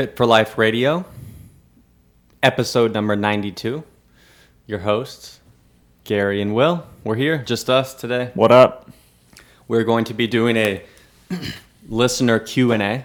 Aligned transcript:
Fit 0.00 0.16
for 0.16 0.24
Life 0.24 0.56
Radio, 0.56 1.04
episode 2.42 2.94
number 2.94 3.14
92. 3.16 3.84
Your 4.66 4.78
hosts, 4.78 5.40
Gary 6.04 6.40
and 6.40 6.54
Will. 6.54 6.86
We're 7.04 7.16
here, 7.16 7.36
just 7.36 7.68
us 7.68 7.92
today. 7.92 8.30
What 8.32 8.50
up? 8.50 8.90
We're 9.68 9.84
going 9.84 10.06
to 10.06 10.14
be 10.14 10.26
doing 10.26 10.56
a 10.56 10.82
listener 11.86 12.38
Q&A. 12.38 13.04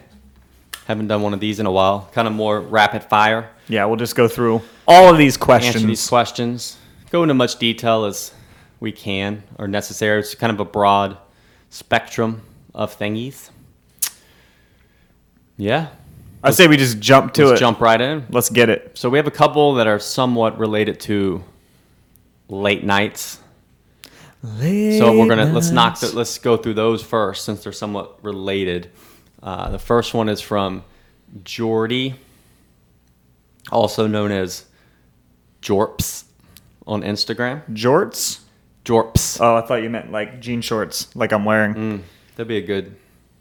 Haven't 0.86 1.08
done 1.10 1.22
one 1.22 1.34
of 1.34 1.42
these 1.42 1.60
in 1.60 1.66
a 1.66 1.72
while. 1.72 2.08
Kind 2.14 2.30
of 2.30 2.34
more 2.34 2.62
rapid 2.62 3.04
fire. 3.04 3.50
Yeah, 3.68 3.84
we'll 3.84 3.98
just 3.98 4.16
go 4.16 4.30
through 4.30 4.62
all 4.88 5.12
of 5.12 5.18
these 5.18 5.36
questions. 5.36 5.76
Answer 5.76 5.88
these 5.88 6.08
questions. 6.08 6.78
Go 7.10 7.24
into 7.24 7.34
much 7.34 7.58
detail 7.60 8.06
as 8.06 8.34
we 8.80 8.94
can 8.94 9.44
or 9.60 9.68
necessary. 9.68 10.22
It's 10.22 10.34
kind 10.34 10.54
of 10.54 10.62
a 10.62 10.66
broad 10.66 11.18
spectrum 11.70 12.42
of 12.74 12.98
thingies. 12.98 13.50
Yeah. 15.58 15.90
I 16.46 16.52
say 16.52 16.68
we 16.68 16.78
just 16.78 17.00
jump 17.00 17.34
to 17.34 17.48
Let's 17.48 17.60
it. 17.60 17.64
jump 17.64 17.80
right 17.82 18.00
in. 18.00 18.26
Let's 18.30 18.50
get 18.50 18.70
it. 18.70 18.92
So 18.98 19.10
we 19.10 19.18
have 19.18 19.28
a 19.28 19.32
couple 19.32 19.76
that 19.76 19.88
are 19.88 20.00
somewhat 20.00 20.58
related 20.60 21.00
to 21.02 21.44
late 22.48 22.84
nights. 22.84 23.40
Late 24.44 25.00
So 25.00 25.18
we're 25.18 25.28
gonna 25.28 25.52
let's 25.52 25.72
knock 25.72 26.00
the, 26.00 26.16
let's 26.16 26.38
go 26.38 26.56
through 26.56 26.76
those 26.76 27.02
first 27.02 27.46
since 27.46 27.64
they're 27.64 27.74
somewhat 27.74 28.24
related. 28.24 28.92
Uh, 29.42 29.70
the 29.72 29.80
first 29.80 30.14
one 30.14 30.30
is 30.30 30.40
from 30.40 30.84
Jordy, 31.44 32.16
also 33.72 34.06
known 34.06 34.32
as 34.32 34.66
Jorps 35.62 36.26
on 36.86 37.02
Instagram. 37.02 37.64
jorts. 37.74 38.42
Jorps. 38.84 39.42
Oh, 39.42 39.56
I 39.56 39.62
thought 39.62 39.82
you 39.82 39.90
meant 39.90 40.12
like 40.12 40.40
jean 40.40 40.62
shorts, 40.62 41.14
like 41.16 41.34
I'm 41.34 41.44
wearing. 41.44 41.74
Mm, 41.74 42.02
that'd 42.36 42.48
be 42.48 42.58
a 42.58 42.62
good 42.62 42.96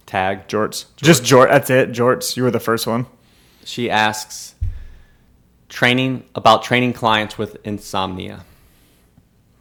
tag. 0.06 0.48
Jorts. 0.48 0.86
Just 0.96 1.22
jort. 1.22 1.48
That's 1.48 1.70
it. 1.70 1.90
Jorts. 1.90 2.36
You 2.36 2.42
were 2.42 2.50
the 2.50 2.60
first 2.60 2.86
one. 2.86 3.06
She 3.64 3.90
asks 3.90 4.54
training 5.68 6.24
about 6.34 6.62
training 6.62 6.92
clients 6.92 7.36
with 7.36 7.56
insomnia. 7.64 8.44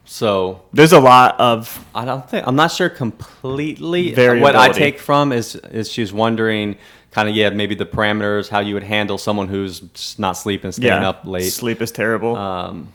So 0.05 0.61
There's 0.73 0.91
a 0.91 0.99
lot 0.99 1.39
of 1.39 1.85
I 1.95 2.05
don't 2.05 2.29
think 2.29 2.45
I'm 2.45 2.55
not 2.55 2.71
sure 2.71 2.89
completely. 2.89 4.13
What 4.13 4.55
I 4.55 4.69
take 4.69 4.99
from 4.99 5.31
is 5.31 5.55
is 5.55 5.89
she's 5.89 6.13
wondering 6.13 6.77
kind 7.11 7.29
of 7.29 7.35
yeah 7.35 7.49
maybe 7.49 7.73
the 7.75 7.85
parameters 7.85 8.49
how 8.49 8.59
you 8.59 8.73
would 8.73 8.83
handle 8.83 9.17
someone 9.17 9.47
who's 9.47 10.15
not 10.19 10.33
sleeping, 10.33 10.71
staying 10.71 11.01
yeah. 11.01 11.09
up 11.09 11.25
late. 11.25 11.49
Sleep 11.49 11.81
is 11.81 11.91
terrible. 11.91 12.35
Um, 12.35 12.91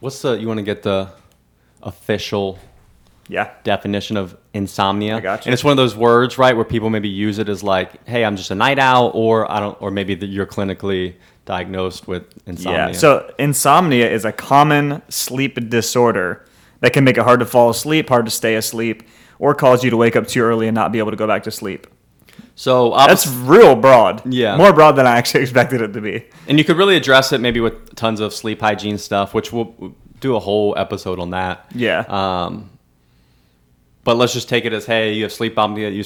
what's 0.00 0.22
the 0.22 0.34
you 0.34 0.46
want 0.46 0.58
to 0.58 0.64
get 0.64 0.82
the 0.82 1.10
official 1.82 2.58
yeah. 3.28 3.50
definition 3.64 4.16
of 4.16 4.36
insomnia? 4.54 5.16
I 5.16 5.20
got 5.20 5.44
you. 5.44 5.50
And 5.50 5.54
it's 5.54 5.64
one 5.64 5.72
of 5.72 5.76
those 5.76 5.96
words 5.96 6.38
right 6.38 6.54
where 6.54 6.64
people 6.64 6.90
maybe 6.90 7.08
use 7.08 7.38
it 7.38 7.48
as 7.48 7.62
like 7.62 8.06
hey 8.06 8.24
I'm 8.24 8.36
just 8.36 8.50
a 8.50 8.54
night 8.54 8.78
owl 8.78 9.10
or 9.14 9.50
I 9.50 9.60
don't 9.60 9.80
or 9.80 9.90
maybe 9.90 10.14
that 10.14 10.26
you're 10.26 10.46
clinically 10.46 11.14
diagnosed 11.44 12.06
with 12.06 12.24
insomnia. 12.46 12.88
Yeah. 12.88 12.92
So 12.92 13.34
insomnia 13.38 14.10
is 14.10 14.24
a 14.24 14.32
common 14.32 15.02
sleep 15.08 15.68
disorder 15.68 16.46
that 16.80 16.92
can 16.92 17.04
make 17.04 17.16
it 17.16 17.24
hard 17.24 17.40
to 17.40 17.46
fall 17.46 17.70
asleep, 17.70 18.08
hard 18.08 18.26
to 18.26 18.30
stay 18.30 18.54
asleep, 18.54 19.02
or 19.38 19.54
cause 19.54 19.82
you 19.82 19.90
to 19.90 19.96
wake 19.96 20.16
up 20.16 20.26
too 20.26 20.40
early 20.42 20.68
and 20.68 20.74
not 20.74 20.92
be 20.92 20.98
able 20.98 21.10
to 21.10 21.16
go 21.16 21.26
back 21.26 21.42
to 21.44 21.50
sleep. 21.50 21.86
so 22.54 22.90
That's 22.90 23.26
real 23.26 23.74
broad. 23.74 24.22
Yeah. 24.32 24.56
More 24.56 24.72
broad 24.72 24.92
than 24.92 25.06
I 25.06 25.16
actually 25.16 25.42
expected 25.46 25.80
it 25.80 25.92
to 25.94 26.00
be. 26.00 26.26
And 26.48 26.58
you 26.58 26.64
could 26.64 26.76
really 26.76 26.96
address 26.96 27.32
it 27.32 27.40
maybe 27.40 27.60
with 27.60 27.94
tons 27.94 28.20
of 28.20 28.32
sleep 28.32 28.60
hygiene 28.60 28.98
stuff, 28.98 29.34
which 29.34 29.52
we'll 29.52 29.74
we'll 29.78 29.94
do 30.20 30.36
a 30.36 30.40
whole 30.40 30.74
episode 30.78 31.18
on 31.18 31.30
that. 31.30 31.66
Yeah. 31.74 32.04
Um, 32.08 32.70
but 34.04 34.16
let's 34.16 34.32
just 34.32 34.48
take 34.48 34.64
it 34.64 34.72
as, 34.72 34.86
hey, 34.86 35.12
you 35.12 35.22
have 35.24 35.32
sleep 35.32 35.56
apnea. 35.56 35.94
You 35.94 36.04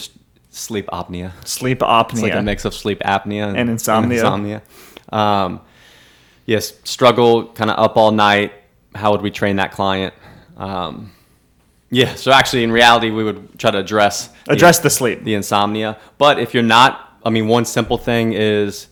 sleep 0.51 0.87
apnea. 0.89 1.33
Sleep 1.47 1.79
apnea. 1.81 2.13
It's 2.13 2.21
like 2.23 2.35
a 2.35 2.43
mix 2.43 2.65
of 2.65 2.75
sleep 2.75 3.01
apnea 3.01 3.49
and, 3.49 3.57
And 3.57 3.71
insomnia. 3.71 4.19
insomnia. 4.19 4.63
Um, 5.11 5.61
yes, 6.47 6.75
struggle 6.85 7.47
kind 7.53 7.71
of 7.71 7.79
up 7.79 7.97
all 7.97 8.11
night. 8.13 8.53
How 8.95 9.13
would 9.13 9.23
we 9.23 9.31
train 9.31 9.57
that 9.57 9.73
client? 9.73 10.15
Um, 10.57 11.13
yeah. 11.91 12.15
So 12.15 12.33
actually, 12.33 12.65
in 12.65 12.73
reality, 12.73 13.11
we 13.11 13.23
would 13.25 13.59
try 13.59 13.71
to 13.71 13.79
address 13.79 14.31
Address 14.49 14.79
the 14.81 14.91
sleep. 14.91 15.23
the 15.25 15.35
insomnia. 15.35 15.99
But 16.19 16.39
if 16.39 16.55
you're 16.55 16.63
not, 16.63 17.19
I 17.25 17.31
mean, 17.31 17.47
one 17.49 17.65
simple 17.65 17.99
thing 17.99 18.33
is 18.33 18.89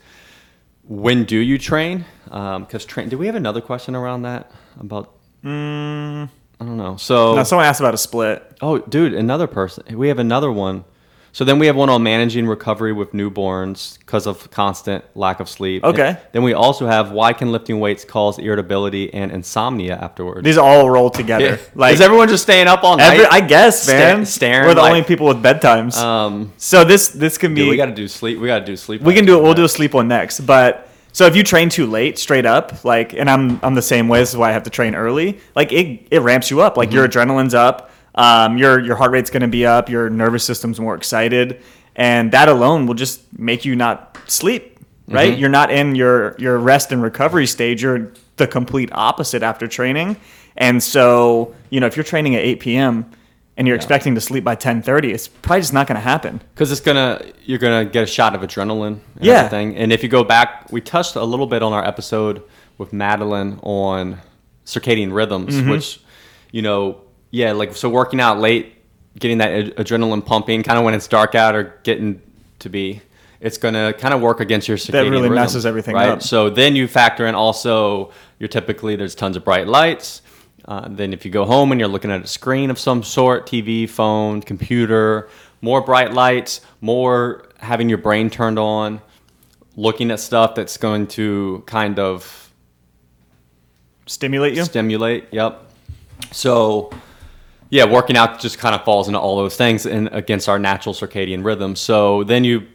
when 0.87 1.25
do 1.25 1.39
you 1.39 1.59
train? 1.59 2.05
Because 2.25 2.85
train. 2.85 3.09
Did 3.09 3.19
we 3.19 3.27
have 3.27 3.35
another 3.37 3.61
question 3.61 3.95
around 3.95 4.23
that 4.23 4.51
about? 4.79 5.15
Mm, 5.45 6.29
I 6.61 6.65
don't 6.65 6.77
know. 6.77 6.97
So 6.97 7.35
no, 7.35 7.43
someone 7.45 7.67
asked 7.67 7.81
about 7.81 7.95
a 7.95 7.99
split. 7.99 8.43
oh, 8.63 8.79
dude, 8.79 9.13
another 9.15 9.47
person. 9.47 9.85
We 9.99 10.09
have 10.09 10.19
another 10.19 10.51
one. 10.53 10.85
So 11.33 11.45
then 11.45 11.59
we 11.59 11.67
have 11.67 11.75
one 11.75 11.91
on 11.91 12.05
managing 12.05 12.47
recovery 12.47 12.93
with 12.93 13.11
newborns 13.11 13.99
because 13.99 14.29
of 14.29 14.49
constant 14.53 15.05
lack 15.17 15.41
of 15.41 15.49
sleep. 15.49 15.83
Okay. 15.83 16.11
And 16.11 16.19
then 16.31 16.43
we 16.45 16.53
also 16.55 16.87
have 16.87 17.11
why 17.11 17.33
can 17.33 17.51
lifting 17.51 17.81
weights 17.81 18.05
cause 18.05 18.39
irritability 18.39 19.13
and 19.13 19.33
insomnia 19.33 19.97
afterwards? 19.97 20.45
These 20.45 20.59
all 20.59 20.89
roll 20.89 21.11
together. 21.11 21.59
Like 21.75 21.95
is 21.95 22.01
everyone 22.01 22.29
just 22.29 22.45
staying 22.45 22.69
up 22.69 22.85
all 22.85 22.97
night? 22.97 23.15
every, 23.15 23.27
I 23.27 23.41
guess, 23.41 23.83
Sta- 23.83 23.93
man. 23.95 24.27
staring 24.27 24.69
We're 24.69 24.75
the 24.75 24.83
like- 24.83 24.91
only 24.93 25.03
people 25.03 25.27
with 25.27 25.43
bedtimes. 25.43 25.97
um, 25.97 26.53
so 26.57 26.85
this 26.85 27.09
this 27.09 27.37
can 27.37 27.53
be. 27.53 27.63
dude, 27.63 27.71
we 27.71 27.77
got 27.77 27.87
to 27.87 27.95
do 27.95 28.07
sleep. 28.07 28.39
We 28.39 28.47
got 28.47 28.61
to 28.61 28.65
do 28.65 28.77
sleep. 28.77 29.03
we 29.03 29.13
can 29.13 29.25
do 29.27 29.37
it. 29.37 29.43
We'll 29.43 29.55
do 29.55 29.65
a 29.65 29.69
sleep 29.69 29.93
one 29.93 30.07
next. 30.07 30.39
But 30.47 30.89
so 31.15 31.25
if 31.27 31.35
you 31.35 31.43
train 31.43 31.71
too 31.71 31.87
late, 31.87 32.19
straight 32.19 32.45
up, 32.45 32.85
like, 32.85 33.15
and 33.15 33.31
I'm 33.31 33.59
I'm 33.63 33.75
the 33.75 33.81
same 33.83 34.07
way. 34.09 34.19
This 34.21 34.31
is 34.31 34.37
why 34.37 34.51
I 34.51 34.53
have 34.53 34.65
to 34.65 34.71
train 34.71 34.95
early. 34.95 35.39
Like 35.57 35.73
it 35.73 36.07
it 36.11 36.21
ramps 36.21 36.51
you 36.51 36.61
up. 36.61 36.77
Like 36.77 36.93
your 36.93 37.09
Mm-hmm. 37.09 37.19
adrenaline's 37.31 37.55
up. 37.55 37.91
Um, 38.17 38.59
your 38.59 38.79
your 38.81 38.97
heart 38.97 39.13
rate's 39.13 39.31
gonna 39.31 39.49
be 39.49 39.65
up. 39.65 39.89
Your 39.89 40.11
nervous 40.11 40.45
system's 40.45 40.79
more 40.79 40.95
excited, 40.95 41.63
and 41.97 42.31
that 42.33 42.49
alone 42.51 42.87
will 42.87 42.95
just 42.95 43.23
make 43.39 43.65
you 43.65 43.75
not 43.75 44.19
sleep. 44.27 44.79
Right? 45.09 45.33
Mm-hmm. 45.33 45.41
You're 45.41 45.51
not 45.51 45.71
in 45.71 45.95
your 45.95 46.35
your 46.39 46.59
rest 46.59 46.93
and 46.93 47.03
recovery 47.03 47.47
stage. 47.47 47.83
You're 47.83 48.13
the 48.37 48.47
complete 48.47 48.91
opposite 48.93 49.43
after 49.43 49.67
training. 49.69 50.17
And 50.57 50.83
so 50.83 51.55
you 51.71 51.81
know 51.81 51.87
if 51.87 51.97
you're 51.97 52.05
training 52.05 52.35
at 52.37 52.43
8 52.43 52.61
p.m. 52.61 53.11
and 53.57 53.67
you're 53.69 53.77
expecting 53.77 54.15
to 54.17 54.21
sleep 54.21 54.43
by 54.45 54.57
10:30, 54.57 55.13
it's 55.13 55.29
probably 55.29 55.61
just 55.61 55.73
not 55.73 55.87
gonna 55.87 56.01
happen. 56.01 56.41
because 56.55 56.73
it's 56.73 56.81
gonna 56.81 57.21
you're 57.45 57.59
gonna 57.59 57.85
get 57.85 58.03
a 58.03 58.07
shot 58.07 58.35
of 58.35 58.41
adrenaline 58.41 58.87
and 58.87 59.01
Yeah. 59.21 59.35
everything 59.45 59.77
and 59.77 59.93
if 59.93 60.03
you 60.03 60.09
go 60.09 60.25
back 60.25 60.71
we 60.73 60.81
touched 60.81 61.15
a 61.17 61.25
little 61.25 61.47
bit 61.47 61.63
on 61.63 61.73
our 61.73 61.85
episode 61.87 62.43
with 62.79 62.93
madeline 62.93 63.59
on 63.63 64.19
circadian 64.67 65.13
rhythms 65.13 65.55
Mm-hmm. 65.55 65.71
which 65.71 66.01
you 66.53 66.63
know 66.63 67.01
yeah 67.31 67.53
like 67.53 67.77
so 67.77 67.89
working 67.89 68.21
out 68.21 68.39
late 68.41 68.73
getting 69.19 69.39
that 69.39 69.51
ad- 69.53 69.77
adrenaline 69.77 70.25
pumping 70.25 70.63
kind 70.63 70.79
of 70.79 70.85
when 70.85 70.95
it's 70.95 71.07
dark 71.07 71.35
out 71.35 71.55
or 71.55 71.79
getting 71.85 72.21
to 72.61 72.69
be 72.69 73.01
it's 73.41 73.59
gonna 73.59 73.93
kind 73.93 74.15
of 74.15 74.21
work 74.23 74.41
against 74.41 74.67
your 74.69 74.77
circadian 74.79 74.93
That 74.93 75.01
really 75.11 75.23
rhythm, 75.29 75.35
messes 75.35 75.67
everything 75.67 75.95
right 75.95 76.09
up. 76.09 76.23
so 76.23 76.49
then 76.51 76.75
you 76.75 76.89
factor 76.89 77.27
in 77.27 77.35
also 77.35 78.11
you're 78.39 78.49
typically 78.49 78.97
there's 78.97 79.15
tons 79.15 79.37
of 79.37 79.45
bright 79.45 79.69
lights 79.69 80.23
uh, 80.67 80.89
then 80.89 81.13
if 81.13 81.25
you 81.25 81.31
go 81.31 81.45
home 81.45 81.73
and 81.73 81.81
you're 81.81 81.89
looking 81.89 82.11
at 82.11 82.23
a 82.23 82.27
screen 82.27 82.71
of 82.71 82.79
some 82.79 83.03
sort 83.03 83.47
tv 83.47 83.89
phone 83.89 84.41
computer 84.41 85.29
more 85.61 85.81
bright 85.81 86.13
lights 86.13 86.61
more 86.81 87.49
having 87.59 87.89
your 87.89 87.99
brain 87.99 88.29
turned 88.31 88.59
on 88.59 89.01
looking 89.77 90.11
at 90.11 90.21
stuff 90.21 90.55
that's 90.55 90.77
going 90.77 91.07
to 91.07 91.63
kind 91.67 91.99
of 91.99 92.53
Stimulate 94.07 94.55
you. 94.55 94.65
stimulate 94.65 95.27
yep. 95.33 95.63
So 96.31 96.91
yeah 97.71 97.85
working 97.87 98.17
out 98.17 98.39
just 98.41 98.59
kind 98.59 98.75
of 98.75 98.85
falls 98.85 99.09
into 99.09 99.19
all 99.19 99.37
those 99.37 99.57
things 99.57 99.87
and 99.87 100.09
against 100.13 100.49
our 100.49 100.59
natural 100.59 100.95
circadian 100.95 101.45
rhythm. 101.45 101.75
So 101.75 102.25
then 102.25 102.45
you 102.45 102.67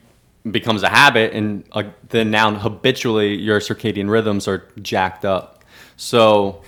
becomes 0.52 0.84
a 0.84 0.90
habit 0.90 1.34
and 1.34 1.64
uh, 1.74 1.84
then 2.10 2.32
now 2.32 2.54
habitually 2.54 3.36
your 3.38 3.60
circadian 3.60 4.10
rhythms 4.10 4.48
are 4.48 4.68
jacked 4.82 5.26
up. 5.26 5.64
So 5.98 6.64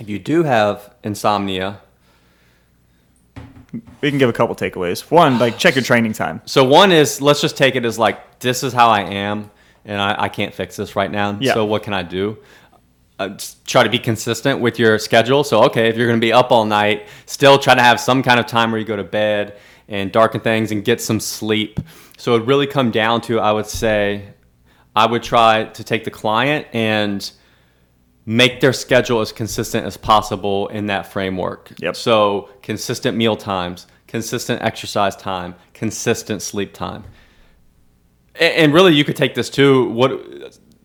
if 0.00 0.08
you 0.08 0.18
do 0.18 0.42
have 0.44 0.94
insomnia 1.02 1.80
we 4.00 4.08
can 4.08 4.18
give 4.18 4.30
a 4.30 4.32
couple 4.32 4.54
takeaways. 4.54 5.10
One, 5.10 5.38
like 5.38 5.58
check 5.58 5.74
your 5.74 5.84
training 5.84 6.14
time. 6.14 6.40
so 6.46 6.64
one 6.64 6.90
is 6.90 7.20
let's 7.20 7.40
just 7.40 7.56
take 7.56 7.76
it 7.76 7.84
as 7.84 7.98
like 7.98 8.38
this 8.40 8.62
is 8.62 8.72
how 8.72 8.88
i 8.88 9.02
am 9.02 9.50
and 9.84 10.00
i, 10.00 10.24
I 10.24 10.28
can't 10.28 10.54
fix 10.54 10.76
this 10.76 10.96
right 10.96 11.10
now 11.10 11.36
Yeah. 11.40 11.52
so 11.54 11.64
what 11.64 11.82
can 11.82 11.92
i 11.92 12.02
do 12.02 12.38
uh, 13.18 13.36
try 13.66 13.82
to 13.82 13.90
be 13.90 13.98
consistent 13.98 14.60
with 14.60 14.78
your 14.78 14.96
schedule. 14.96 15.42
So, 15.42 15.64
okay, 15.64 15.88
if 15.88 15.96
you're 15.96 16.06
going 16.06 16.20
to 16.20 16.24
be 16.24 16.32
up 16.32 16.52
all 16.52 16.64
night, 16.64 17.08
still 17.26 17.58
try 17.58 17.74
to 17.74 17.82
have 17.82 17.98
some 17.98 18.22
kind 18.22 18.38
of 18.38 18.46
time 18.46 18.70
where 18.70 18.78
you 18.78 18.86
go 18.86 18.94
to 18.94 19.02
bed 19.02 19.58
and 19.88 20.12
darken 20.12 20.40
things 20.40 20.70
and 20.70 20.84
get 20.84 21.00
some 21.00 21.18
sleep. 21.18 21.80
So, 22.16 22.36
it 22.36 22.44
really 22.44 22.68
come 22.68 22.92
down 22.92 23.20
to, 23.22 23.40
I 23.40 23.50
would 23.50 23.66
say, 23.66 24.28
I 24.94 25.06
would 25.06 25.24
try 25.24 25.64
to 25.64 25.82
take 25.82 26.04
the 26.04 26.12
client 26.12 26.68
and 26.72 27.28
make 28.28 28.60
their 28.60 28.74
schedule 28.74 29.22
as 29.22 29.32
consistent 29.32 29.86
as 29.86 29.96
possible 29.96 30.68
in 30.68 30.86
that 30.86 31.10
framework. 31.10 31.72
Yep. 31.78 31.96
So, 31.96 32.50
consistent 32.60 33.16
meal 33.16 33.36
times, 33.36 33.86
consistent 34.06 34.60
exercise 34.60 35.16
time, 35.16 35.54
consistent 35.72 36.42
sleep 36.42 36.74
time. 36.74 37.04
And 38.38 38.74
really, 38.74 38.94
you 38.94 39.02
could 39.02 39.16
take 39.16 39.34
this 39.34 39.48
too. 39.48 39.88
What 39.88 40.10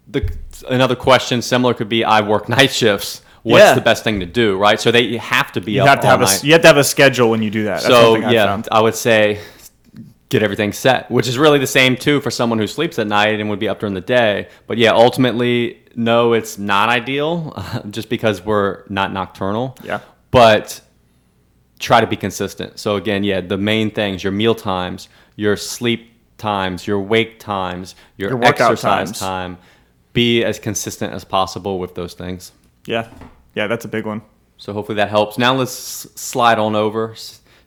the 0.07 0.33
another 0.69 0.95
question 0.95 1.41
similar 1.41 1.73
could 1.73 1.89
be: 1.89 2.05
I 2.05 2.21
work 2.21 2.47
night 2.47 2.71
shifts. 2.71 3.21
What's 3.43 3.61
Yeah. 3.61 3.73
the 3.75 3.81
best 3.81 4.05
thing 4.05 4.21
to 4.21 4.25
do? 4.25 4.57
Right. 4.57 4.79
So 4.79 4.89
they 4.89 5.17
have 5.17 5.51
to 5.51 5.59
be 5.59 5.73
You 5.73 5.81
up 5.81 5.89
have 5.89 5.99
to 5.99 6.07
have 6.07 6.21
a 6.21 6.47
you 6.47 6.53
have 6.53 6.61
to 6.61 6.67
have 6.67 6.77
a 6.77 6.83
schedule 6.83 7.29
when 7.29 7.43
you 7.43 7.49
do 7.49 7.65
that. 7.65 7.81
That's 7.81 7.85
so 7.85 8.15
yeah. 8.15 8.61
I 8.71 8.79
would 8.79 8.95
say 8.95 9.41
get 10.33 10.41
everything 10.41 10.73
set, 10.73 11.09
which 11.11 11.27
is 11.27 11.37
really 11.37 11.59
the 11.59 11.67
same 11.67 11.95
too 11.95 12.19
for 12.19 12.31
someone 12.31 12.57
who 12.57 12.65
sleeps 12.65 12.97
at 12.97 13.05
night 13.05 13.39
and 13.39 13.49
would 13.51 13.59
be 13.59 13.69
up 13.69 13.79
during 13.79 13.93
the 13.93 14.01
day. 14.01 14.47
But 14.65 14.79
yeah, 14.79 14.91
ultimately, 14.91 15.79
no, 15.95 16.33
it's 16.33 16.57
not 16.57 16.89
ideal 16.89 17.55
just 17.91 18.09
because 18.09 18.43
we're 18.43 18.83
not 18.89 19.13
nocturnal. 19.13 19.77
Yeah. 19.83 19.99
But 20.31 20.81
try 21.77 22.01
to 22.01 22.07
be 22.07 22.15
consistent. 22.15 22.79
So 22.79 22.95
again, 22.95 23.23
yeah, 23.23 23.41
the 23.41 23.59
main 23.59 23.91
things, 23.91 24.23
your 24.23 24.33
meal 24.33 24.55
times, 24.55 25.07
your 25.35 25.55
sleep 25.55 26.11
times, 26.39 26.87
your 26.87 26.99
wake 26.99 27.39
times, 27.39 27.93
your, 28.17 28.31
Your 28.31 28.43
exercise 28.43 29.09
times. 29.09 29.19
time, 29.19 29.57
be 30.13 30.43
as 30.43 30.57
consistent 30.57 31.13
as 31.13 31.23
possible 31.23 31.77
with 31.77 31.93
those 31.93 32.15
things. 32.15 32.53
Yeah. 32.87 33.07
Yeah, 33.53 33.67
that's 33.67 33.85
a 33.85 33.87
big 33.87 34.07
one. 34.07 34.23
So 34.57 34.73
hopefully 34.73 34.95
that 34.95 35.09
helps. 35.09 35.37
Now 35.37 35.53
let's 35.53 35.73
slide 36.19 36.57
on 36.57 36.75
over 36.75 37.15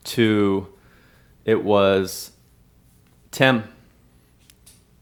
to 0.04 0.66
it 1.44 1.62
was 1.62 2.32
Tim, 3.36 3.64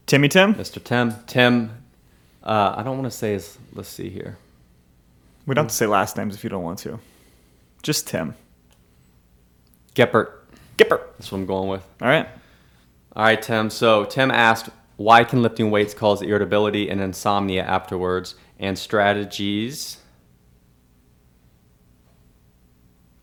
Timmy 0.07 0.27
Tim? 0.27 0.55
Mr. 0.55 0.83
Tim. 0.83 1.13
Tim, 1.25 1.71
uh, 2.43 2.73
I 2.75 2.83
don't 2.83 2.97
want 2.97 3.09
to 3.09 3.17
say 3.17 3.31
his, 3.31 3.57
let's 3.71 3.87
see 3.87 4.09
here. 4.09 4.37
We 5.45 5.55
don't 5.55 5.63
have 5.63 5.69
to 5.69 5.75
say 5.75 5.85
last 5.85 6.17
names 6.17 6.35
if 6.35 6.43
you 6.43 6.49
don't 6.49 6.61
want 6.61 6.79
to. 6.79 6.99
Just 7.81 8.09
Tim. 8.09 8.35
Geppert. 9.95 10.33
Gipper. 10.77 10.99
That's 11.17 11.31
what 11.31 11.37
I'm 11.37 11.45
going 11.45 11.69
with. 11.69 11.87
All 12.01 12.09
right. 12.09 12.27
All 13.15 13.23
right, 13.23 13.41
Tim. 13.41 13.69
So 13.69 14.03
Tim 14.03 14.29
asked, 14.29 14.67
why 14.97 15.23
can 15.23 15.41
lifting 15.41 15.71
weights 15.71 15.93
cause 15.93 16.21
irritability 16.21 16.89
and 16.89 16.99
insomnia 16.99 17.63
afterwards, 17.63 18.35
and 18.59 18.77
strategies 18.77 19.99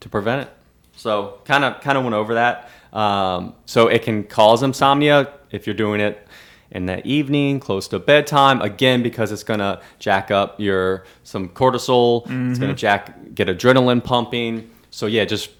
to 0.01 0.09
prevent 0.09 0.49
it? 0.49 0.55
So 0.97 1.41
kind 1.45 1.65
of 1.65 1.83
kind 1.83 1.99
of 1.99 2.05
went 2.05 2.15
over 2.15 2.33
that. 2.33 2.71
Um, 2.93 3.55
so 3.65 3.89
it 3.89 4.03
can 4.03 4.25
cause 4.25 4.63
insomnia 4.63 5.33
if 5.51 5.67
you're 5.67 5.75
doing 5.75 6.01
it 6.01 6.27
in 6.71 6.87
the 6.87 7.07
evening, 7.07 7.61
close 7.61 7.89
to 7.89 7.99
bedtime. 7.99 8.61
Again, 8.63 9.03
because 9.03 9.33
it's 9.33 9.45
gonna 9.45 9.81
jack 9.99 10.31
up 10.31 10.61
your 10.61 11.05
some 11.23 11.49
cortisol. 11.49 12.23
It's 12.51 12.59
gonna 12.59 12.75
jack 12.75 13.35
get 13.35 13.49
adrenaline 13.49 14.03
pumping. 14.03 14.71
So 14.91 15.07
yeah, 15.07 15.25
just 15.25 15.51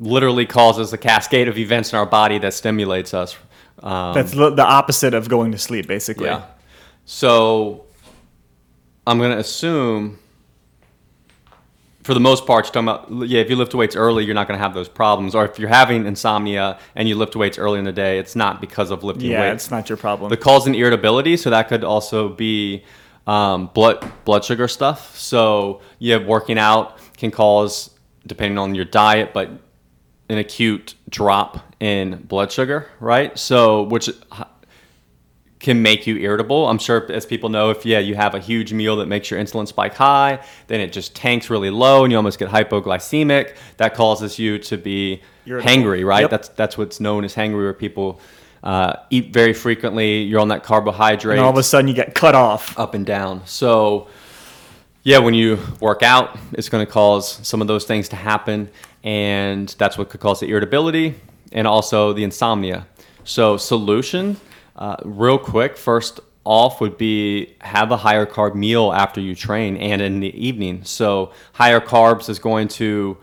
literally 0.00 0.46
causes 0.46 0.92
a 0.92 0.98
cascade 0.98 1.48
of 1.48 1.58
events 1.58 1.92
in 1.92 1.98
our 1.98 2.06
body 2.06 2.38
that 2.38 2.54
stimulates 2.54 3.14
us. 3.14 3.36
Um, 3.82 4.14
That's 4.14 4.32
the 4.32 4.50
the 4.50 4.64
opposite 4.64 5.14
of 5.14 5.28
going 5.28 5.52
to 5.52 5.58
sleep, 5.58 5.86
basically. 5.86 6.26
yeah. 6.26 6.44
So 7.04 7.84
I'm 9.06 9.18
gonna 9.18 9.38
assume, 9.38 10.18
for 12.02 12.14
the 12.14 12.20
most 12.20 12.46
part, 12.46 12.66
you're 12.66 12.82
talking 12.82 12.88
about 13.16 13.28
yeah. 13.28 13.40
If 13.40 13.48
you 13.50 13.56
lift 13.56 13.74
weights 13.74 13.94
early, 13.96 14.24
you're 14.24 14.34
not 14.34 14.48
gonna 14.48 14.58
have 14.58 14.74
those 14.74 14.88
problems. 14.88 15.34
Or 15.34 15.44
if 15.44 15.58
you're 15.58 15.68
having 15.68 16.06
insomnia 16.06 16.78
and 16.96 17.08
you 17.08 17.14
lift 17.14 17.36
weights 17.36 17.58
early 17.58 17.78
in 17.78 17.84
the 17.84 17.92
day, 17.92 18.18
it's 18.18 18.34
not 18.34 18.60
because 18.60 18.90
of 18.90 19.04
lifting 19.04 19.30
Yeah, 19.30 19.40
weights. 19.40 19.64
it's 19.64 19.70
not 19.70 19.88
your 19.88 19.96
problem. 19.98 20.28
The 20.30 20.36
cause 20.36 20.66
and 20.66 20.74
irritability, 20.74 21.36
so 21.36 21.50
that 21.50 21.68
could 21.68 21.84
also 21.84 22.28
be 22.28 22.84
um, 23.26 23.70
blood 23.74 24.04
blood 24.24 24.44
sugar 24.44 24.66
stuff. 24.68 25.16
So 25.16 25.80
yeah, 25.98 26.16
working 26.18 26.58
out 26.58 26.98
can 27.16 27.30
cause, 27.30 27.90
depending 28.26 28.58
on 28.58 28.74
your 28.74 28.84
diet, 28.84 29.32
but 29.32 29.50
an 30.28 30.38
acute 30.38 30.94
drop 31.08 31.74
in 31.78 32.22
blood 32.22 32.50
sugar, 32.50 32.88
right? 33.00 33.38
So 33.38 33.82
which 33.84 34.08
can 35.62 35.80
make 35.80 36.06
you 36.08 36.16
irritable. 36.16 36.68
I'm 36.68 36.78
sure 36.78 37.10
as 37.10 37.24
people 37.24 37.48
know, 37.48 37.70
if 37.70 37.86
yeah, 37.86 38.00
you 38.00 38.16
have 38.16 38.34
a 38.34 38.40
huge 38.40 38.72
meal 38.72 38.96
that 38.96 39.06
makes 39.06 39.30
your 39.30 39.40
insulin 39.40 39.66
spike 39.66 39.94
high, 39.94 40.44
then 40.66 40.80
it 40.80 40.92
just 40.92 41.14
tanks 41.14 41.48
really 41.48 41.70
low 41.70 42.02
and 42.02 42.10
you 42.10 42.18
almost 42.18 42.38
get 42.38 42.50
hypoglycemic. 42.50 43.56
That 43.76 43.94
causes 43.94 44.38
you 44.40 44.58
to 44.58 44.76
be 44.76 45.22
Irritable. 45.46 45.70
hangry, 45.70 46.04
right? 46.04 46.22
Yep. 46.22 46.30
That's 46.30 46.48
that's 46.48 46.76
what's 46.76 46.98
known 46.98 47.24
as 47.24 47.34
hangry, 47.34 47.62
where 47.62 47.72
people 47.72 48.20
uh, 48.64 48.94
eat 49.10 49.32
very 49.32 49.52
frequently. 49.52 50.22
You're 50.22 50.40
on 50.40 50.48
that 50.48 50.64
carbohydrate 50.64 51.38
and 51.38 51.44
all 51.44 51.52
of 51.52 51.58
a 51.58 51.62
sudden 51.62 51.86
you 51.86 51.94
get 51.94 52.14
cut 52.14 52.34
off. 52.34 52.76
up 52.78 52.94
and 52.94 53.06
down. 53.06 53.46
So, 53.46 54.08
yeah, 55.04 55.18
when 55.18 55.34
you 55.34 55.58
work 55.80 56.02
out, 56.02 56.36
it's 56.52 56.68
going 56.68 56.84
to 56.84 56.90
cause 56.90 57.46
some 57.46 57.60
of 57.60 57.68
those 57.68 57.84
things 57.84 58.08
to 58.10 58.16
happen, 58.16 58.68
and 59.04 59.68
that's 59.78 59.96
what 59.96 60.10
could 60.10 60.20
cause 60.20 60.40
the 60.40 60.48
irritability 60.48 61.14
and 61.52 61.66
also 61.66 62.12
the 62.12 62.24
insomnia. 62.24 62.86
So, 63.24 63.56
solution, 63.56 64.36
uh, 64.76 64.96
real 65.04 65.38
quick, 65.38 65.76
first 65.76 66.20
off 66.44 66.80
would 66.80 66.98
be 66.98 67.54
have 67.60 67.92
a 67.92 67.96
higher 67.96 68.26
carb 68.26 68.54
meal 68.54 68.92
after 68.92 69.20
you 69.20 69.34
train 69.34 69.76
and 69.76 70.02
in 70.02 70.20
the 70.20 70.34
evening. 70.46 70.84
So, 70.84 71.32
higher 71.52 71.80
carbs 71.80 72.28
is 72.28 72.38
going 72.38 72.68
to 72.68 73.16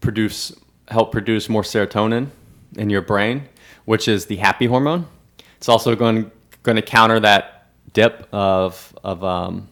produce 0.00 0.52
help 0.88 1.12
produce 1.12 1.48
more 1.48 1.62
serotonin 1.62 2.28
in 2.76 2.90
your 2.90 3.02
brain, 3.02 3.48
which 3.84 4.08
is 4.08 4.26
the 4.26 4.36
happy 4.36 4.66
hormone. 4.66 5.06
It's 5.56 5.68
also 5.68 5.94
going 5.94 6.30
going 6.62 6.76
to 6.76 6.82
counter 6.82 7.20
that 7.20 7.68
dip 7.92 8.28
of 8.32 8.96
of 9.04 9.22
um, 9.22 9.68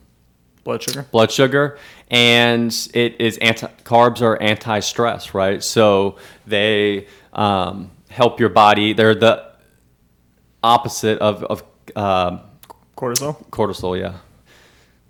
Blood 0.63 0.83
sugar. 0.83 1.07
blood 1.11 1.31
sugar, 1.31 1.79
and 2.11 2.71
it 2.93 3.19
is 3.19 3.37
anti 3.39 3.67
carbs 3.83 4.21
are 4.21 4.39
anti 4.39 4.79
stress, 4.79 5.33
right? 5.33 5.63
So 5.63 6.17
they 6.45 7.07
um, 7.33 7.89
help 8.09 8.39
your 8.39 8.49
body. 8.49 8.93
They're 8.93 9.15
the 9.15 9.50
opposite 10.63 11.19
of 11.19 11.43
of 11.43 11.63
um 11.95 12.41
Cortisol. 12.95 13.43
cortisol. 13.49 13.99
Yeah. 13.99 14.13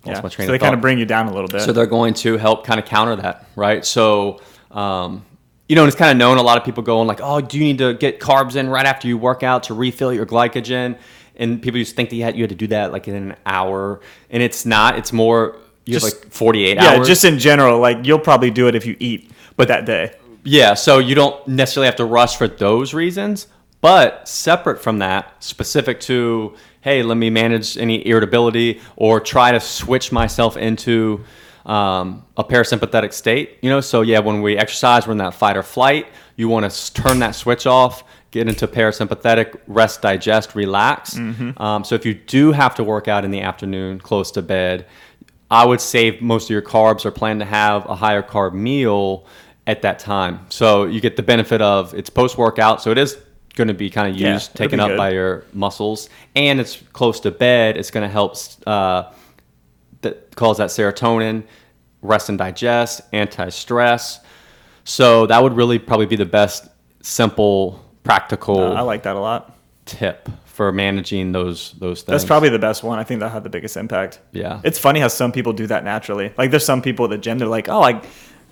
Yeah. 0.04 0.20
So 0.28 0.46
they 0.46 0.58
kind 0.58 0.74
of 0.74 0.80
bring 0.80 0.98
you 0.98 1.04
down 1.06 1.28
a 1.28 1.32
little 1.32 1.46
bit. 1.48 1.60
So 1.62 1.72
they're 1.72 1.86
going 1.86 2.14
to 2.14 2.36
help 2.36 2.66
kind 2.66 2.80
of 2.80 2.86
counter 2.86 3.14
that, 3.16 3.46
right? 3.54 3.84
So, 3.84 4.40
um, 4.72 5.24
you 5.68 5.76
know, 5.76 5.82
and 5.82 5.88
it's 5.88 5.96
kind 5.96 6.10
of 6.10 6.16
known. 6.16 6.38
A 6.38 6.42
lot 6.42 6.58
of 6.58 6.64
people 6.64 6.82
going 6.82 7.06
like, 7.06 7.20
"Oh, 7.22 7.40
do 7.40 7.56
you 7.58 7.62
need 7.64 7.78
to 7.78 7.94
get 7.94 8.18
carbs 8.18 8.56
in 8.56 8.68
right 8.68 8.84
after 8.86 9.06
you 9.06 9.16
work 9.16 9.42
out 9.44 9.64
to 9.64 9.74
refill 9.74 10.12
your 10.12 10.26
glycogen?" 10.26 10.98
And 11.36 11.62
people 11.62 11.78
just 11.78 11.94
think 11.94 12.10
that 12.10 12.16
you 12.16 12.24
had, 12.24 12.36
you 12.36 12.42
had 12.42 12.50
to 12.50 12.56
do 12.56 12.66
that 12.68 12.92
like 12.92 13.06
in 13.08 13.14
an 13.14 13.36
hour, 13.46 14.00
and 14.30 14.42
it's 14.42 14.66
not. 14.66 14.98
It's 14.98 15.12
more 15.12 15.56
you 15.84 15.94
Just- 15.94 16.06
have 16.14 16.24
like 16.24 16.32
forty 16.32 16.64
eight 16.66 16.76
yeah, 16.78 16.96
hours. 16.96 17.06
just 17.06 17.24
in 17.24 17.38
general, 17.38 17.78
like 17.78 17.98
you'll 18.04 18.18
probably 18.18 18.50
do 18.50 18.66
it 18.68 18.74
if 18.74 18.86
you 18.86 18.96
eat, 18.98 19.30
but 19.56 19.68
that 19.68 19.84
day. 19.86 20.12
Yeah, 20.44 20.74
so 20.74 20.98
you 20.98 21.14
don't 21.14 21.46
necessarily 21.46 21.86
have 21.86 21.96
to 21.96 22.04
rush 22.04 22.36
for 22.36 22.48
those 22.48 22.92
reasons, 22.92 23.46
but 23.82 24.26
separate 24.26 24.80
from 24.80 25.00
that, 25.00 25.44
specific 25.44 26.00
to, 26.00 26.56
hey, 26.80 27.02
let 27.02 27.18
me 27.18 27.28
manage 27.28 27.76
any 27.76 28.06
irritability 28.06 28.80
or 28.96 29.20
try 29.20 29.52
to 29.52 29.60
switch 29.60 30.10
myself 30.12 30.56
into 30.56 31.22
um, 31.66 32.24
a 32.36 32.44
parasympathetic 32.44 33.12
state. 33.12 33.58
You 33.60 33.68
know, 33.68 33.80
so 33.80 34.00
yeah, 34.00 34.20
when 34.20 34.40
we 34.40 34.56
exercise, 34.56 35.06
we're 35.06 35.12
in 35.12 35.18
that 35.18 35.34
fight 35.34 35.56
or 35.56 35.62
flight. 35.62 36.06
You 36.36 36.48
want 36.48 36.72
to 36.72 36.92
turn 36.94 37.18
that 37.18 37.32
switch 37.34 37.66
off, 37.66 38.04
get 38.30 38.48
into 38.48 38.66
parasympathetic, 38.66 39.60
rest, 39.66 40.00
digest, 40.00 40.54
relax. 40.54 41.16
Um, 41.60 41.84
so 41.84 41.94
if 41.94 42.06
you 42.06 42.14
do 42.14 42.52
have 42.52 42.76
to 42.76 42.84
work 42.84 43.08
out 43.08 43.24
in 43.24 43.30
the 43.32 43.40
afternoon, 43.42 43.98
close 43.98 44.30
to 44.32 44.42
bed, 44.42 44.86
I 45.50 45.66
would 45.66 45.80
save 45.80 46.22
most 46.22 46.44
of 46.44 46.50
your 46.50 46.62
carbs 46.62 47.04
or 47.04 47.10
plan 47.10 47.40
to 47.40 47.44
have 47.44 47.84
a 47.86 47.94
higher 47.94 48.22
carb 48.22 48.54
meal 48.54 49.26
at 49.66 49.82
that 49.82 49.98
time. 49.98 50.46
So 50.48 50.84
you 50.84 51.00
get 51.00 51.16
the 51.16 51.22
benefit 51.22 51.60
of 51.60 51.94
it's 51.94 52.10
post 52.10 52.38
workout, 52.38 52.80
so 52.80 52.90
it 52.90 52.98
is 52.98 53.18
going 53.52 53.68
to 53.68 53.74
be 53.74 53.90
kind 53.90 54.08
of 54.08 54.18
used, 54.18 54.50
it'll 54.50 54.58
taken 54.58 54.80
up 54.80 54.88
good. 54.88 54.96
by 54.96 55.10
your 55.10 55.44
muscles, 55.52 56.08
and 56.34 56.60
it's 56.60 56.76
close 56.92 57.20
to 57.20 57.30
bed. 57.30 57.76
It's 57.76 57.90
going 57.90 58.06
to 58.06 58.12
help 58.12 58.36
uh, 58.66 59.12
that 60.02 60.34
cause 60.36 60.58
that 60.58 60.70
serotonin, 60.70 61.44
rest 62.00 62.28
and 62.28 62.38
digest, 62.38 63.02
anti 63.12 63.48
stress. 63.50 64.20
So 64.84 65.26
that 65.26 65.42
would 65.42 65.54
really 65.54 65.78
probably 65.78 66.06
be 66.06 66.16
the 66.16 66.26
best 66.26 66.68
simple, 67.02 67.84
practical 68.02 68.60
Uh, 68.60 68.74
I 68.74 68.80
like 68.80 69.04
that 69.04 69.16
a 69.16 69.20
lot. 69.20 69.56
tip 69.84 70.28
for 70.44 70.70
managing 70.70 71.32
those 71.32 71.72
those 71.78 72.02
things. 72.02 72.12
That's 72.12 72.24
probably 72.24 72.50
the 72.50 72.58
best 72.58 72.82
one. 72.82 72.98
I 72.98 73.04
think 73.04 73.20
that 73.20 73.30
had 73.30 73.42
the 73.42 73.50
biggest 73.50 73.76
impact. 73.76 74.20
Yeah. 74.32 74.60
It's 74.64 74.78
funny 74.78 75.00
how 75.00 75.08
some 75.08 75.32
people 75.32 75.52
do 75.52 75.66
that 75.68 75.82
naturally. 75.84 76.32
Like 76.36 76.50
there's 76.50 76.64
some 76.64 76.82
people 76.82 77.06
at 77.06 77.10
the 77.10 77.18
gym, 77.18 77.38
they're 77.38 77.48
like, 77.48 77.68
oh, 77.68 77.82
I, 77.82 78.02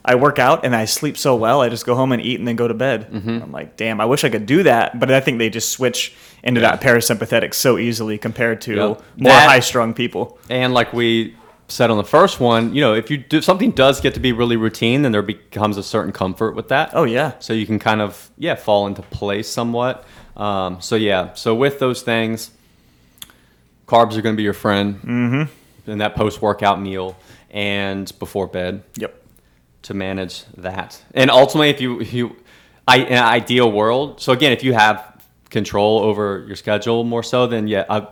I 0.04 0.14
work 0.14 0.38
out 0.38 0.64
and 0.64 0.74
I 0.74 0.86
sleep 0.86 1.18
so 1.18 1.36
well. 1.36 1.60
I 1.60 1.68
just 1.68 1.84
go 1.84 1.94
home 1.94 2.12
and 2.12 2.22
eat 2.22 2.38
and 2.38 2.48
then 2.48 2.56
go 2.56 2.66
to 2.66 2.74
bed. 2.74 3.10
Mm-hmm. 3.12 3.42
I'm 3.42 3.52
like, 3.52 3.76
damn, 3.76 4.00
I 4.00 4.06
wish 4.06 4.24
I 4.24 4.30
could 4.30 4.46
do 4.46 4.62
that. 4.62 4.98
But 4.98 5.10
I 5.10 5.20
think 5.20 5.38
they 5.38 5.50
just 5.50 5.70
switch 5.70 6.14
into 6.42 6.60
that 6.62 6.80
parasympathetic 6.80 7.52
so 7.54 7.78
easily 7.78 8.16
compared 8.18 8.60
to 8.62 8.74
Yep. 8.74 9.02
more 9.18 9.32
high 9.32 9.60
strung 9.60 9.92
people. 9.92 10.38
And 10.48 10.72
like 10.72 10.92
we 10.92 11.36
said 11.68 11.90
on 11.90 11.98
the 11.98 12.04
first 12.04 12.40
one, 12.40 12.74
you 12.74 12.80
know, 12.80 12.94
if 12.94 13.10
you 13.10 13.18
do 13.18 13.42
something 13.42 13.70
does 13.72 14.00
get 14.00 14.14
to 14.14 14.20
be 14.20 14.32
really 14.32 14.56
routine, 14.56 15.02
then 15.02 15.12
there 15.12 15.22
becomes 15.22 15.76
a 15.76 15.82
certain 15.82 16.12
comfort 16.12 16.54
with 16.56 16.68
that. 16.68 16.90
Oh, 16.94 17.04
yeah. 17.04 17.34
So 17.38 17.52
you 17.52 17.66
can 17.66 17.78
kind 17.78 18.00
of 18.00 18.30
yeah 18.38 18.54
fall 18.54 18.86
into 18.86 19.02
place 19.02 19.48
somewhat. 19.48 20.04
Um, 20.36 20.80
so 20.80 20.96
yeah, 20.96 21.34
so 21.34 21.54
with 21.54 21.78
those 21.78 22.02
things, 22.02 22.50
carbs 23.86 24.16
are 24.16 24.22
going 24.22 24.34
to 24.34 24.36
be 24.36 24.42
your 24.42 24.54
friend 24.54 25.00
mm-hmm. 25.02 25.90
in 25.90 25.98
that 25.98 26.14
post 26.14 26.40
workout 26.40 26.80
meal 26.80 27.16
and 27.50 28.16
before 28.18 28.46
bed 28.46 28.82
Yep. 28.96 29.19
To 29.82 29.94
manage 29.94 30.44
that. 30.56 31.02
And 31.14 31.30
ultimately, 31.30 31.70
if 31.70 31.80
you 31.80 32.00
if 32.00 32.12
you, 32.12 32.36
I, 32.86 32.98
in 32.98 33.12
an 33.12 33.24
ideal 33.24 33.70
world. 33.70 34.20
So 34.20 34.32
again, 34.32 34.52
if 34.52 34.62
you 34.62 34.72
have 34.74 35.22
control 35.50 36.00
over 36.00 36.44
your 36.46 36.56
schedule 36.56 37.04
more 37.04 37.22
so, 37.22 37.46
then 37.46 37.66
yeah, 37.66 37.84
I, 37.88 38.06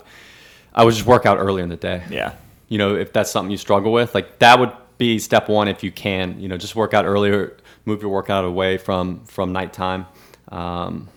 I 0.74 0.84
would 0.84 0.94
just 0.94 1.06
work 1.06 1.26
out 1.26 1.38
earlier 1.38 1.62
in 1.62 1.70
the 1.70 1.76
day. 1.76 2.02
Yeah. 2.10 2.34
You 2.68 2.78
know, 2.78 2.96
if 2.96 3.12
that's 3.12 3.30
something 3.30 3.50
you 3.50 3.56
struggle 3.56 3.92
with, 3.92 4.14
like 4.14 4.38
that 4.40 4.58
would 4.58 4.72
be 4.98 5.18
step 5.18 5.48
one 5.48 5.68
if 5.68 5.82
you 5.82 5.90
can. 5.90 6.40
You 6.40 6.48
know, 6.48 6.56
just 6.56 6.76
work 6.76 6.92
out 6.94 7.04
earlier, 7.06 7.56
move 7.84 8.02
your 8.02 8.10
workout 8.10 8.44
away 8.44 8.76
from 8.78 9.24
from 9.24 9.52
nighttime, 9.52 10.06
um, 10.48 11.08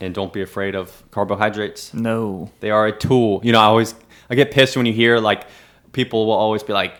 and 0.00 0.14
don't 0.14 0.32
be 0.32 0.42
afraid 0.42 0.74
of 0.74 1.02
carbohydrates. 1.10 1.92
No. 1.92 2.50
They 2.60 2.70
are 2.70 2.86
a 2.86 2.92
tool. 2.96 3.40
You 3.42 3.52
know, 3.52 3.60
I 3.60 3.64
always 3.64 3.94
I 4.30 4.34
get 4.34 4.52
pissed 4.52 4.76
when 4.76 4.86
you 4.86 4.92
hear 4.92 5.18
like 5.18 5.46
people 5.92 6.26
will 6.26 6.34
always 6.34 6.62
be 6.62 6.72
like, 6.72 6.94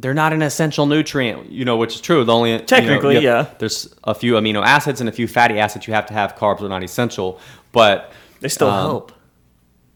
they're 0.00 0.14
not 0.14 0.32
an 0.32 0.42
essential 0.42 0.86
nutrient. 0.86 1.50
You 1.50 1.64
know, 1.64 1.76
which 1.76 1.94
is 1.94 2.00
true. 2.00 2.24
The 2.24 2.32
only 2.34 2.56
know, 2.56 2.64
Technically, 2.64 3.20
you 3.20 3.28
have- 3.28 3.48
yeah. 3.48 3.54
There's 3.58 3.94
a 4.04 4.14
few 4.14 4.34
amino 4.34 4.64
acids 4.64 5.00
and 5.00 5.08
a 5.08 5.12
few 5.12 5.26
fatty 5.28 5.58
acids 5.58 5.86
you 5.86 5.94
have 5.94 6.06
to 6.06 6.14
have. 6.14 6.36
Carbs 6.36 6.60
are 6.62 6.68
not 6.68 6.82
essential, 6.82 7.38
but 7.72 8.12
They 8.40 8.48
still 8.48 8.68
um, 8.70 8.80
help. 8.80 9.12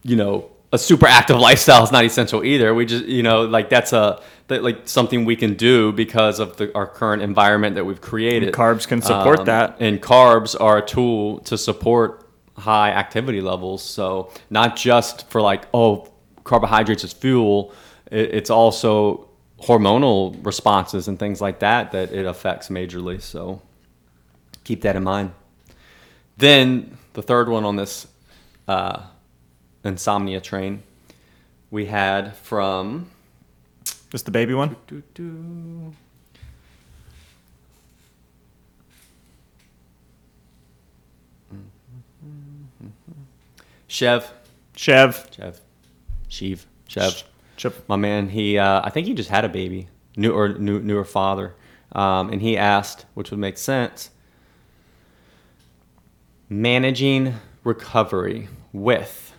you 0.02 0.16
know 0.16 0.50
a 0.72 0.78
super 0.78 1.06
active 1.06 1.38
lifestyle 1.48 1.84
is 1.84 1.92
not 1.92 2.04
essential 2.04 2.42
either 2.44 2.74
we 2.74 2.84
just 2.84 3.04
you 3.06 3.22
know 3.22 3.42
like 3.42 3.68
that's 3.70 3.92
a 3.92 4.20
that 4.48 4.62
like 4.64 4.86
something 4.88 5.24
we 5.24 5.36
can 5.36 5.54
do 5.54 5.92
because 5.92 6.40
of 6.40 6.56
the, 6.58 6.74
our 6.74 6.86
current 6.86 7.22
environment 7.22 7.76
that 7.76 7.84
we've 7.86 8.00
created 8.00 8.48
And 8.48 8.56
carbs 8.56 8.86
can 8.86 9.00
support 9.00 9.38
Um, 9.40 9.44
that. 9.46 9.76
and 9.80 10.02
carbs 10.02 10.54
are 10.60 10.78
a 10.78 10.84
tool 10.84 11.38
to 11.50 11.56
support 11.56 12.28
high 12.58 12.90
activity 12.90 13.40
levels 13.40 13.82
so 13.82 14.30
not 14.50 14.76
just 14.76 15.30
for 15.30 15.40
like 15.40 15.62
oh 15.72 16.08
carbohydrates 16.42 17.04
is 17.04 17.12
fuel 17.12 17.72
it, 18.10 18.34
it's 18.34 18.50
also 18.50 19.28
hormonal 19.64 20.36
responses 20.44 21.08
and 21.08 21.18
things 21.18 21.40
like 21.40 21.58
that 21.60 21.92
that 21.92 22.12
it 22.12 22.26
affects 22.26 22.68
majorly 22.68 23.20
so 23.20 23.60
keep 24.64 24.82
that 24.82 24.96
in 24.96 25.02
mind 25.02 25.32
then 26.36 26.96
the 27.14 27.22
third 27.22 27.48
one 27.48 27.64
on 27.64 27.76
this 27.76 28.06
uh, 28.68 29.02
insomnia 29.84 30.40
train 30.40 30.82
we 31.70 31.86
had 31.86 32.36
from 32.36 33.10
Just 34.14 34.26
the 34.26 34.30
baby 34.30 34.54
one? 34.54 34.76
Do, 34.86 35.02
do, 35.12 35.24
do. 35.24 35.92
Chev, 43.88 44.32
Chev. 44.76 45.28
Chev, 45.32 45.60
Sheev, 46.30 46.64
Chev. 46.86 47.24
Chip. 47.64 47.88
My 47.88 47.96
man, 47.96 48.28
he 48.28 48.58
uh, 48.58 48.82
I 48.84 48.90
think 48.90 49.06
he 49.06 49.14
just 49.14 49.30
had 49.30 49.46
a 49.46 49.48
baby, 49.48 49.88
new 50.18 50.32
or 50.32 50.50
new, 50.50 50.80
newer 50.80 51.04
father, 51.04 51.54
um, 51.92 52.30
and 52.30 52.42
he 52.42 52.58
asked, 52.58 53.06
which 53.14 53.30
would 53.30 53.40
make 53.40 53.56
sense, 53.56 54.10
managing 56.50 57.36
recovery 57.64 58.48
with 58.74 59.32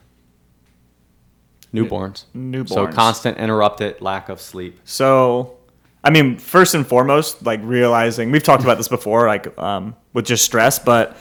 newborns. 1.71 2.17
So 2.17 2.27
Newborns. 2.35 2.93
constant 2.95 3.37
interrupted 3.37 4.01
lack 4.01 4.29
of 4.29 4.41
sleep. 4.41 4.79
So, 4.85 5.57
I 6.03 6.09
mean, 6.09 6.39
first 6.39 6.73
and 6.73 6.87
foremost, 6.87 7.45
like 7.45 7.59
realizing 7.61 8.31
we've 8.31 8.41
talked 8.41 8.63
about 8.63 8.77
this 8.77 8.87
before, 8.87 9.27
like 9.27 9.55
um, 9.59 9.95
with 10.13 10.25
just 10.25 10.43
stress, 10.43 10.79
but 10.79 11.15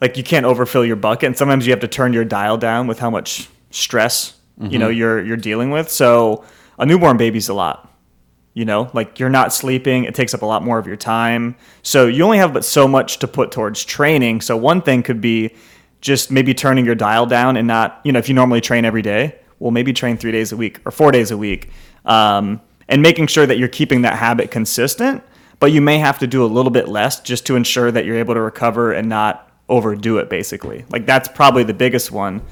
like 0.00 0.16
you 0.16 0.24
can't 0.24 0.46
overfill 0.46 0.84
your 0.84 0.96
bucket, 0.96 1.28
and 1.28 1.38
sometimes 1.38 1.64
you 1.64 1.70
have 1.70 1.80
to 1.80 1.88
turn 1.88 2.12
your 2.12 2.24
dial 2.24 2.58
down 2.58 2.88
with 2.88 2.98
how 2.98 3.08
much 3.08 3.48
stress 3.70 4.34
you 4.60 4.78
know 4.78 4.88
you're 4.88 5.24
you're 5.24 5.36
dealing 5.36 5.70
with. 5.70 5.90
So, 5.90 6.44
a 6.78 6.86
newborn 6.86 7.16
baby's 7.16 7.48
a 7.48 7.54
lot. 7.54 7.90
You 8.54 8.64
know, 8.64 8.88
like 8.94 9.18
you're 9.18 9.30
not 9.30 9.52
sleeping, 9.52 10.04
it 10.04 10.14
takes 10.14 10.32
up 10.32 10.42
a 10.42 10.46
lot 10.46 10.62
more 10.62 10.78
of 10.78 10.86
your 10.86 10.96
time. 10.96 11.56
So 11.82 12.06
you 12.06 12.22
only 12.22 12.38
have 12.38 12.52
but 12.52 12.64
so 12.64 12.86
much 12.86 13.18
to 13.18 13.26
put 13.26 13.50
towards 13.50 13.84
training. 13.84 14.42
So 14.42 14.56
one 14.56 14.80
thing 14.80 15.02
could 15.02 15.20
be 15.20 15.56
just 16.00 16.30
maybe 16.30 16.54
turning 16.54 16.84
your 16.84 16.94
dial 16.94 17.26
down 17.26 17.56
and 17.56 17.66
not, 17.66 18.00
you 18.04 18.12
know, 18.12 18.20
if 18.20 18.28
you 18.28 18.34
normally 18.34 18.60
train 18.60 18.84
every 18.84 19.02
day, 19.02 19.40
well, 19.58 19.72
maybe 19.72 19.92
train 19.92 20.16
three 20.16 20.30
days 20.30 20.52
a 20.52 20.56
week 20.56 20.80
or 20.84 20.92
four 20.92 21.10
days 21.10 21.32
a 21.32 21.36
week. 21.36 21.70
Um, 22.04 22.60
and 22.88 23.02
making 23.02 23.26
sure 23.26 23.44
that 23.46 23.58
you're 23.58 23.66
keeping 23.66 24.02
that 24.02 24.18
habit 24.18 24.50
consistent, 24.52 25.24
but 25.58 25.72
you 25.72 25.80
may 25.80 25.98
have 25.98 26.18
to 26.20 26.26
do 26.26 26.44
a 26.44 26.46
little 26.46 26.70
bit 26.70 26.86
less 26.86 27.20
just 27.20 27.46
to 27.46 27.56
ensure 27.56 27.90
that 27.90 28.04
you're 28.04 28.18
able 28.18 28.34
to 28.34 28.40
recover 28.40 28.92
and 28.92 29.08
not 29.08 29.50
overdo 29.68 30.18
it, 30.18 30.28
basically. 30.28 30.84
Like 30.90 31.06
that's 31.06 31.26
probably 31.26 31.64
the 31.64 31.74
biggest 31.74 32.12
one. 32.12 32.42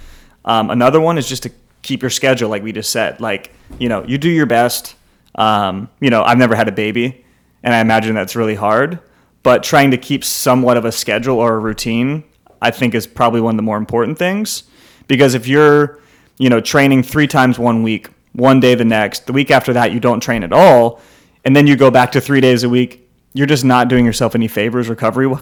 Um, 0.45 0.71
another 0.71 1.01
one 1.01 1.19
is 1.19 1.29
just 1.29 1.45
to 1.45 1.51
keep 1.83 2.03
your 2.03 2.11
schedule, 2.11 2.49
like 2.49 2.63
we 2.63 2.73
just 2.73 2.91
said. 2.91 3.21
Like, 3.21 3.53
you 3.79 3.89
know, 3.89 4.05
you 4.05 4.19
do 4.19 4.31
your 4.31 4.47
best. 4.47 4.95
Um, 5.35 5.89
you 6.01 6.11
know, 6.11 6.23
I've 6.23 6.39
never 6.39 6.55
had 6.55 6.69
a 6.69 6.73
baby, 6.73 7.25
and 7.63 7.75
I 7.75 7.81
imagine 7.81 8.15
that's 8.15 8.37
really 8.37 8.55
hard. 8.55 9.01
But 9.43 9.63
trying 9.63 9.91
to 9.91 9.97
keep 9.97 10.25
somewhat 10.25 10.77
of 10.77 10.85
a 10.85 10.93
schedule 10.93 11.39
or 11.39 11.55
a 11.55 11.59
routine, 11.59 12.25
I 12.61 12.71
think, 12.71 12.95
is 12.95 13.07
probably 13.07 13.41
one 13.41 13.55
of 13.55 13.57
the 13.57 13.63
more 13.63 13.77
important 13.77 14.19
things. 14.19 14.65
Because 15.09 15.35
if 15.35 15.49
you're, 15.49 16.01
you 16.39 16.49
know, 16.49 16.61
training 16.61 17.03
three 17.03 17.27
times 17.27 17.59
one 17.59 17.83
week, 17.83 18.09
one 18.33 18.61
day 18.61 18.75
the 18.75 18.85
next, 18.85 19.27
the 19.27 19.33
week 19.33 19.51
after 19.51 19.73
that 19.73 19.93
you 19.93 20.01
don't 20.01 20.21
train 20.21 20.45
at 20.45 20.53
all, 20.53 21.01
and 21.45 21.57
then 21.57 21.67
you 21.67 21.77
go 21.77 21.91
back 21.91 22.13
to 22.13 22.21
three 22.21 22.41
days 22.41 22.63
a 22.63 22.69
week, 22.69 23.09
you're 23.35 23.47
just 23.47 23.65
not 23.65 23.89
doing 23.89 24.05
yourself 24.05 24.35
any 24.35 24.49
favors 24.49 24.89
recovery 24.89 25.35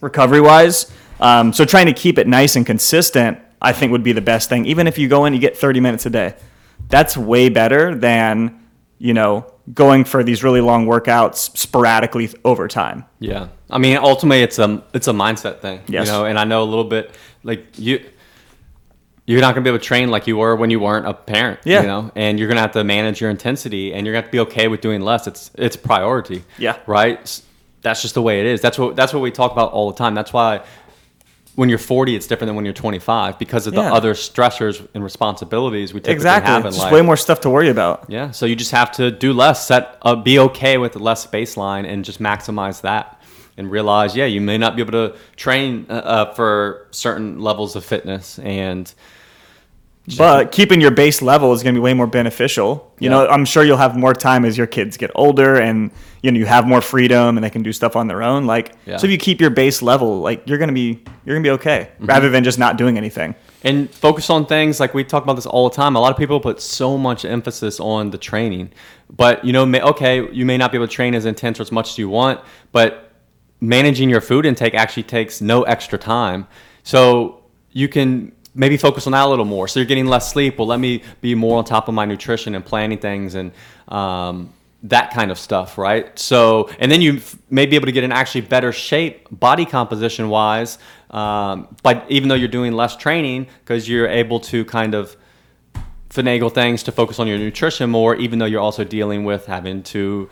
recovery 0.00 0.40
wise. 0.40 0.90
Um, 1.20 1.52
so 1.52 1.64
trying 1.64 1.86
to 1.86 1.92
keep 1.92 2.18
it 2.18 2.26
nice 2.26 2.56
and 2.56 2.66
consistent, 2.66 3.38
I 3.60 3.72
think, 3.72 3.92
would 3.92 4.02
be 4.02 4.12
the 4.12 4.20
best 4.20 4.48
thing. 4.48 4.66
Even 4.66 4.86
if 4.86 4.98
you 4.98 5.08
go 5.08 5.24
in, 5.24 5.34
you 5.34 5.40
get 5.40 5.56
30 5.56 5.80
minutes 5.80 6.06
a 6.06 6.10
day. 6.10 6.34
That's 6.88 7.16
way 7.16 7.48
better 7.48 7.94
than 7.94 8.60
you 8.98 9.14
know 9.14 9.52
going 9.72 10.04
for 10.04 10.22
these 10.22 10.42
really 10.44 10.60
long 10.60 10.86
workouts 10.86 11.56
sporadically 11.56 12.30
over 12.44 12.68
time. 12.68 13.04
Yeah, 13.18 13.48
I 13.70 13.78
mean, 13.78 13.96
ultimately, 13.96 14.42
it's 14.42 14.58
a 14.58 14.82
it's 14.92 15.08
a 15.08 15.12
mindset 15.12 15.60
thing. 15.60 15.80
Yes. 15.86 16.06
You 16.06 16.12
know, 16.12 16.24
and 16.26 16.38
I 16.38 16.44
know 16.44 16.62
a 16.62 16.64
little 16.64 16.84
bit 16.84 17.14
like 17.42 17.78
you. 17.78 18.04
You're 19.26 19.40
not 19.40 19.54
gonna 19.54 19.64
be 19.64 19.70
able 19.70 19.78
to 19.78 19.84
train 19.84 20.10
like 20.10 20.26
you 20.26 20.36
were 20.36 20.54
when 20.54 20.68
you 20.68 20.80
weren't 20.80 21.06
a 21.06 21.14
parent. 21.14 21.60
Yeah. 21.64 21.80
You 21.80 21.86
know, 21.86 22.12
and 22.14 22.38
you're 22.38 22.48
gonna 22.48 22.60
have 22.60 22.72
to 22.72 22.84
manage 22.84 23.22
your 23.22 23.30
intensity, 23.30 23.94
and 23.94 24.06
you're 24.06 24.12
gonna 24.12 24.22
have 24.22 24.30
to 24.30 24.32
be 24.32 24.40
okay 24.40 24.68
with 24.68 24.82
doing 24.82 25.00
less. 25.00 25.26
It's 25.26 25.50
it's 25.54 25.76
priority. 25.76 26.44
Yeah. 26.58 26.76
Right. 26.86 27.40
That's 27.80 28.02
just 28.02 28.14
the 28.14 28.22
way 28.22 28.40
it 28.40 28.46
is. 28.46 28.60
That's 28.60 28.78
what 28.78 28.96
that's 28.96 29.14
what 29.14 29.20
we 29.20 29.30
talk 29.30 29.52
about 29.52 29.72
all 29.72 29.90
the 29.90 29.96
time. 29.96 30.14
That's 30.14 30.32
why 30.32 30.62
when 31.56 31.68
you're 31.68 31.78
40, 31.78 32.16
it's 32.16 32.26
different 32.26 32.48
than 32.48 32.56
when 32.56 32.64
you're 32.64 32.74
25 32.74 33.38
because 33.38 33.66
of 33.66 33.74
the 33.74 33.80
Yeah. 33.82 33.92
other 33.94 34.14
stressors 34.14 34.86
and 34.94 35.04
responsibilities 35.04 35.94
we 35.94 36.00
typically 36.00 36.14
Exactly. 36.14 36.52
have 36.52 36.64
in 36.66 36.72
Just 36.72 36.84
life. 36.84 36.92
way 36.92 37.00
more 37.02 37.16
stuff 37.16 37.40
to 37.42 37.50
worry 37.50 37.68
about. 37.68 38.04
Yeah, 38.08 38.30
so 38.32 38.44
you 38.46 38.56
just 38.56 38.72
have 38.72 38.90
to 38.92 39.10
do 39.10 39.32
less, 39.32 39.66
set 39.66 39.96
uh, 40.02 40.16
be 40.16 40.38
okay 40.38 40.78
with 40.78 40.96
less 40.96 41.26
baseline, 41.26 41.86
and 41.86 42.04
just 42.04 42.20
maximize 42.20 42.80
that, 42.82 43.20
and 43.56 43.70
realize, 43.70 44.16
yeah, 44.16 44.24
you 44.24 44.40
may 44.40 44.58
not 44.58 44.74
be 44.74 44.82
able 44.82 44.92
to 44.92 45.14
train 45.36 45.86
uh, 45.88 45.92
uh, 45.92 46.34
for 46.34 46.88
certain 46.90 47.38
levels 47.40 47.76
of 47.76 47.84
fitness, 47.84 48.38
and 48.40 48.92
But 50.18 50.52
keeping 50.52 50.82
your 50.82 50.90
base 50.90 51.22
level 51.22 51.52
is 51.54 51.62
going 51.62 51.74
to 51.74 51.80
be 51.80 51.82
way 51.82 51.94
more 51.94 52.06
beneficial. 52.06 52.92
You 52.98 53.08
know, 53.08 53.26
I'm 53.26 53.46
sure 53.46 53.64
you'll 53.64 53.78
have 53.78 53.96
more 53.96 54.12
time 54.12 54.44
as 54.44 54.56
your 54.58 54.66
kids 54.66 54.98
get 54.98 55.10
older 55.14 55.56
and 55.56 55.90
you 56.22 56.30
know 56.30 56.38
you 56.38 56.44
have 56.44 56.66
more 56.66 56.82
freedom 56.82 57.38
and 57.38 57.44
they 57.44 57.48
can 57.48 57.62
do 57.62 57.72
stuff 57.72 57.96
on 57.96 58.06
their 58.06 58.22
own. 58.22 58.46
Like 58.46 58.74
Yeah. 58.84 58.98
so 58.98 59.06
if 59.06 59.10
you 59.10 59.16
keep 59.18 59.40
your 59.40 59.50
base 59.50 59.80
level, 59.80 60.20
like 60.20 60.46
you're 60.46 60.58
going 60.58 60.68
to 60.68 60.74
be 60.74 61.02
you're 61.24 61.34
going 61.34 61.42
to 61.42 61.48
be 61.48 61.52
okay 61.52 61.88
mm-hmm. 61.94 62.06
rather 62.06 62.28
than 62.28 62.44
just 62.44 62.58
not 62.58 62.76
doing 62.76 62.98
anything. 62.98 63.34
and 63.62 63.90
focus 63.90 64.28
on 64.28 64.44
things 64.44 64.78
like 64.78 64.92
we 64.92 65.02
talk 65.04 65.22
about 65.22 65.36
this 65.36 65.46
all 65.46 65.70
the 65.70 65.74
time. 65.74 65.96
A 65.96 66.00
lot 66.00 66.12
of 66.12 66.18
people 66.18 66.38
put 66.38 66.60
so 66.60 66.98
much 66.98 67.24
emphasis 67.24 67.80
on 67.80 68.10
the 68.10 68.18
training, 68.18 68.70
but 69.08 69.42
you 69.42 69.54
know, 69.54 69.64
may, 69.64 69.80
okay, 69.80 70.30
you 70.32 70.44
may 70.44 70.58
not 70.58 70.70
be 70.70 70.76
able 70.76 70.86
to 70.86 70.92
train 70.92 71.14
as 71.14 71.24
intense 71.24 71.58
or 71.58 71.62
as 71.62 71.72
much 71.72 71.88
as 71.92 71.98
you 71.98 72.10
want, 72.10 72.40
but 72.72 73.12
managing 73.62 74.10
your 74.10 74.20
food 74.20 74.44
intake 74.44 74.74
actually 74.74 75.04
takes 75.04 75.40
no 75.40 75.62
extra 75.62 75.98
time. 75.98 76.46
So 76.82 77.42
you 77.72 77.88
can 77.88 78.32
maybe 78.54 78.76
focus 78.76 79.06
on 79.06 79.12
that 79.12 79.24
a 79.24 79.28
little 79.28 79.44
more. 79.44 79.68
So 79.68 79.80
you're 79.80 79.86
getting 79.86 80.06
less 80.06 80.30
sleep. 80.30 80.58
Well, 80.58 80.66
let 80.66 80.80
me 80.80 81.02
be 81.20 81.34
more 81.34 81.58
on 81.58 81.64
top 81.64 81.88
of 81.88 81.94
my 81.94 82.04
nutrition 82.04 82.54
and 82.54 82.64
planning 82.64 82.98
things 82.98 83.34
and 83.34 83.52
um, 83.88 84.52
that 84.84 85.12
kind 85.12 85.30
of 85.30 85.38
stuff, 85.38 85.78
right? 85.78 86.16
So, 86.18 86.70
and 86.78 86.90
then 86.92 87.00
you 87.00 87.20
may 87.50 87.66
be 87.66 87.74
able 87.74 87.86
to 87.86 87.92
get 87.92 88.04
in 88.04 88.12
actually 88.12 88.42
better 88.42 88.70
shape, 88.70 89.28
body 89.30 89.64
composition 89.64 90.28
wise, 90.28 90.78
um, 91.10 91.74
but 91.82 92.04
even 92.08 92.28
though 92.28 92.34
you're 92.34 92.48
doing 92.48 92.72
less 92.72 92.96
training, 92.96 93.48
because 93.60 93.88
you're 93.88 94.08
able 94.08 94.40
to 94.40 94.64
kind 94.64 94.94
of 94.94 95.16
finagle 96.10 96.52
things 96.52 96.82
to 96.84 96.92
focus 96.92 97.18
on 97.18 97.26
your 97.26 97.38
nutrition 97.38 97.90
more, 97.90 98.14
even 98.16 98.38
though 98.38 98.44
you're 98.44 98.60
also 98.60 98.84
dealing 98.84 99.24
with 99.24 99.46
having 99.46 99.82
to 99.82 100.28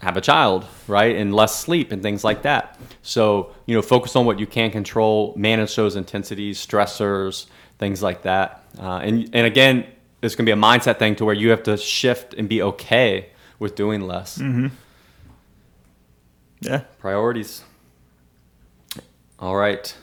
have 0.00 0.16
a 0.16 0.20
child, 0.20 0.64
right? 0.86 1.16
And 1.16 1.34
less 1.34 1.58
sleep 1.58 1.92
and 1.92 2.02
things 2.02 2.24
like 2.24 2.42
that. 2.42 2.78
So, 3.02 3.52
you 3.66 3.74
know, 3.74 3.82
focus 3.82 4.14
on 4.16 4.26
what 4.26 4.38
you 4.38 4.46
can 4.46 4.70
control, 4.70 5.34
manage 5.36 5.74
those 5.74 5.96
intensities, 5.96 6.64
stressors, 6.64 7.46
things 7.78 8.02
like 8.02 8.22
that. 8.22 8.64
Uh, 8.78 8.98
and, 8.98 9.28
and 9.32 9.46
again, 9.46 9.86
it's 10.22 10.34
going 10.34 10.46
to 10.46 10.54
be 10.54 10.58
a 10.58 10.62
mindset 10.62 10.98
thing 10.98 11.16
to 11.16 11.24
where 11.24 11.34
you 11.34 11.50
have 11.50 11.62
to 11.64 11.76
shift 11.76 12.34
and 12.34 12.48
be 12.48 12.62
okay 12.62 13.30
with 13.58 13.74
doing 13.74 14.00
less. 14.00 14.38
Yeah. 16.60 16.80
Priorities. 16.98 17.64
All 19.38 19.56
right. 19.56 19.96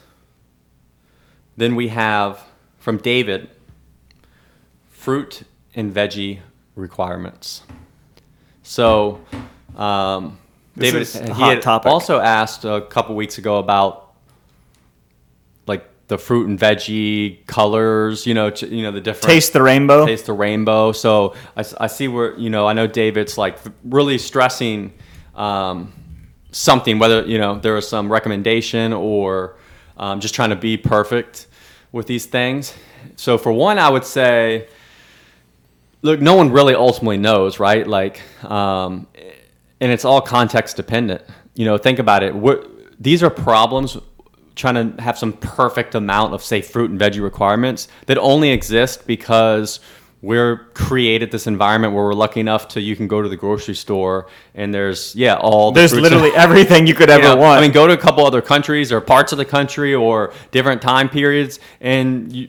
Then 1.56 1.74
we 1.74 1.88
have 1.88 2.42
from 2.78 2.98
David 2.98 3.48
fruit 4.90 5.42
and 5.74 5.94
veggie 5.94 6.40
requirements. 6.74 7.62
So, 8.62 9.20
um, 9.76 10.38
David, 10.76 11.06
he 11.06 11.42
had 11.42 11.62
topic. 11.62 11.90
also 11.90 12.20
asked 12.20 12.64
a 12.64 12.82
couple 12.82 13.14
weeks 13.14 13.38
ago 13.38 13.58
about 13.58 14.12
like 15.66 15.88
the 16.08 16.18
fruit 16.18 16.48
and 16.48 16.58
veggie 16.58 17.46
colors. 17.46 18.26
You 18.26 18.34
know, 18.34 18.50
ch- 18.50 18.64
you 18.64 18.82
know 18.82 18.92
the 18.92 19.00
different 19.00 19.32
Taste 19.32 19.52
the 19.52 19.62
rainbow. 19.62 20.04
taste 20.06 20.26
the 20.26 20.32
rainbow. 20.32 20.92
So 20.92 21.34
I 21.56 21.86
see 21.86 22.08
where 22.08 22.36
you 22.38 22.50
know 22.50 22.66
I 22.66 22.72
know 22.74 22.86
David's 22.86 23.38
like 23.38 23.58
really 23.84 24.18
stressing 24.18 24.92
um, 25.34 25.92
something, 26.50 26.98
whether 26.98 27.24
you 27.26 27.38
know 27.38 27.58
there 27.58 27.74
was 27.74 27.88
some 27.88 28.10
recommendation 28.12 28.92
or 28.92 29.56
um, 29.96 30.20
just 30.20 30.34
trying 30.34 30.50
to 30.50 30.56
be 30.56 30.76
perfect 30.76 31.46
with 31.92 32.06
these 32.06 32.26
things. 32.26 32.74
So 33.16 33.38
for 33.38 33.52
one, 33.52 33.78
I 33.78 33.88
would 33.88 34.04
say, 34.04 34.68
look, 36.02 36.20
no 36.20 36.34
one 36.34 36.52
really 36.52 36.74
ultimately 36.74 37.16
knows, 37.16 37.58
right? 37.58 37.86
Like, 37.86 38.20
um, 38.44 39.06
and 39.80 39.92
it's 39.92 40.04
all 40.04 40.20
context 40.20 40.76
dependent. 40.76 41.22
You 41.54 41.64
know, 41.64 41.78
think 41.78 41.98
about 41.98 42.22
it. 42.22 42.34
We're, 42.34 42.64
these 42.98 43.22
are 43.22 43.30
problems 43.30 43.96
trying 44.54 44.96
to 44.96 45.02
have 45.02 45.18
some 45.18 45.34
perfect 45.34 45.94
amount 45.94 46.32
of 46.34 46.42
say 46.42 46.62
fruit 46.62 46.90
and 46.90 46.98
veggie 46.98 47.22
requirements 47.22 47.88
that 48.06 48.16
only 48.18 48.50
exist 48.50 49.06
because 49.06 49.80
we're 50.22 50.56
created 50.72 51.30
this 51.30 51.46
environment 51.46 51.92
where 51.92 52.04
we're 52.04 52.14
lucky 52.14 52.40
enough 52.40 52.68
to 52.68 52.80
you 52.80 52.96
can 52.96 53.06
go 53.06 53.20
to 53.20 53.28
the 53.28 53.36
grocery 53.36 53.74
store 53.74 54.26
and 54.54 54.72
there's 54.72 55.14
yeah 55.14 55.36
all 55.36 55.72
the 55.72 55.80
There's 55.80 55.94
literally 55.94 56.30
and- 56.30 56.36
everything 56.46 56.86
you 56.86 56.94
could 56.94 57.10
ever 57.10 57.22
yeah, 57.22 57.34
want. 57.34 57.58
I 57.58 57.60
mean, 57.60 57.72
go 57.72 57.86
to 57.86 57.92
a 57.92 57.98
couple 57.98 58.24
other 58.24 58.42
countries 58.42 58.90
or 58.90 59.00
parts 59.00 59.32
of 59.32 59.38
the 59.38 59.44
country 59.44 59.94
or 59.94 60.32
different 60.50 60.80
time 60.80 61.08
periods, 61.10 61.60
and 61.80 62.32
you, 62.32 62.48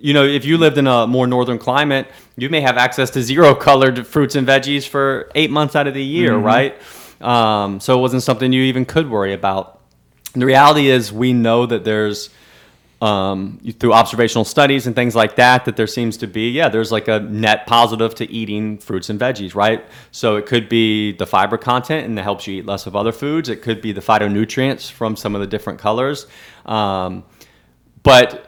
you 0.00 0.14
know, 0.14 0.24
if 0.24 0.44
you 0.44 0.58
lived 0.58 0.78
in 0.78 0.86
a 0.86 1.06
more 1.06 1.26
northern 1.26 1.58
climate, 1.58 2.08
you 2.36 2.48
may 2.48 2.60
have 2.60 2.76
access 2.76 3.10
to 3.10 3.22
zero 3.22 3.54
colored 3.54 4.06
fruits 4.06 4.34
and 4.36 4.46
veggies 4.46 4.86
for 4.86 5.30
eight 5.34 5.50
months 5.50 5.76
out 5.76 5.86
of 5.86 5.94
the 5.94 6.04
year, 6.04 6.32
Mm-hmm. 6.32 6.44
right? 6.44 6.80
Um, 7.20 7.80
so 7.80 7.98
it 7.98 8.00
wasn't 8.00 8.22
something 8.22 8.52
you 8.52 8.62
even 8.62 8.84
could 8.84 9.10
worry 9.10 9.32
about. 9.32 9.80
The 10.34 10.46
reality 10.46 10.88
is, 10.88 11.12
we 11.12 11.32
know 11.32 11.66
that 11.66 11.84
there's 11.84 12.30
um, 13.00 13.60
through 13.78 13.92
observational 13.92 14.44
studies 14.44 14.86
and 14.86 14.94
things 14.96 15.14
like 15.14 15.36
that, 15.36 15.64
that 15.66 15.76
there 15.76 15.86
seems 15.86 16.16
to 16.18 16.26
be, 16.26 16.50
yeah, 16.50 16.68
there's 16.68 16.90
like 16.90 17.06
a 17.08 17.20
net 17.20 17.66
positive 17.66 18.14
to 18.16 18.28
eating 18.30 18.78
fruits 18.78 19.08
and 19.08 19.20
veggies, 19.20 19.54
right? 19.54 19.84
So 20.10 20.36
it 20.36 20.46
could 20.46 20.68
be 20.68 21.12
the 21.12 21.26
fiber 21.26 21.58
content 21.58 22.06
and 22.06 22.18
it 22.18 22.22
helps 22.22 22.46
you 22.46 22.56
eat 22.56 22.66
less 22.66 22.86
of 22.86 22.96
other 22.96 23.12
foods. 23.12 23.48
It 23.48 23.62
could 23.62 23.80
be 23.80 23.92
the 23.92 24.00
phytonutrients 24.00 24.90
from 24.90 25.14
some 25.14 25.34
of 25.36 25.40
the 25.40 25.46
different 25.46 25.78
colors. 25.78 26.26
Um, 26.66 27.24
but 28.02 28.47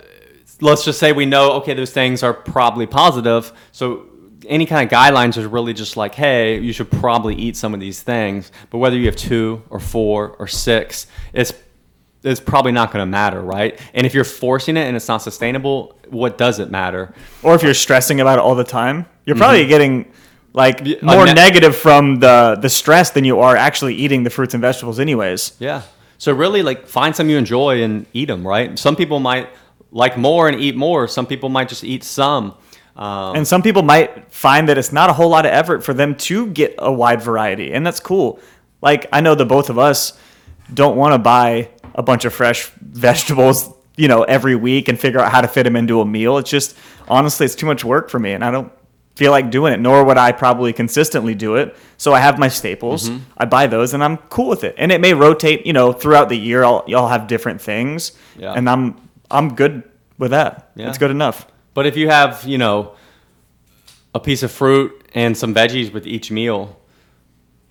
let's 0.61 0.85
just 0.85 0.99
say 0.99 1.13
we 1.13 1.27
know, 1.27 1.53
okay, 1.53 1.75
those 1.75 1.93
things 1.93 2.23
are 2.23 2.35
probably 2.35 2.87
positive. 2.87 3.53
So 3.73 4.07
any 4.47 4.67
kind 4.67 4.91
of 4.91 4.97
guidelines 4.97 5.37
is 5.37 5.47
really 5.47 5.73
just 5.73 5.97
like, 5.97 6.15
hey, 6.15 6.59
you 6.59 6.73
should 6.73 6.91
probably 6.91 7.35
eat 7.35 7.57
some 7.57 7.75
of 7.75 7.81
these 7.81 8.03
things. 8.03 8.51
But 8.71 8.79
whether 8.79 8.97
you 8.97 9.07
have 9.07 9.17
two 9.17 9.63
or 9.71 9.81
four 9.81 10.31
or 10.39 10.47
six, 10.47 11.07
it's 11.33 11.53
it's 12.23 12.41
probably 12.41 12.73
not 12.73 12.93
going 12.93 13.03
to 13.03 13.07
matter, 13.07 13.41
right? 13.41 13.81
And 13.95 14.07
if 14.07 14.13
you're 14.13 14.25
forcing 14.25 14.77
it 14.77 14.83
and 14.83 14.95
it's 14.95 15.09
not 15.09 15.23
sustainable, 15.23 15.99
what 16.11 16.37
does 16.37 16.59
it 16.59 16.71
matter? 16.71 17.15
or 17.43 17.55
if 17.55 17.63
you're 17.63 17.73
stressing 17.73 18.21
about 18.21 18.39
it 18.39 18.43
all 18.43 18.55
the 18.55 18.65
time, 18.65 19.07
you're 19.25 19.37
probably 19.37 19.67
getting 19.67 20.13
like 20.53 20.81
Mm-hmm. 20.81 21.07
More 21.07 21.25
ne- 21.27 21.35
negative 21.35 21.77
from 21.77 22.17
the 22.17 22.59
the 22.61 22.69
stress 22.69 23.11
than 23.11 23.25
you 23.25 23.41
are 23.41 23.57
actually 23.57 23.95
eating 23.95 24.25
the 24.25 24.31
fruits 24.31 24.55
and 24.55 24.61
vegetables 24.61 24.99
anyways. 24.99 25.53
Yeah. 25.59 25.83
So 26.19 26.35
really, 26.35 26.63
like, 26.63 26.87
find 26.87 27.17
some 27.17 27.31
you 27.31 27.39
enjoy 27.39 27.83
and 27.83 28.05
eat 28.13 28.27
them, 28.27 28.47
right? 28.47 28.79
Some 28.79 28.95
people 28.95 29.21
might 29.21 29.49
like 29.93 30.17
more 30.17 30.49
and 30.49 30.61
eat 30.61 30.77
more. 30.77 31.09
Some 31.09 31.27
people 31.27 31.49
might 31.49 31.69
just 31.69 31.85
eat 31.85 32.05
some. 32.05 32.55
Um, 32.97 33.37
And 33.37 33.47
some 33.47 33.63
people 33.63 33.83
might 33.83 34.33
find 34.33 34.69
that 34.69 34.77
it's 34.79 34.93
not 34.93 35.11
a 35.11 35.13
whole 35.13 35.29
lot 35.29 35.47
of 35.47 35.53
effort 35.53 35.83
for 35.85 35.95
them 35.95 36.15
to 36.17 36.47
get 36.49 36.75
a 36.79 36.93
wide 36.93 37.23
variety, 37.23 37.73
and 37.73 37.87
that's 37.87 38.01
cool. 38.01 38.39
Like 38.83 39.07
I 39.13 39.21
know 39.21 39.35
the 39.35 39.45
both 39.47 39.71
of 39.71 39.79
us 39.79 40.19
don't 40.73 40.97
want 40.97 41.13
to 41.15 41.19
buy 41.19 41.71
a 41.95 42.03
bunch 42.03 42.25
of 42.25 42.33
fresh 42.33 42.71
vegetables, 42.81 43.73
you 43.97 44.07
know, 44.09 44.23
every 44.25 44.55
week 44.55 44.89
and 44.89 44.99
figure 44.99 45.21
out 45.21 45.33
how 45.33 45.41
to 45.41 45.49
fit 45.49 45.65
them 45.65 45.77
into 45.77 46.01
a 46.01 46.05
meal. 46.07 46.39
It's 46.39 46.51
just 46.51 46.77
honestly, 47.09 47.47
it's 47.47 47.55
too 47.57 47.67
much 47.67 47.85
work 47.85 48.11
for 48.11 48.19
me, 48.19 48.33
and 48.33 48.45
I 48.45 48.51
don't 48.51 48.71
feel 49.17 49.33
like 49.33 49.51
doing 49.51 49.73
it. 49.73 49.81
Nor 49.81 50.05
would 50.05 50.17
I 50.17 50.33
probably 50.33 50.73
consistently 50.73 51.35
do 51.35 51.57
it. 51.57 51.77
So 51.99 52.15
I 52.15 52.21
have 52.21 52.39
my 52.39 52.49
staples. 52.49 53.09
Mm-hmm. 53.11 53.25
I 53.39 53.45
buy 53.47 53.67
those, 53.67 53.93
and 53.95 54.03
I'm 54.05 54.17
cool 54.29 54.49
with 54.49 54.63
it. 54.65 54.75
And 54.79 54.93
it 54.93 55.01
may 55.01 55.15
rotate, 55.15 55.67
you 55.67 55.73
know, 55.73 55.93
throughout 55.93 56.29
the 56.29 56.37
year. 56.39 56.65
I'll 56.65 56.85
y'all 56.87 57.09
have 57.09 57.27
different 57.27 57.61
things, 57.61 58.13
Yeah. 58.39 58.53
and 58.53 58.69
I'm 58.69 58.97
I'm 59.31 59.55
good 59.55 59.83
with 60.19 60.31
that. 60.33 60.71
Yeah. 60.77 60.89
It's 60.89 60.99
good 60.99 61.11
enough. 61.11 61.47
But 61.75 61.87
if 61.87 61.97
you 61.97 62.09
have, 62.09 62.45
you 62.45 62.59
know, 62.59 62.95
a 64.15 64.21
piece 64.21 64.43
of 64.43 64.51
fruit 64.51 65.09
and 65.15 65.37
some 65.37 65.55
veggies 65.55 65.93
with 65.93 66.07
each 66.07 66.31
meal, 66.31 66.77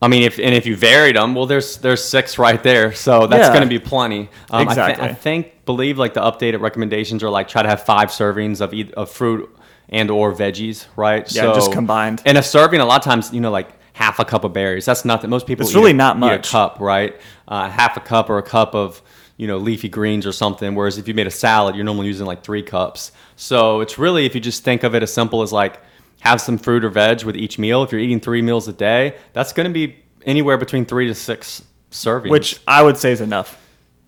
I 0.02 0.08
mean, 0.08 0.24
if 0.24 0.40
and 0.40 0.56
if 0.56 0.66
you 0.66 0.76
varied 0.78 1.18
them, 1.18 1.36
well, 1.36 1.46
there's 1.46 1.78
there's 1.78 2.04
six 2.04 2.38
right 2.48 2.62
there, 2.64 2.94
so 2.94 3.28
that's 3.28 3.48
Yeah. 3.48 3.54
going 3.54 3.64
to 3.64 3.70
be 3.70 3.80
plenty. 3.80 4.22
Um, 4.22 4.28
I, 4.50 4.64
thi- 4.64 4.70
Exactly. 4.72 5.08
I 5.10 5.14
think 5.14 5.66
believe 5.66 5.98
like 5.98 6.14
the 6.14 6.22
updated 6.22 6.62
recommendations 6.62 7.22
are 7.24 7.30
like 7.30 7.48
try 7.50 7.62
to 7.62 7.70
have 7.70 7.84
five 7.84 8.10
servings 8.10 8.62
of 8.62 8.72
eith- 8.72 8.92
of 8.94 9.12
fruit 9.12 9.54
and 9.90 10.10
or 10.10 10.34
veggies, 10.34 10.86
right? 10.96 11.30
Yeah, 11.32 11.54
just 11.54 11.74
combined. 11.74 12.22
And 12.26 12.38
a 12.38 12.44
serving, 12.44 12.80
a 12.80 12.86
lot 12.86 13.02
of 13.02 13.04
times, 13.04 13.34
you 13.34 13.42
know, 13.42 13.52
like 13.52 13.70
half 13.92 14.20
a 14.20 14.24
cup 14.26 14.46
of 14.46 14.54
berries. 14.54 14.86
That's 14.86 15.04
nothing. 15.04 15.30
Most 15.30 15.46
people 15.46 15.66
It's 15.66 15.76
really 15.76 15.92
a- 15.92 15.96
not 15.96 16.18
much. 16.18 16.48
a 16.48 16.52
cup, 16.52 16.80
right? 16.80 17.20
Uh, 17.50 17.70
half 17.70 17.98
a 17.98 18.00
cup 18.00 18.30
or 18.30 18.38
a 18.38 18.44
cup 18.44 18.74
of 18.76 19.02
you 19.40 19.48
know 19.48 19.58
leafy 19.58 19.90
greens 19.90 20.26
or 20.28 20.32
something. 20.32 20.76
Whereas 20.76 20.98
if 21.00 21.08
you 21.08 21.16
made 21.16 21.26
a 21.28 21.32
salad, 21.32 21.76
you're 21.76 21.86
normally 21.86 22.08
using 22.08 22.28
like 22.28 22.44
three 22.44 22.62
cups. 22.62 23.12
So 23.36 23.82
it's 23.82 23.98
really 23.98 24.26
if 24.28 24.36
you 24.36 24.42
just 24.42 24.64
think 24.64 24.84
of 24.84 24.94
it 24.94 25.02
as 25.02 25.12
simple 25.12 25.42
as 25.42 25.52
like 25.52 25.80
have 26.20 26.40
some 26.42 26.58
fruit 26.58 26.84
or 26.86 26.90
veg 26.90 27.24
with 27.24 27.36
each 27.38 27.58
meal. 27.58 27.82
If 27.82 27.92
you're 27.92 28.02
eating 28.02 28.20
three 28.20 28.42
meals 28.42 28.68
a 28.68 28.74
day, 28.74 29.16
that's 29.34 29.54
going 29.54 29.68
to 29.68 29.74
be 29.74 29.96
anywhere 30.26 30.58
between 30.58 30.86
three 30.86 31.08
to 31.08 31.16
six 31.16 31.64
servings. 31.92 32.30
Which 32.30 32.60
I 32.68 32.84
would 32.84 32.98
say 32.98 33.12
is 33.14 33.22
enough. 33.22 33.58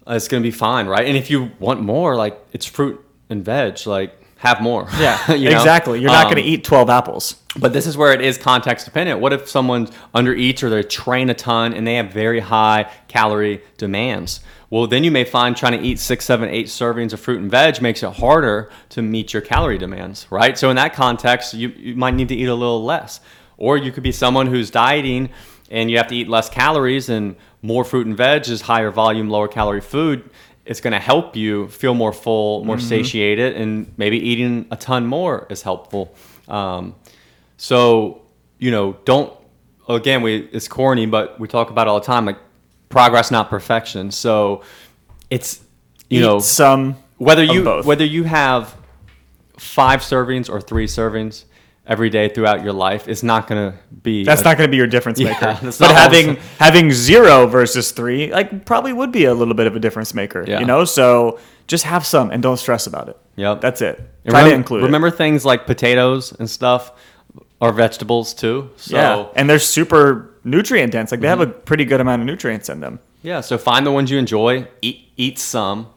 it's 0.06 0.28
going 0.28 0.44
to 0.44 0.48
be 0.48 0.52
fine, 0.52 0.88
right? 0.88 1.08
And 1.08 1.16
if 1.18 1.30
you 1.32 1.52
want 1.60 1.82
more, 1.82 2.16
like 2.18 2.38
it's 2.52 2.66
fruit 2.66 3.04
and 3.30 3.44
veg, 3.46 3.88
like 3.88 4.14
have 4.36 4.60
more. 4.60 4.88
Yeah, 5.00 5.32
You 5.36 5.52
know? 5.52 5.58
exactly. 5.58 6.02
You're 6.02 6.10
not 6.12 6.26
Um, 6.26 6.34
going 6.34 6.44
to 6.44 6.50
eat 6.50 6.64
12 6.66 6.90
apples. 6.90 7.36
but 7.58 7.72
this 7.74 7.88
is 7.88 7.96
where 7.96 8.12
it 8.12 8.20
is 8.22 8.38
context 8.38 8.86
dependent. 8.86 9.22
What 9.22 9.32
if 9.34 9.48
someone 9.48 9.88
under 10.14 10.34
eats 10.34 10.64
or 10.64 10.70
they 10.70 10.84
train 10.84 11.30
a 11.30 11.34
ton 11.34 11.74
and 11.74 11.88
they 11.88 11.96
have 11.96 12.12
very 12.12 12.40
high 12.42 12.92
calorie 13.08 13.62
demands? 13.78 14.42
Well, 14.72 14.88
then 14.88 15.04
you 15.04 15.12
may 15.12 15.26
find 15.26 15.56
trying 15.56 15.78
to 15.78 15.86
eat 15.86 16.00
six, 16.00 16.24
seven, 16.24 16.48
eight 16.50 16.68
servings 16.68 17.12
of 17.12 17.20
fruit 17.20 17.42
and 17.42 17.52
veg 17.52 17.82
makes 17.82 18.04
it 18.04 18.14
harder 18.14 18.72
to 18.90 19.02
meet 19.02 19.34
your 19.34 19.42
calorie 19.42 19.78
demands, 19.78 20.26
right? 20.30 20.58
So 20.58 20.70
in 20.70 20.78
that 20.78 20.94
context, 20.94 21.54
you, 21.54 21.70
you 21.78 21.96
might 21.96 22.14
need 22.14 22.30
to 22.30 22.36
eat 22.36 22.46
a 22.46 22.56
little 22.56 22.82
less. 22.82 23.20
Or 23.58 23.76
you 23.78 23.92
could 23.92 24.02
be 24.02 24.14
someone 24.14 24.48
who's 24.48 24.72
dieting 24.72 25.30
and 25.70 25.92
you 25.92 25.98
have 25.98 26.08
to 26.08 26.16
eat 26.16 26.30
less 26.30 26.48
calories 26.48 27.10
and 27.10 27.36
more 27.62 27.84
fruit 27.84 28.08
and 28.08 28.16
veg 28.16 28.48
is 28.48 28.62
higher 28.62 28.92
volume, 28.92 29.30
lower 29.30 29.50
calorie 29.50 29.82
food. 29.82 30.30
It's 30.66 30.80
going 30.80 30.94
to 30.94 31.00
help 31.00 31.36
you 31.36 31.68
feel 31.68 31.94
more 31.94 32.14
full, 32.14 32.64
more 32.64 32.80
satiated, 32.80 33.58
and 33.58 33.92
maybe 33.98 34.18
eating 34.20 34.68
a 34.72 34.78
ton 34.78 35.06
more 35.06 35.48
is 35.50 35.64
helpful. 35.64 36.16
Um, 36.48 36.96
so, 37.58 38.22
you 38.58 38.72
know, 38.72 38.98
don't 39.04 39.34
again, 39.90 40.22
we 40.22 40.48
it's 40.54 40.70
corny, 40.70 41.08
but 41.08 41.40
we 41.40 41.50
talk 41.50 41.72
about 41.72 41.88
it 41.88 41.90
all 41.90 42.00
the 42.00 42.06
time 42.06 42.26
like 42.26 42.38
progress 42.92 43.32
not 43.32 43.50
perfection. 43.50 44.12
So, 44.12 44.64
it's 45.30 45.62
you 46.10 46.20
eat 46.20 46.22
know, 46.24 46.40
some 46.40 46.96
whether 47.18 47.44
you 47.44 47.64
both. 47.64 47.86
whether 47.86 48.06
you 48.06 48.24
have 48.26 48.76
5 49.58 50.02
servings 50.02 50.50
or 50.50 50.60
3 50.62 50.86
servings 50.88 51.46
every 51.88 52.10
day 52.10 52.30
throughout 52.30 52.64
your 52.64 52.74
life 52.74 53.08
is 53.08 53.24
not 53.24 53.48
going 53.48 53.72
to 53.72 53.78
be 54.04 54.24
That's 54.24 54.42
a- 54.42 54.44
not 54.44 54.58
going 54.58 54.68
to 54.68 54.72
be 54.72 54.78
your 54.78 54.88
difference 54.88 55.20
maker. 55.24 55.58
that's 55.62 55.80
but 55.80 55.92
having 55.92 56.36
having 56.60 56.92
zero 56.92 57.48
versus 57.48 57.92
three, 57.92 58.32
like 58.32 58.66
probably 58.66 58.94
would 58.94 59.12
be 59.12 59.26
a 59.26 59.34
little 59.34 59.54
bit 59.56 59.68
of 59.68 59.76
a 59.76 59.80
difference 59.80 60.14
maker. 60.14 60.44
Yeah. 60.48 60.60
You 60.60 60.66
know, 60.66 60.86
so 60.86 61.40
just 61.68 61.84
have 61.86 62.06
some 62.06 62.30
and 62.32 62.42
don't 62.44 62.58
stress 62.58 62.88
about 62.88 63.10
it. 63.10 63.18
Yep. 63.36 63.62
That's 63.62 63.82
it. 63.82 63.98
And 63.98 64.32
Try 64.32 64.40
remember, 64.40 64.50
to 64.50 64.56
include 64.56 64.84
remember 64.84 65.12
things 65.12 65.44
like 65.46 65.66
potatoes 65.66 66.32
and 66.34 66.50
stuff 66.50 66.92
are 67.60 67.72
vegetables 67.72 68.34
too. 68.34 68.70
So 68.76 68.96
yeah, 68.96 69.28
and 69.36 69.50
they're 69.50 69.60
super 69.60 70.31
nutrient 70.44 70.92
dense. 70.92 71.12
Like 71.12 71.22
they 71.22 71.28
have 71.28 71.42
a 71.42 71.46
Mm-hmm. 71.48 71.62
pretty 71.62 71.86
good 71.86 72.02
amount 72.02 72.22
of 72.22 72.26
nutrients 72.26 72.70
in 72.70 72.80
them, 72.80 73.00
yeah, 73.22 73.42
so 73.42 73.58
find 73.58 73.86
the 73.86 73.92
ones 73.92 74.10
you 74.12 74.18
enjoy, 74.18 74.68
eat 74.82 75.12
eat 75.18 75.38
some 75.40 75.88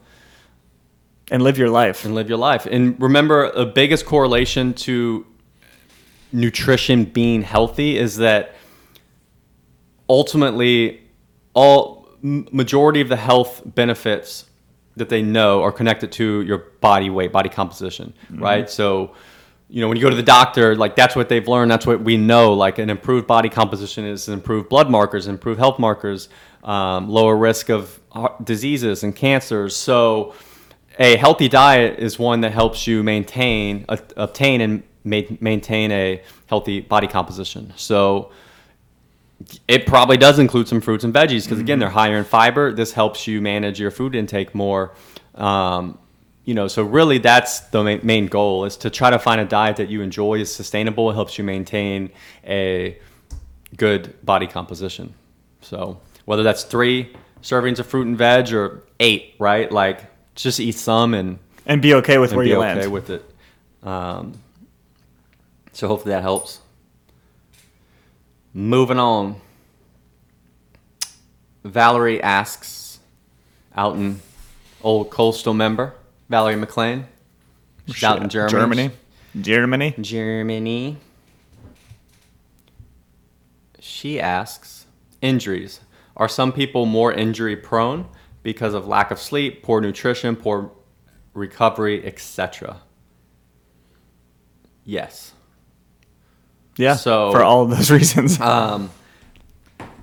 and 1.31 1.43
live 1.43 1.57
your 1.59 1.71
life. 1.71 2.05
and 2.05 2.15
live 2.15 2.29
your 2.29 2.37
life. 2.39 2.67
And 2.67 3.01
remember, 3.01 3.51
the 3.53 3.65
biggest 3.67 4.05
correlation 4.05 4.75
to 4.75 5.25
nutrition 6.33 7.05
being 7.05 7.43
healthy 7.43 7.97
is 7.97 8.17
that 8.19 8.55
ultimately 10.09 11.01
all 11.55 12.09
majority 12.23 13.01
of 13.01 13.09
the 13.09 13.17
health 13.17 13.63
benefits 13.65 14.47
that 14.97 15.09
they 15.09 15.23
know 15.23 15.63
are 15.63 15.73
connected 15.73 16.13
to 16.13 16.43
your 16.43 16.59
body 16.81 17.11
weight, 17.11 17.33
body 17.33 17.49
composition, 17.49 18.15
right? 18.31 18.69
So, 18.71 19.15
you 19.69 19.81
know, 19.81 19.89
when 19.89 19.97
you 19.97 20.03
go 20.03 20.11
to 20.11 20.17
the 20.17 20.23
doctor, 20.23 20.77
like 20.77 20.95
that's 20.95 21.17
what 21.17 21.29
they've 21.29 21.47
learned. 21.47 21.71
That's 21.71 21.87
what 21.87 22.01
we 22.01 22.17
know. 22.17 22.53
Like 22.53 22.79
an 22.79 22.91
improved 22.91 23.27
body 23.27 23.49
composition 23.49 24.05
is 24.05 24.29
improved 24.29 24.69
blood 24.69 24.91
markers, 24.91 25.27
improved 25.27 25.59
health 25.59 25.79
markers, 25.79 26.29
um, 26.63 27.09
lower 27.09 27.37
risk 27.37 27.71
of 27.71 27.99
diseases 28.43 29.03
and 29.03 29.15
cancers. 29.15 29.75
So, 29.75 30.35
a 30.99 31.17
healthy 31.17 31.49
diet 31.49 31.99
is 31.99 32.19
one 32.21 32.43
that 32.43 32.53
helps 32.53 32.87
you 32.87 33.03
maintain, 33.03 33.85
uh, 33.89 33.97
obtain, 34.17 34.61
and 34.61 34.83
ma- 35.03 35.37
maintain 35.41 35.91
a 35.91 36.23
healthy 36.47 36.81
body 36.81 37.09
composition. 37.09 37.73
So, 37.75 38.31
it 39.67 39.87
probably 39.87 40.17
does 40.17 40.39
include 40.39 40.69
some 40.69 40.81
fruits 40.81 41.05
and 41.05 41.13
veggies 41.13 41.45
because 41.45 41.59
again 41.59 41.79
they're 41.79 41.91
higher 41.91 42.17
in 42.17 42.25
fiber 42.25 42.73
this 42.73 42.93
helps 42.93 43.27
you 43.27 43.41
manage 43.43 43.81
your 43.81 43.91
food 43.91 44.15
intake 44.15 44.55
more 44.55 44.95
um, 45.35 45.99
you 46.45 46.55
know 46.55 46.69
so 46.69 46.83
really 46.83 47.19
that's 47.19 47.61
the 47.61 48.01
main 48.03 48.27
goal 48.27 48.65
is 48.65 48.77
to 48.77 48.91
try 48.91 49.11
to 49.11 49.19
find 49.19 49.41
a 49.41 49.45
diet 49.45 49.77
that 49.77 49.89
you 49.89 50.03
enjoy 50.03 50.35
is 50.35 50.55
sustainable 50.55 51.11
it 51.11 51.15
helps 51.15 51.39
you 51.39 51.45
maintain 51.45 52.11
a 52.47 52.99
good 53.77 54.15
body 54.25 54.47
composition 54.47 55.15
so 55.61 56.01
whether 56.27 56.43
that's 56.43 56.65
three 56.65 57.13
servings 57.43 57.79
of 57.79 57.87
fruit 57.87 58.07
and 58.07 58.17
veg 58.19 58.53
or 58.53 58.83
eight 59.01 59.35
right 59.39 59.73
like 59.73 60.05
just 60.35 60.61
eat 60.61 60.73
some 60.75 61.15
and, 61.15 61.39
And 61.67 61.81
be 61.81 61.95
okay 61.95 62.19
with 62.19 62.33
where 62.33 62.45
be 62.45 62.51
you 62.51 62.57
okay 62.57 62.81
land. 62.81 62.93
with 62.93 63.11
it. 63.11 63.25
Um, 63.83 64.35
so 65.73 65.89
hopefully 65.89 66.13
that 66.13 66.23
helps. 66.23 66.61
Moving 68.53 68.99
on. 68.99 69.41
Valerie 71.65 72.23
asks, 72.23 72.99
out 73.77 73.97
in 73.97 74.21
old 74.83 75.11
coastal 75.11 75.55
member, 75.55 75.95
Valerie 76.29 76.57
McLean. 76.57 77.07
She's 77.87 78.03
out 78.05 78.23
in 78.23 78.29
Germany. 78.29 78.51
Germany. 78.53 78.91
Germany. 79.41 79.95
Germany. 80.01 80.97
She 83.81 84.19
asks, 84.21 84.87
injuries. 85.21 85.81
Are 86.17 86.29
some 86.29 86.53
people 86.53 86.87
more 86.87 87.13
injury 87.13 87.57
prone 87.57 88.07
because 88.43 88.73
of 88.75 88.87
lack 88.87 89.11
of 89.11 89.19
sleep, 89.19 89.63
poor 89.63 89.81
nutrition, 89.81 90.37
poor 90.37 90.71
recovery, 91.35 92.05
etc.? 92.07 92.81
Yes. 94.85 95.33
Yeah. 96.77 96.97
So- 96.97 97.33
for 97.33 97.43
all 97.43 97.63
of 97.65 97.71
those 97.71 97.91
reasons. 97.99 98.41
um, 98.41 98.91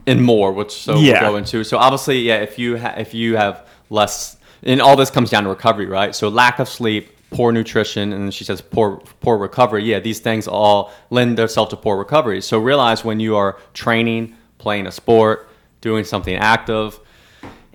and 0.08 0.24
more, 0.24 0.52
which 0.52 0.72
so 0.74 0.98
Yeah. 0.98 1.22
we'll 1.22 1.32
go 1.32 1.38
into. 1.38 1.64
So 1.64 1.78
obviously, 1.78 2.20
yeah, 2.22 2.38
if 2.38 2.58
you 2.60 2.78
ha- 2.78 2.96
if 2.98 3.14
you 3.14 3.36
have 3.38 3.68
less, 3.92 4.36
and 4.64 4.82
all 4.82 4.96
this 4.96 5.10
comes 5.10 5.30
down 5.30 5.44
to 5.44 5.50
recovery, 5.50 5.86
right? 5.86 6.16
So 6.16 6.30
lack 6.30 6.60
of 6.60 6.70
sleep, 6.70 7.10
poor 7.32 7.52
nutrition, 7.52 8.14
and 8.14 8.34
she 8.34 8.44
says 8.44 8.62
poor 8.62 8.98
poor 9.20 9.38
recovery. 9.38 9.84
Yeah, 9.84 10.00
these 10.00 10.20
things 10.20 10.48
all 10.48 10.92
lend 11.10 11.38
themselves 11.38 11.70
to 11.72 11.78
poor 11.78 11.98
recovery. 11.98 12.42
So 12.42 12.60
realize 12.60 13.04
when 13.04 13.20
you 13.20 13.36
are 13.36 13.58
training, 13.74 14.36
playing 14.58 14.88
a 14.88 14.92
sport, 14.92 15.50
doing 15.82 16.04
something 16.04 16.36
active, 16.36 17.00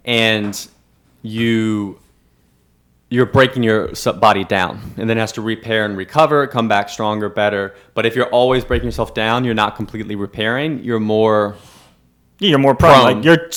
and 0.04 0.68
you 1.22 1.98
you're 3.08 3.26
breaking 3.26 3.62
your 3.62 3.90
body 4.20 4.42
down 4.44 4.80
and 4.96 5.08
then 5.08 5.16
has 5.16 5.30
to 5.32 5.40
repair 5.40 5.84
and 5.84 5.96
recover 5.96 6.46
come 6.48 6.66
back 6.66 6.88
stronger 6.88 7.28
better 7.28 7.74
but 7.94 8.04
if 8.04 8.16
you're 8.16 8.26
always 8.30 8.64
breaking 8.64 8.86
yourself 8.86 9.14
down 9.14 9.44
you're 9.44 9.54
not 9.54 9.76
completely 9.76 10.16
repairing 10.16 10.82
you're 10.82 10.98
more 11.00 11.54
Yeah, 12.38 12.50
you're 12.50 12.58
more 12.58 12.74
prone. 12.74 12.94
Prone. 12.94 13.16
Like 13.16 13.24
you're, 13.24 13.48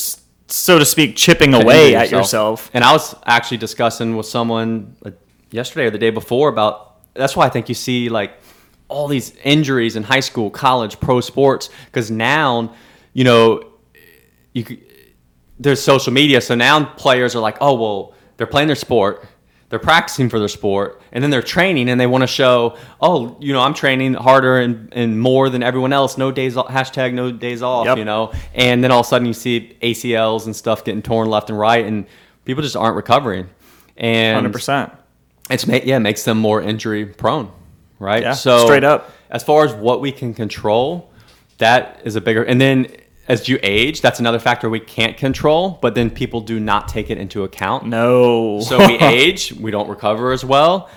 so 0.52 0.80
to 0.80 0.86
speak, 0.86 1.16
chipping 1.16 1.52
to 1.52 1.62
away 1.62 1.94
injure 1.94 2.00
at 2.00 2.12
yourself. 2.12 2.70
And 2.74 2.84
I 2.84 2.92
was 2.92 3.16
actually 3.26 3.58
discussing 3.58 4.18
with 4.18 4.26
someone 4.26 4.96
yesterday 5.52 5.86
or 5.86 5.92
the 5.92 5.98
day 5.98 6.10
before 6.10 6.50
about 6.50 6.90
that's 7.14 7.36
why 7.36 7.46
I 7.46 7.50
think 7.50 7.70
you 7.70 7.76
see 7.76 8.10
like 8.10 8.34
all 8.88 9.08
these 9.08 9.36
injuries 9.44 9.96
in 9.96 10.04
high 10.04 10.20
school, 10.20 10.50
college, 10.50 11.00
pro 11.00 11.22
sports 11.22 11.70
because 11.86 12.10
now, 12.10 12.74
you 13.14 13.24
know, 13.24 13.64
you 14.54 14.66
there's 15.60 15.82
social 15.82 16.14
media, 16.14 16.40
so 16.42 16.56
now 16.56 16.86
players 16.86 17.36
are 17.36 17.40
like, 17.40 17.58
oh 17.62 17.74
well, 17.74 18.14
they're 18.38 18.48
playing 18.48 18.68
their 18.68 18.76
sport. 18.76 19.26
They're 19.70 19.78
practicing 19.80 20.30
for 20.30 20.40
their 20.40 20.48
sport, 20.48 21.00
and 21.12 21.24
then 21.24 21.30
they're 21.30 21.44
training, 21.44 21.90
and 21.90 22.00
they 22.02 22.08
want 22.08 22.24
to 22.24 22.28
show, 22.28 22.76
oh, 23.00 23.38
you 23.40 23.54
know, 23.54 23.62
I'm 23.62 23.76
training 23.76 24.16
harder 24.16 24.58
and, 24.58 24.92
and 24.94 25.20
more 25.20 25.48
than 25.50 25.62
everyone 25.62 25.94
else. 25.94 26.18
No 26.18 26.32
days 26.32 26.58
off, 26.58 26.68
hashtag 26.70 27.14
no 27.14 27.32
days 27.32 27.62
off, 27.62 27.86
Yep. 27.86 28.00
you 28.00 28.06
know. 28.06 28.32
And 28.56 28.84
then 28.84 28.90
all 28.92 29.02
of 29.02 29.06
a 29.06 29.10
sudden 29.10 29.28
you 29.28 29.34
see 29.34 29.78
ACLs 29.84 30.46
and 30.46 30.56
stuff 30.56 30.84
getting 30.84 31.04
torn 31.04 31.30
left 31.30 31.52
and 31.52 31.60
right, 31.60 31.86
and 31.86 32.08
people 32.46 32.64
just 32.64 32.76
aren't 32.76 32.96
recovering. 32.96 33.48
And 33.96 34.34
Hundred 34.36 34.54
percent. 34.54 34.92
it's 35.52 35.68
ma- 35.68 35.80
yeah, 35.84 35.98
it 35.98 36.00
makes 36.00 36.24
them 36.24 36.40
more 36.40 36.62
injury 36.64 37.06
prone, 37.06 37.52
right? 38.00 38.24
Yeah, 38.24 38.34
so 38.34 38.66
straight 38.66 38.84
up. 38.84 39.12
As 39.30 39.44
far 39.44 39.66
as 39.66 39.74
what 39.76 40.02
we 40.02 40.12
can 40.12 40.34
control, 40.34 41.12
that 41.60 42.02
is 42.06 42.16
a 42.16 42.22
bigger. 42.22 42.42
And 42.44 42.60
then 42.60 42.88
as 43.30 43.48
you 43.48 43.60
age, 43.64 44.02
that's 44.02 44.20
another 44.20 44.40
factor 44.40 44.70
we 44.70 44.80
can't 44.80 45.16
control. 45.16 45.78
But 45.82 45.96
then 45.96 46.10
people 46.10 46.42
do 46.42 46.60
not 46.60 46.88
take 46.88 47.10
it 47.10 47.18
into 47.18 47.44
account. 47.44 47.86
No. 47.86 48.60
So 48.62 48.80
we 48.80 48.98
age, 49.00 49.54
we 49.54 49.72
don't 49.72 49.88
recover 49.88 50.32
as 50.34 50.44
well. 50.44 50.90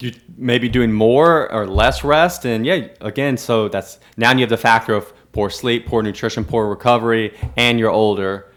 You 0.00 0.12
may 0.36 0.58
be 0.58 0.68
doing 0.68 0.92
more 0.92 1.50
or 1.52 1.66
less 1.66 2.04
rest, 2.04 2.46
and 2.46 2.64
yeah, 2.64 2.86
again, 3.00 3.36
so 3.36 3.68
that's 3.68 3.98
now 4.16 4.32
you 4.32 4.40
have 4.40 4.48
the 4.48 4.56
factor 4.56 4.94
of 4.94 5.12
poor 5.32 5.50
sleep, 5.50 5.86
poor 5.86 6.00
nutrition, 6.00 6.44
poor 6.44 6.68
recovery, 6.68 7.36
and 7.56 7.78
you're 7.80 7.90
older. 7.90 8.52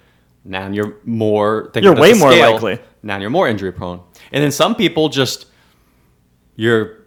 Now 0.45 0.67
you're 0.69 0.97
more. 1.05 1.71
thinking 1.73 1.91
You're 1.91 1.99
way 1.99 2.13
more 2.13 2.31
scale, 2.31 2.51
likely. 2.53 2.79
Now 3.01 3.17
you're 3.17 3.31
more 3.31 3.47
injury 3.47 3.71
prone, 3.71 4.01
and 4.31 4.43
then 4.43 4.51
some 4.51 4.75
people 4.75 5.09
just 5.09 5.47
your 6.55 6.99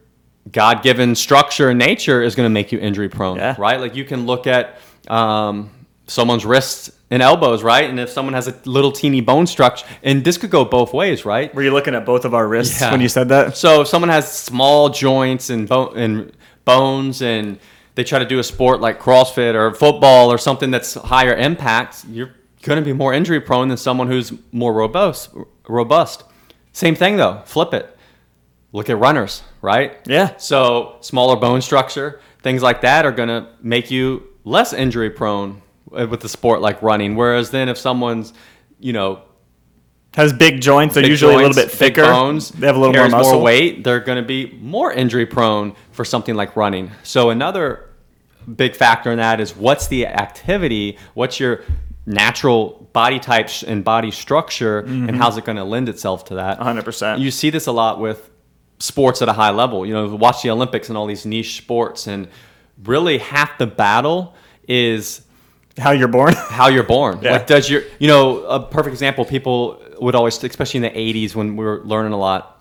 God-given 0.51 1.14
structure 1.14 1.68
and 1.70 1.79
nature 1.79 2.20
is 2.23 2.35
going 2.35 2.46
to 2.46 2.51
make 2.51 2.73
you 2.73 2.79
injury 2.81 3.09
prone, 3.09 3.37
Yeah. 3.37 3.55
right? 3.59 3.79
Like 3.81 3.94
you 3.94 4.05
can 4.05 4.27
look 4.27 4.46
at 4.49 4.79
um, 5.09 5.70
someone's 6.11 6.44
wrists 6.44 6.90
and 7.11 7.23
elbows, 7.23 7.62
right? 7.62 7.88
And 7.88 7.99
if 8.01 8.11
someone 8.11 8.35
has 8.35 8.49
a 8.49 8.55
little 8.64 8.90
teeny 8.92 9.20
bone 9.20 9.46
structure, 9.46 9.87
and 10.03 10.25
this 10.25 10.37
could 10.38 10.51
go 10.51 10.64
both 10.64 10.92
ways, 10.92 11.25
right? 11.25 11.55
Were 11.55 11.62
you 11.62 11.70
looking 11.73 11.94
at 11.94 12.05
both 12.05 12.25
of 12.25 12.35
our 12.35 12.46
wrists 12.46 12.81
Yeah. 12.81 12.90
when 12.90 13.01
you 13.01 13.09
said 13.09 13.29
that? 13.29 13.57
So 13.57 13.83
if 13.83 13.88
someone 13.88 14.09
has 14.11 14.31
small 14.31 14.88
joints 14.88 15.51
and, 15.51 15.68
bone, 15.68 15.96
and 15.96 16.33
bones 16.64 17.23
and 17.23 17.59
they 17.94 18.05
try 18.05 18.18
to 18.18 18.25
do 18.25 18.38
a 18.38 18.44
sport 18.44 18.81
like 18.81 19.01
CrossFit 19.01 19.55
or 19.55 19.73
football 19.75 20.33
or 20.33 20.38
something 20.38 20.70
that's 20.70 20.94
higher 20.94 21.35
impact, 21.35 22.05
you're 22.09 22.35
going 22.62 22.79
to 22.79 22.85
be 22.85 22.92
more 22.92 23.14
injury 23.14 23.40
prone 23.40 23.68
than 23.68 23.77
someone 23.79 24.09
who's 24.09 24.33
more 24.53 24.73
robust. 24.73 25.31
Robust. 25.68 26.25
Same 26.73 26.94
thing 26.96 27.16
though. 27.16 27.42
Flip 27.44 27.73
it. 27.75 27.96
Look 28.73 28.88
at 28.90 28.99
runners, 28.99 29.42
right? 29.62 29.96
Yeah. 30.07 30.37
So 30.37 30.96
smaller 31.01 31.37
bone 31.37 31.61
structure, 31.61 32.20
things 32.42 32.62
like 32.62 32.81
that 32.83 33.05
are 33.07 33.12
going 33.12 33.29
to 33.29 33.49
make 33.61 33.90
you 33.90 34.25
less 34.44 34.73
injury 34.73 35.11
prone 35.11 35.61
with 35.90 36.20
the 36.20 36.29
sport 36.29 36.61
like 36.61 36.81
running. 36.83 37.16
Whereas 37.16 37.50
then 37.50 37.68
if 37.68 37.76
someone's, 37.79 38.33
you 38.79 38.92
know, 38.92 39.22
Has 40.14 40.33
big 40.33 40.61
joints. 40.61 40.94
They're 40.94 41.03
big 41.03 41.11
usually 41.11 41.35
a 41.35 41.38
little 41.38 41.55
bit 41.55 41.70
thicker. 41.70 42.03
bones, 42.03 42.50
They 42.50 42.66
have 42.66 42.76
a 42.76 42.79
little 42.79 42.94
more 42.94 43.09
muscle. 43.09 43.40
weight. 43.42 43.85
They're 43.85 44.00
going 44.00 44.20
to 44.22 44.26
be 44.26 44.57
more 44.61 44.92
injury 44.92 45.26
prone 45.26 45.74
for 45.92 46.05
something 46.05 46.35
like 46.35 46.57
running. 46.57 46.90
So 47.03 47.31
another 47.31 47.90
big 48.57 48.74
factor 48.74 49.11
in 49.12 49.18
that 49.18 49.38
is 49.40 49.55
what's 49.57 49.87
the 49.88 50.07
activity? 50.07 50.98
What's 51.14 51.38
your 51.38 51.62
natural 52.07 52.88
body 52.92 53.18
types 53.20 53.62
and 53.62 53.85
body 53.85 54.11
structure, 54.11 54.83
Mm-hmm. 54.83 55.09
and 55.09 55.16
how's 55.16 55.37
it 55.37 55.44
going 55.44 55.59
to 55.59 55.64
lend 55.64 55.88
itself 55.88 56.24
to 56.26 56.35
that? 56.37 56.59
100%. 56.59 57.20
You 57.20 57.31
see 57.31 57.50
this 57.50 57.66
a 57.66 57.72
lot 57.72 58.00
with 58.00 58.31
sports 58.79 59.22
at 59.22 59.29
a 59.29 59.33
high 59.33 59.50
level. 59.50 59.87
You 59.87 59.94
know, 59.94 60.16
watch 60.16 60.42
the 60.42 60.50
Olympics 60.50 60.88
and 60.88 60.98
all 60.98 61.07
these 61.07 61.24
niche 61.26 61.57
sports, 61.59 62.07
and 62.09 62.26
really 62.83 63.18
half 63.18 63.59
the 63.59 63.66
battle 63.66 64.35
is 64.66 65.20
How 65.78 65.92
you're 65.92 66.09
born. 66.09 66.35
how 66.37 66.68
you're 66.68 66.83
born. 66.85 67.20
Yeah. 67.22 67.33
Like, 67.33 67.46
does 67.46 67.70
your, 67.70 67.83
you 67.98 68.09
know, 68.09 68.42
a 68.44 68.61
perfect 68.61 68.92
example, 68.92 69.24
people 69.24 69.80
would 70.00 70.14
always, 70.14 70.42
especially 70.42 70.78
in 70.78 70.83
the 70.83 70.90
80s 70.90 71.35
when 71.35 71.56
we 71.56 71.64
were 71.64 71.80
learning 71.85 72.12
a 72.12 72.18
lot, 72.18 72.61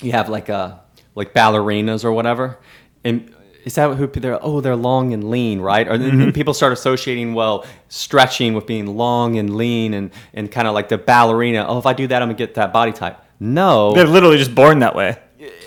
you 0.00 0.12
have 0.12 0.28
like 0.28 0.48
a, 0.48 0.80
like 1.14 1.32
ballerinas 1.34 2.04
or 2.04 2.12
whatever. 2.12 2.58
And 3.04 3.34
is 3.64 3.74
that 3.74 3.94
who 3.96 4.06
they're, 4.06 4.38
oh, 4.44 4.60
they're 4.60 4.76
long 4.76 5.12
and 5.12 5.30
lean, 5.30 5.60
right? 5.60 5.86
Or 5.88 5.92
Mm-hmm. 5.98 6.30
people 6.30 6.54
start 6.54 6.72
associating, 6.72 7.34
well, 7.34 7.64
stretching 7.88 8.54
with 8.54 8.66
being 8.66 8.86
long 8.96 9.36
and 9.38 9.56
lean 9.56 9.94
and, 9.94 10.10
and 10.34 10.50
kind 10.50 10.66
of 10.68 10.74
like 10.74 10.88
the 10.88 10.98
ballerina. 10.98 11.64
Oh, 11.66 11.78
if 11.78 11.86
I 11.86 11.92
do 11.92 12.06
that, 12.06 12.22
I'm 12.22 12.28
going 12.28 12.36
to 12.36 12.46
get 12.46 12.54
that 12.54 12.72
body 12.72 12.92
type. 12.92 13.18
No 13.38 13.94
They're 13.94 14.06
literally 14.06 14.36
just 14.38 14.54
born 14.54 14.80
that 14.80 14.94
way. 14.94 15.16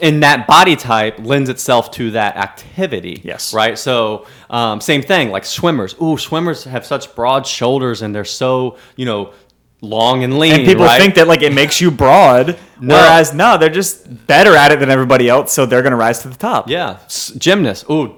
And 0.03 0.21
that 0.21 0.45
body 0.45 0.75
type 0.75 1.15
lends 1.19 1.49
itself 1.49 1.89
to 1.91 2.11
that 2.11 2.35
activity. 2.37 3.21
Yes. 3.23 3.53
Right. 3.53 3.79
So 3.79 4.27
um, 4.49 4.79
same 4.81 5.01
thing, 5.01 5.31
like 5.31 5.45
swimmers. 5.45 5.95
Ooh, 6.01 6.17
swimmers 6.17 6.65
have 6.65 6.85
such 6.85 7.15
broad 7.15 7.47
shoulders 7.47 8.01
and 8.03 8.13
they're 8.13 8.25
so 8.25 8.77
you 8.95 9.05
know 9.05 9.33
long 9.81 10.23
and 10.23 10.37
lean. 10.39 10.53
And 10.53 10.65
people 10.65 10.85
right? 10.85 11.01
think 11.01 11.15
that 11.15 11.27
like 11.27 11.41
it 11.41 11.53
makes 11.53 11.81
you 11.81 11.89
broad, 11.89 12.57
No. 12.79 12.95
whereas 12.95 13.33
no, 13.33 13.57
they're 13.57 13.69
just 13.69 14.27
better 14.27 14.55
at 14.55 14.71
it 14.71 14.79
than 14.79 14.89
everybody 14.91 15.27
else, 15.29 15.51
so 15.53 15.65
they're 15.65 15.81
gonna 15.81 15.95
rise 15.95 16.19
to 16.23 16.29
the 16.29 16.35
top. 16.37 16.69
Yeah, 16.69 16.99
S- 17.05 17.31
gymnasts. 17.37 17.85
Ooh, 17.89 18.17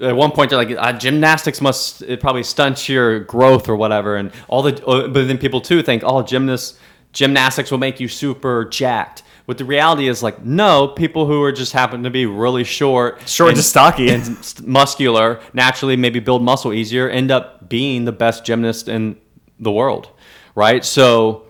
at 0.00 0.16
one 0.16 0.30
point 0.30 0.50
they're 0.50 0.58
like, 0.58 0.76
uh, 0.78 0.92
gymnastics 0.92 1.60
must 1.60 2.02
it 2.02 2.20
probably 2.20 2.42
stunt 2.42 2.88
your 2.88 3.20
growth 3.20 3.68
or 3.68 3.76
whatever, 3.76 4.16
and 4.16 4.30
all 4.48 4.62
the. 4.62 4.74
Uh, 4.86 5.08
but 5.08 5.26
then 5.28 5.38
people 5.38 5.60
too 5.60 5.82
think, 5.82 6.02
oh, 6.04 6.22
gymnasts, 6.22 6.78
gymnastics 7.12 7.70
will 7.70 7.78
make 7.78 8.00
you 8.00 8.08
super 8.08 8.64
jacked. 8.64 9.22
But 9.46 9.58
the 9.58 9.64
reality 9.64 10.08
is 10.08 10.22
like, 10.22 10.42
no, 10.42 10.88
people 10.88 11.26
who 11.26 11.42
are 11.42 11.52
just 11.52 11.72
happen 11.72 12.02
to 12.04 12.10
be 12.10 12.24
really 12.24 12.64
short, 12.64 13.28
Short 13.28 13.52
and 13.52 13.60
stocky. 13.60 14.08
and 14.08 14.62
muscular, 14.66 15.40
naturally 15.52 15.96
maybe 15.96 16.18
build 16.18 16.42
muscle 16.42 16.72
easier, 16.72 17.08
end 17.10 17.30
up 17.30 17.68
being 17.68 18.06
the 18.06 18.12
best 18.12 18.44
gymnast 18.44 18.88
in 18.88 19.16
the 19.58 19.70
world, 19.70 20.08
right? 20.54 20.84
So. 20.84 21.42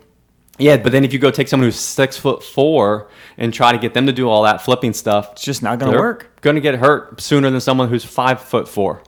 Yeah, 0.56 0.76
but 0.76 0.92
then 0.92 1.04
if 1.04 1.12
you 1.12 1.18
go 1.18 1.32
take 1.32 1.48
someone 1.48 1.66
who's 1.66 1.78
six 1.80 2.16
foot 2.16 2.40
four 2.44 3.08
and 3.38 3.52
try 3.52 3.72
to 3.72 3.78
get 3.78 3.92
them 3.92 4.06
to 4.06 4.12
do 4.12 4.28
all 4.28 4.44
that 4.44 4.60
flipping 4.62 4.92
stuff, 4.92 5.30
It's 5.32 5.42
just 5.42 5.64
not 5.64 5.80
gonna 5.80 5.98
work. 5.98 6.40
Going 6.42 6.54
to 6.54 6.60
get 6.62 6.76
hurt 6.76 7.20
sooner 7.20 7.50
than 7.50 7.60
someone 7.60 7.88
who's 7.88 8.04
five 8.04 8.40
foot 8.40 8.68
four, 8.68 9.02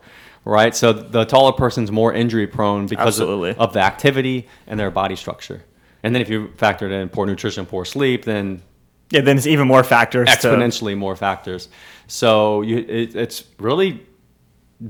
right? 0.44 0.74
So 0.74 0.92
the 0.92 1.24
taller 1.24 1.52
person's 1.52 1.92
more 1.92 2.12
injury 2.12 2.48
prone 2.48 2.86
because 2.86 3.20
of, 3.20 3.28
of 3.60 3.72
the 3.74 3.78
activity 3.80 4.48
and 4.66 4.78
their 4.80 4.90
body 4.90 5.14
structure. 5.14 5.62
And 6.02 6.12
then 6.12 6.20
if 6.20 6.28
you 6.28 6.50
factor 6.56 6.90
in 6.90 7.08
poor 7.10 7.26
nutrition, 7.26 7.64
poor 7.64 7.84
sleep, 7.84 8.24
then 8.24 8.62
Yeah, 9.10 9.20
then 9.20 9.36
it's 9.36 9.46
even 9.46 9.68
more 9.68 9.84
factors. 9.84 10.28
to- 10.28 10.48
exponentially 10.48 10.96
more 10.96 11.16
factors. 11.16 11.68
So 12.08 12.62
you, 12.62 12.78
it, 12.78 13.14
it's 13.14 13.44
really 13.58 14.04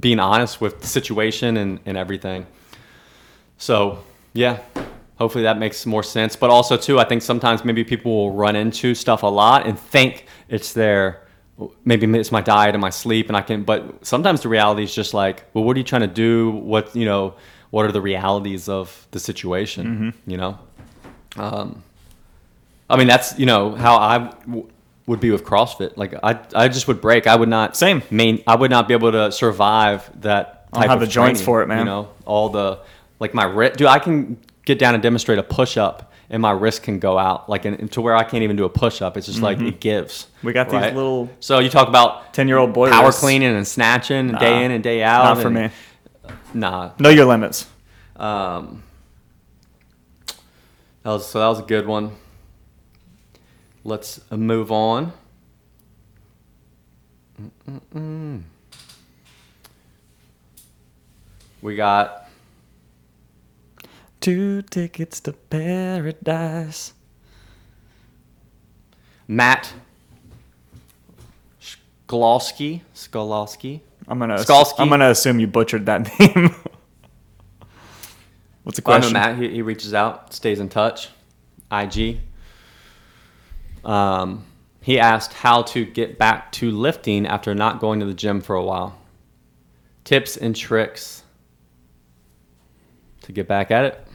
being 0.01 0.19
honest 0.19 0.61
with 0.61 0.81
the 0.81 0.87
situation 0.87 1.57
and, 1.57 1.81
and 1.87 1.97
everything. 1.97 2.47
So 3.59 4.03
yeah, 4.33 4.59
Hopefully 5.17 5.45
that 5.45 5.59
makes 5.59 5.87
more 5.87 6.03
sense. 6.03 6.37
But 6.37 6.51
also 6.51 6.77
too, 6.77 6.99
I 6.99 7.05
think 7.05 7.23
sometimes 7.23 7.65
maybe 7.65 7.85
people 7.85 8.13
will 8.15 8.33
run 8.33 8.55
into 8.55 8.95
stuff 8.95 9.23
a 9.23 9.27
lot 9.27 9.67
and 9.67 9.79
think 9.79 10.27
it's 10.49 10.73
their 10.73 11.23
maybe 11.87 12.07
it's 12.19 12.31
my 12.31 12.43
diet 12.43 12.75
and 12.75 12.83
my 12.83 12.91
sleep 12.91 13.29
and 13.29 13.37
I 13.37 13.41
can 13.41 13.65
but 13.65 14.05
sometimes 14.05 14.43
the 14.43 14.49
reality 14.51 14.83
is 14.83 14.95
just 14.95 15.15
like, 15.15 15.45
well 15.55 15.65
what 15.65 15.75
are 15.75 15.79
you 15.79 15.85
trying 15.85 16.03
to 16.03 16.07
do? 16.07 16.51
What 16.51 16.95
you 16.95 17.07
know, 17.07 17.35
what 17.71 17.87
are 17.87 17.93
the 17.93 18.03
realities 18.03 18.69
of 18.69 19.07
the 19.11 19.19
situation? 19.19 20.13
You 20.27 20.37
know? 20.37 20.59
Um 21.37 21.83
I 22.89 22.97
mean 22.97 23.09
that's 23.09 23.39
you 23.39 23.47
know 23.47 23.75
how 23.75 23.97
I 23.97 24.19
w- 24.47 24.69
would 25.07 25.21
be 25.21 25.31
with 25.31 25.45
CrossFit. 25.45 25.97
Like 25.97 26.15
I 26.23 26.39
I 26.55 26.69
just 26.69 26.87
would 26.89 27.01
break. 27.01 27.27
I 27.27 27.37
would 27.37 27.49
not 27.49 27.77
Same. 27.77 28.03
main 28.11 28.43
I 28.47 28.57
would 28.57 28.71
not 28.71 28.89
be 28.89 28.95
able 28.95 29.13
to 29.13 29.33
survive 29.33 30.09
that 30.23 30.69
I 30.73 30.81
don't 30.81 30.89
have 30.91 31.03
of 31.03 31.09
the 31.09 31.13
joints 31.13 31.41
training, 31.41 31.45
for 31.45 31.63
it, 31.63 31.67
man. 31.69 31.79
You 31.81 31.85
know, 31.85 32.09
all 32.25 32.49
the 32.49 32.81
like 33.19 33.35
my 33.35 33.45
wrist. 33.45 33.79
Dude, 33.79 33.87
I 33.89 33.99
can 33.99 34.39
get 34.65 34.79
down 34.79 34.95
and 34.95 35.03
demonstrate 35.03 35.39
a 35.39 35.43
push 35.43 35.77
up, 35.77 36.13
and 36.29 36.43
my 36.43 36.51
wrist 36.51 36.83
can 36.83 36.99
go 36.99 37.19
out 37.19 37.49
like 37.49 37.65
in, 37.65 37.89
to 37.89 38.01
where 38.01 38.15
I 38.15 38.25
can't 38.25 38.43
even 38.43 38.57
do 38.57 38.65
a 38.65 38.69
push 38.69 39.01
up. 39.01 39.17
It's 39.17 39.27
just 39.27 39.41
like 39.41 39.61
it 39.61 39.81
gives. 39.81 40.25
Mm-hmm. 40.25 40.47
We 40.49 40.53
got 40.53 40.69
these 40.71 40.93
little 40.95 41.31
So 41.41 41.61
you 41.61 41.71
talk 41.71 41.89
about 41.89 42.35
10-year-old 42.35 42.73
boy 42.73 42.91
power 42.91 43.07
wrists. 43.07 43.21
cleaning 43.21 43.55
and 43.57 43.67
snatching 43.67 44.29
Nah, 44.33 44.39
day 44.39 44.65
in 44.65 44.71
and 44.71 44.83
day 44.85 45.03
out. 45.03 45.25
Not 45.25 45.39
for 45.43 45.49
and- 45.49 45.57
me. 45.57 45.71
Nah. 46.53 46.91
Know 46.99 47.09
your 47.11 47.25
limits. 47.27 47.67
Um, 48.17 48.83
that 51.03 51.11
was 51.13 51.27
so 51.29 51.39
that 51.41 51.47
was 51.49 51.61
a 51.61 51.63
good 51.63 51.87
one. 51.87 52.13
Let's 53.87 54.21
move 54.33 54.73
on. 54.73 55.13
Mm-mm-mm. 57.41 58.43
We 61.63 61.77
got 61.77 62.29
Two 64.21 64.63
tickets 64.63 65.21
to 65.21 65.33
paradise. 65.35 66.95
Matt 69.29 69.73
Skolowski. 72.09 72.81
Skolowski. 72.93 73.83
I'm 74.09 74.19
gonna 74.19 74.35
Skalski? 74.35 74.75
I'm 74.79 74.89
gonna 74.89 75.11
assume 75.11 75.39
you 75.39 75.47
butchered 75.47 75.87
that 75.87 76.19
name. 76.19 76.57
What's 78.65 78.81
the 78.81 78.83
Well, 78.85 78.97
I 78.97 79.01
know? 79.01 79.11
Matt. 79.11 79.39
He, 79.39 79.49
he 79.49 79.63
reaches 79.63 79.95
out, 79.95 80.35
stays 80.35 80.59
in 80.59 80.69
touch. 80.69 81.11
IG. 81.71 82.19
Um, 83.87 84.45
he 84.83 84.99
asked 84.99 85.33
how 85.33 85.63
to 85.63 85.85
get 85.85 86.19
back 86.19 86.53
to 86.53 86.71
lifting 86.71 87.27
after 87.27 87.55
not 87.55 87.81
going 87.81 88.01
to 88.01 88.07
the 88.07 88.15
gym 88.15 88.41
for 88.41 88.55
a 88.55 88.63
while. 88.63 88.99
Tips 90.05 90.37
and 90.37 90.55
tricks 90.55 91.23
to 93.23 93.33
get 93.33 93.49
back 93.49 93.71
at 93.71 93.85
it. 93.85 94.07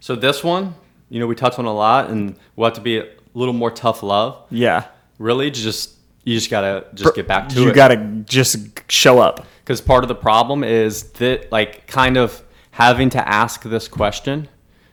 So 0.00 0.14
this 0.14 0.44
one, 0.44 0.74
you 1.08 1.18
know, 1.20 1.26
we 1.26 1.34
touch 1.34 1.58
on 1.58 1.64
a 1.64 1.72
lot, 1.72 2.10
and 2.10 2.36
we'll 2.54 2.66
have 2.66 2.74
to 2.74 2.80
be 2.80 2.98
a 2.98 3.06
little 3.32 3.54
more 3.54 3.70
tough 3.70 4.02
love. 4.02 4.42
Yeah. 4.50 4.84
Really, 5.18 5.50
just 5.50 5.94
you 6.24 6.34
just 6.34 6.50
gotta 6.50 6.86
just 6.94 7.14
get 7.14 7.26
back 7.26 7.48
to 7.50 7.54
you 7.54 7.62
it. 7.62 7.66
You 7.68 7.72
gotta 7.74 7.96
just 8.24 8.90
show 8.90 9.18
up. 9.20 9.46
because 9.62 9.80
part 9.80 10.04
of 10.04 10.08
the 10.08 10.14
problem 10.14 10.64
is 10.64 11.04
that 11.12 11.50
like 11.52 11.86
kind 11.86 12.16
of 12.16 12.42
having 12.72 13.10
to 13.10 13.28
ask 13.28 13.62
this 13.62 13.86
question 13.88 14.48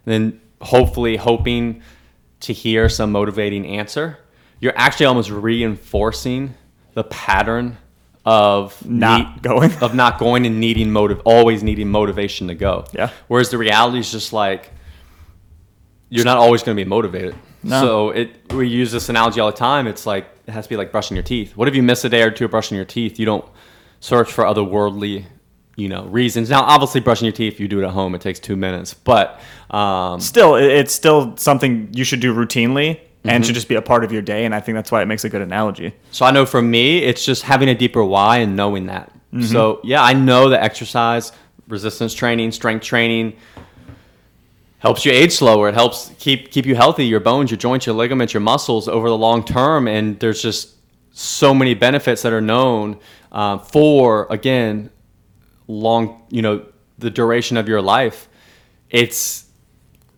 then 0.06 0.40
hopefully 0.62 1.16
hoping 1.16 1.82
to 2.42 2.54
hear 2.54 2.90
some 2.90 3.12
motivating 3.12 3.66
answer 3.66 4.18
you're 4.60 4.74
actually 4.78 5.08
almost 5.08 5.30
reinforcing 5.32 6.54
the 6.94 7.04
pattern 7.06 7.78
of 8.26 8.86
Not 8.88 9.18
need- 9.36 9.42
going. 9.42 9.72
of 9.82 9.96
not 9.96 10.20
going 10.20 10.46
and 10.46 10.60
needing 10.60 10.92
motive 10.92 11.20
always 11.26 11.64
needing 11.64 11.90
motivation 11.90 12.48
to 12.50 12.56
go 12.56 12.86
Yeah. 12.94 13.10
whereas 13.28 13.50
the 13.50 13.58
reality 13.58 14.00
is 14.00 14.12
just 14.12 14.32
like 14.34 14.70
you're 16.10 16.26
not 16.26 16.38
always 16.38 16.62
going 16.64 16.76
to 16.78 16.84
be 16.84 16.88
motivated 16.88 17.36
No. 17.64 17.82
so 17.82 18.10
it 18.12 18.54
we 18.54 18.68
use 18.68 18.92
this 18.92 19.10
analogy 19.10 19.40
all 19.40 19.50
the 19.52 19.58
time 19.58 19.88
it's 19.88 20.06
like 20.06 20.26
it 20.48 20.52
has 20.52 20.66
to 20.66 20.70
be 20.70 20.76
like 20.78 20.92
brushing 20.92 21.16
your 21.16 21.24
teeth 21.24 21.56
what 21.58 21.68
if 21.68 21.76
you 21.76 21.82
miss 21.84 22.04
a 22.06 22.10
day 22.10 22.22
or 22.22 22.30
two 22.32 22.46
of 22.46 22.52
brushing 22.52 22.76
your 22.76 22.86
teeth 22.86 23.18
you 23.20 23.26
don't 23.26 23.46
search 24.00 24.32
for 24.32 24.46
other 24.46 24.64
worldly 24.64 25.26
you 25.76 25.88
know 25.88 26.06
reasons 26.06 26.50
now 26.50 26.62
obviously 26.62 27.00
brushing 27.02 27.26
your 27.26 27.34
teeth 27.34 27.60
you 27.60 27.68
do 27.68 27.80
it 27.82 27.86
at 27.86 27.92
home 27.92 28.14
it 28.14 28.22
takes 28.22 28.40
two 28.40 28.56
minutes 28.56 28.94
but 28.94 29.40
um, 29.70 30.20
Still, 30.20 30.56
it's 30.56 30.94
still 30.94 31.38
something 31.38 31.90
you 31.94 32.04
should 32.04 32.20
do 32.20 32.34
routinely 32.36 33.00
Mm-hmm. 33.22 33.30
and 33.30 33.46
should 33.46 33.54
just 33.54 33.68
be 33.68 33.76
a 33.76 33.84
part 33.84 34.04
of 34.04 34.12
your 34.12 34.24
day. 34.24 34.46
And 34.46 34.56
I 34.56 34.60
think 34.62 34.76
that's 34.76 34.92
why 34.92 35.04
it 35.04 35.06
makes 35.06 35.24
a 35.24 35.30
good 35.30 35.44
analogy. 35.44 35.94
So 36.10 36.26
I 36.26 36.32
know 36.32 36.44
for 36.44 36.60
me, 36.60 37.04
it's 37.04 37.24
just 37.24 37.44
having 37.44 37.70
a 37.70 37.76
deeper 37.76 38.04
why 38.04 38.38
and 38.38 38.56
knowing 38.56 38.88
that. 38.88 39.12
Mm-hmm. 39.32 39.44
So 39.44 39.80
yeah, 39.84 40.02
I 40.02 40.14
know 40.14 40.50
that 40.50 40.64
exercise, 40.64 41.32
resistance 41.68 42.16
training, 42.16 42.52
strength 42.52 42.84
training 42.84 43.36
helps 44.80 45.06
you 45.06 45.12
age 45.12 45.34
slower. 45.34 45.70
It 45.70 45.76
helps 45.76 46.12
keep 46.18 46.50
keep 46.50 46.66
you 46.66 46.74
healthy, 46.76 47.06
your 47.06 47.20
bones, 47.20 47.52
your 47.52 47.60
joints, 47.60 47.86
your 47.86 47.94
ligaments, 47.94 48.34
your 48.34 48.42
muscles 48.42 48.88
over 48.88 49.08
the 49.08 49.18
long 49.18 49.46
term. 49.46 49.88
And 49.88 50.20
there's 50.20 50.42
just 50.42 50.72
so 51.12 51.54
many 51.54 51.76
benefits 51.76 52.24
that 52.24 52.34
are 52.34 52.42
known 52.42 52.98
uh, 53.32 53.60
for 53.60 54.26
again 54.32 54.90
long, 55.72 56.22
you 56.30 56.42
know, 56.42 56.66
the 56.98 57.10
duration 57.10 57.58
of 57.58 57.68
your 57.68 57.82
life. 57.82 58.28
It's 58.90 59.46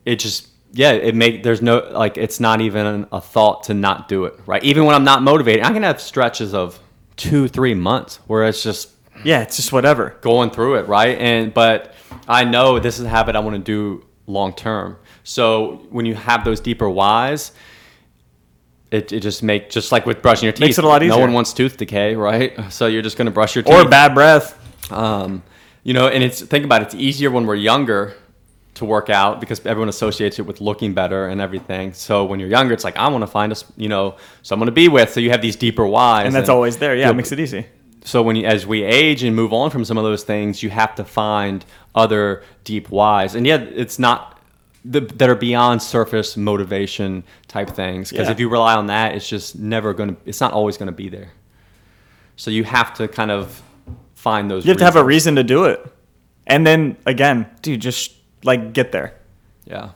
it 0.06 0.18
just 0.18 0.48
yeah 0.76 0.92
it 0.92 1.14
make 1.16 1.44
there's 1.44 1.62
no 1.62 1.88
like 1.92 2.18
it's 2.18 2.40
not 2.40 2.60
even 2.60 3.06
a 3.12 3.22
thought 3.22 3.64
to 3.66 3.74
not 3.76 4.08
do 4.10 4.26
it 4.26 4.34
right 4.48 4.64
even 4.64 4.86
when 4.86 4.96
i'm 4.96 5.04
not 5.04 5.22
motivated 5.22 5.64
i 5.64 5.72
can 5.72 5.84
have 5.84 6.02
stretches 6.02 6.52
of 6.56 6.80
two 7.16 7.48
three 7.48 7.76
months 7.76 8.16
where 8.26 8.44
it's 8.46 8.64
just 8.64 8.90
Yeah, 9.24 9.44
it's 9.44 9.56
just 9.56 9.72
whatever. 9.72 10.18
going 10.22 10.50
through 10.50 10.80
it 10.80 10.88
right 10.88 11.16
and 11.20 11.54
but 11.54 11.94
i 12.28 12.44
know 12.44 12.80
this 12.80 12.98
is 12.98 13.06
a 13.06 13.10
habit 13.10 13.36
i 13.36 13.40
want 13.40 13.56
to 13.56 13.62
do 13.62 14.04
long 14.26 14.52
term 14.56 14.98
so 15.24 15.86
when 15.92 16.08
you 16.08 16.16
have 16.16 16.44
those 16.44 16.60
deeper 16.60 16.90
whys 16.90 17.52
it, 18.90 19.12
it 19.14 19.20
just 19.20 19.44
make 19.44 19.70
just 19.70 19.92
like 19.92 20.08
with 20.08 20.24
brushing 20.24 20.46
your 20.48 20.54
teeth 20.54 20.62
Makes 20.62 20.80
it 20.80 20.84
a 20.86 20.88
lot 20.88 21.04
easier. 21.04 21.14
no 21.16 21.20
one 21.22 21.34
wants 21.34 21.54
tooth 21.54 21.78
decay 21.78 22.16
right 22.16 22.58
so 22.74 22.88
you're 22.88 23.04
just 23.04 23.16
going 23.18 23.28
to 23.28 23.32
brush 23.32 23.56
your 23.56 23.64
teeth 23.64 23.74
Or 23.74 23.88
bad 23.88 24.16
breath. 24.16 24.60
Um, 24.92 25.44
you 25.84 25.94
know, 25.94 26.08
and 26.08 26.24
it's 26.24 26.42
think 26.42 26.66
about 26.66 26.82
it, 26.82 26.86
it's 26.86 26.96
easier 26.96 27.32
when 27.32 27.46
we're 27.46 27.56
younger 27.56 28.16
to 28.76 28.86
work 28.86 29.10
out 29.10 29.40
because 29.40 29.64
everyone 29.66 29.90
associates 29.90 30.40
it 30.40 30.44
with 30.44 30.60
looking 30.60 30.94
better 30.94 31.28
and 31.28 31.40
everything. 31.40 31.94
So 31.94 32.26
when 32.26 32.40
you're 32.40 32.50
younger, 32.50 32.74
it's 32.74 32.84
like 32.84 32.98
I 32.98 33.08
want 33.08 33.22
to 33.22 33.28
find 33.28 33.52
a 33.52 33.56
you 33.78 33.90
know 33.90 34.16
someone 34.42 34.66
to 34.68 34.72
be 34.72 34.88
with. 34.88 35.12
So 35.12 35.20
you 35.20 35.30
have 35.30 35.42
these 35.42 35.56
deeper 35.56 35.86
whys, 35.86 36.26
And 36.26 36.36
that's 36.36 36.50
always 36.50 36.78
there. 36.78 36.96
Yeah, 36.96 37.10
it 37.10 37.14
makes 37.16 37.32
it 37.32 37.40
easy. 37.40 37.66
So 38.06 38.22
when 38.22 38.36
you, 38.36 38.46
as 38.46 38.68
we 38.68 38.84
age 38.84 39.24
and 39.24 39.34
move 39.34 39.54
on 39.54 39.70
from 39.70 39.86
some 39.86 39.98
of 39.98 40.04
those 40.04 40.24
things, 40.24 40.62
you 40.62 40.70
have 40.70 40.94
to 40.96 41.06
find 41.06 41.64
other 41.96 42.44
deep 42.66 42.90
whys, 42.90 43.36
and 43.36 43.46
yet 43.48 43.62
it's 43.62 43.98
not 43.98 44.40
the, 44.84 45.00
that 45.00 45.30
are 45.30 45.36
beyond 45.36 45.82
surface 45.82 46.36
motivation 46.36 47.24
type 47.48 47.70
things. 47.70 48.10
Because 48.10 48.28
Yeah. 48.28 48.34
if 48.34 48.40
you 48.42 48.50
rely 48.50 48.76
on 48.76 48.88
that, 48.88 49.16
it's 49.16 49.30
just 49.30 49.58
never 49.58 49.94
going 49.94 50.16
to. 50.16 50.22
It's 50.26 50.42
not 50.42 50.52
always 50.52 50.78
going 50.78 50.88
to 50.88 50.92
be 50.92 51.08
there. 51.10 51.32
So 52.36 52.52
you 52.52 52.64
have 52.66 52.94
to 52.96 53.08
kind 53.08 53.32
of 53.32 53.62
find 54.24 54.50
those. 54.50 54.66
You 54.66 54.70
have 54.70 54.80
to 54.80 54.86
have 54.86 54.96
a 54.96 55.04
reason 55.04 55.36
to 55.36 55.44
do 55.44 55.66
it. 55.66 55.86
And 56.48 56.66
then 56.66 56.98
again, 57.06 57.46
dude, 57.62 57.82
just 57.82 58.14
like 58.44 58.74
get 58.74 58.92
there. 58.92 59.14
Yeah. 59.66 59.92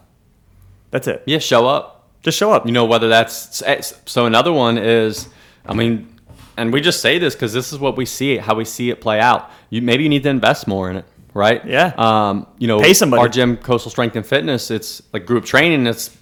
That's 0.91 1.07
it. 1.07 1.23
Yeah, 1.25 1.39
show 1.39 1.65
up. 1.65 2.09
Just 2.21 2.37
show 2.37 2.51
up. 2.51 2.65
You 2.65 2.73
know, 2.73 2.85
whether 2.85 3.07
that's 3.07 3.63
so. 4.05 4.25
Another 4.25 4.51
one 4.51 4.77
is, 4.77 5.29
I 5.65 5.73
mean, 5.73 6.13
and 6.57 6.73
we 6.73 6.81
just 6.81 7.01
say 7.01 7.19
this 7.19 7.35
because 7.35 7.53
this 7.53 7.71
is 7.71 7.79
what 7.79 7.95
we 7.95 8.05
see 8.05 8.33
it, 8.33 8.41
how 8.41 8.55
we 8.55 8.65
see 8.65 8.89
it 8.89 8.99
play 8.99 9.19
out. 9.19 9.49
You 9.69 9.81
maybe 9.81 10.03
you 10.03 10.09
need 10.09 10.23
to 10.23 10.29
invest 10.29 10.67
more 10.67 10.89
in 10.89 10.97
it, 10.97 11.05
right? 11.33 11.65
Yeah. 11.65 11.93
Um, 11.97 12.47
you 12.57 12.67
know, 12.67 12.81
Pay 12.81 12.93
somebody. 12.93 13.21
Our 13.21 13.29
gym, 13.29 13.55
Coastal 13.57 13.91
Strength 13.91 14.15
and 14.17 14.25
Fitness, 14.25 14.71
it's 14.71 15.01
like 15.13 15.25
group 15.25 15.45
training. 15.45 15.87
It's 15.87 16.15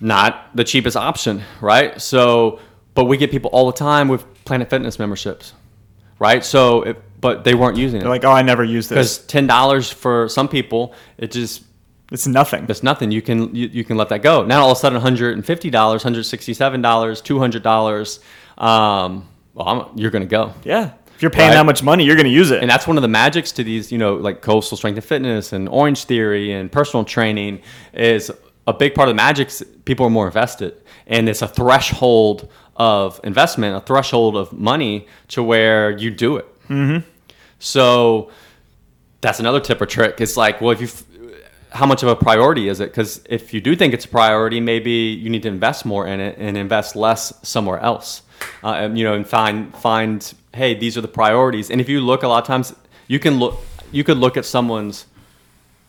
not 0.00 0.50
the 0.54 0.64
cheapest 0.64 0.96
option, 0.96 1.42
right? 1.60 2.00
So, 2.00 2.60
but 2.94 3.04
we 3.04 3.16
get 3.16 3.30
people 3.30 3.50
all 3.52 3.66
the 3.66 3.78
time 3.78 4.08
with 4.08 4.24
Planet 4.44 4.70
Fitness 4.70 4.98
memberships, 4.98 5.52
right? 6.18 6.44
So, 6.44 6.82
it, 6.82 7.02
but 7.20 7.44
they 7.44 7.54
weren't 7.54 7.76
using 7.76 7.98
it 7.98 8.02
They're 8.02 8.10
like, 8.10 8.24
oh, 8.24 8.30
I 8.32 8.42
never 8.42 8.62
used 8.64 8.90
this. 8.90 9.18
because 9.18 9.26
ten 9.26 9.46
dollars 9.46 9.90
for 9.90 10.28
some 10.28 10.48
people, 10.48 10.94
it 11.16 11.30
just 11.32 11.62
It's 12.12 12.26
nothing. 12.26 12.66
It's 12.68 12.82
nothing. 12.82 13.10
You 13.10 13.22
can 13.22 13.54
you, 13.54 13.68
you 13.68 13.84
can 13.84 13.96
let 13.96 14.08
that 14.10 14.22
go. 14.22 14.44
Now 14.44 14.62
all 14.62 14.70
of 14.70 14.76
a 14.78 14.80
sudden, 14.80 14.96
one 14.96 15.02
hundred 15.02 15.34
and 15.34 15.44
fifty 15.44 15.68
dollars, 15.70 16.04
one 16.04 16.12
hundred 16.14 16.24
sixty-seven 16.24 16.80
dollars, 16.82 17.20
two 17.20 17.38
hundred 17.38 17.62
dollars. 17.62 18.20
Um, 18.56 19.28
well, 19.54 19.68
I'm, 19.68 19.98
you're 19.98 20.10
gonna 20.10 20.26
go, 20.26 20.52
Yeah. 20.64 20.92
If 21.16 21.22
you're 21.22 21.32
paying 21.32 21.48
Right. 21.48 21.56
that 21.56 21.66
much 21.66 21.82
money, 21.82 22.04
you're 22.04 22.14
going 22.14 22.26
to 22.32 22.38
use 22.42 22.52
it. 22.52 22.60
and 22.62 22.70
that's 22.70 22.86
one 22.86 22.96
of 22.96 23.02
the 23.02 23.08
magics 23.08 23.50
to 23.52 23.64
these. 23.64 23.90
You 23.90 23.98
know, 23.98 24.14
like 24.14 24.40
coastal 24.40 24.76
strength 24.76 24.98
and 24.98 25.04
fitness 25.04 25.52
and 25.52 25.68
Orange 25.68 26.04
Theory 26.04 26.52
and 26.52 26.70
personal 26.70 27.04
training 27.04 27.60
is 27.92 28.30
a 28.68 28.72
big 28.72 28.94
part 28.94 29.08
of 29.08 29.16
the 29.16 29.16
magic. 29.16 29.50
People 29.84 30.06
are 30.06 30.10
more 30.10 30.26
invested, 30.26 30.80
and 31.08 31.28
it's 31.28 31.42
a 31.42 31.48
threshold 31.48 32.48
of 32.78 33.20
investment, 33.24 33.76
a 33.76 33.80
threshold 33.80 34.36
of 34.36 34.52
money 34.52 35.06
to 35.28 35.42
where 35.42 35.90
you 35.90 36.10
do 36.10 36.36
it. 36.36 36.46
Mm-hmm. 36.68 37.06
So 37.58 38.30
that's 39.20 39.40
another 39.40 39.60
tip 39.60 39.80
or 39.80 39.86
trick. 39.86 40.20
It's 40.20 40.36
like, 40.36 40.60
well, 40.60 40.70
if 40.70 40.80
you, 40.80 40.88
how 41.70 41.86
much 41.86 42.02
of 42.02 42.08
a 42.08 42.16
priority 42.16 42.68
is 42.68 42.80
it? 42.80 42.90
Because 42.90 43.20
if 43.28 43.52
you 43.52 43.60
do 43.60 43.74
think 43.74 43.92
it's 43.94 44.04
a 44.04 44.08
priority, 44.08 44.60
maybe 44.60 44.90
you 44.90 45.28
need 45.28 45.42
to 45.42 45.48
invest 45.48 45.84
more 45.84 46.06
in 46.06 46.20
it 46.20 46.38
and 46.38 46.56
invest 46.56 46.94
less 46.94 47.32
somewhere 47.42 47.80
else. 47.80 48.22
Uh, 48.62 48.74
and, 48.74 48.96
you 48.96 49.04
know, 49.04 49.14
and 49.14 49.26
find 49.26 49.74
find, 49.74 50.32
hey, 50.54 50.72
these 50.72 50.96
are 50.96 51.00
the 51.00 51.08
priorities. 51.08 51.70
And 51.70 51.80
if 51.80 51.88
you 51.88 52.00
look, 52.00 52.22
a 52.22 52.28
lot 52.28 52.42
of 52.42 52.46
times 52.46 52.74
you 53.08 53.18
can 53.18 53.40
look, 53.40 53.58
you 53.90 54.04
could 54.04 54.18
look 54.18 54.36
at 54.36 54.44
someone's 54.44 55.06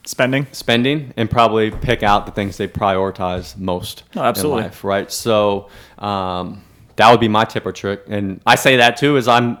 Spending. 0.04 0.46
spending 0.50 1.12
and 1.16 1.30
probably 1.30 1.70
pick 1.70 2.02
out 2.02 2.24
the 2.24 2.32
things 2.32 2.56
they 2.56 2.66
prioritize 2.66 3.56
most 3.56 4.02
No, 4.16 4.22
absolutely. 4.22 4.62
in 4.62 4.64
life, 4.64 4.82
right? 4.82 5.12
So 5.12 5.68
um, 5.98 6.62
that 7.00 7.10
would 7.10 7.20
be 7.20 7.28
my 7.28 7.44
tip 7.44 7.64
or 7.66 7.72
trick. 7.72 8.04
And 8.08 8.40
I 8.46 8.54
say 8.56 8.76
that 8.76 8.96
too, 8.96 9.16
is 9.16 9.26
I'm 9.26 9.58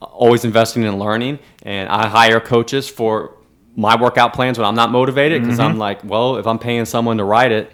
always 0.00 0.44
investing 0.44 0.82
in 0.82 0.98
learning, 0.98 1.38
and 1.62 1.88
I 1.88 2.06
hire 2.08 2.40
coaches 2.40 2.88
for 2.88 3.36
my 3.76 4.00
workout 4.00 4.32
plans 4.34 4.58
when 4.58 4.66
I'm 4.66 4.74
not 4.74 4.90
motivated 4.92 5.42
because 5.42 5.58
I'm 5.58 5.78
like, 5.78 6.04
well, 6.04 6.36
if 6.36 6.46
I'm 6.46 6.58
paying 6.58 6.84
someone 6.84 7.18
to 7.18 7.24
write 7.24 7.50
it, 7.52 7.72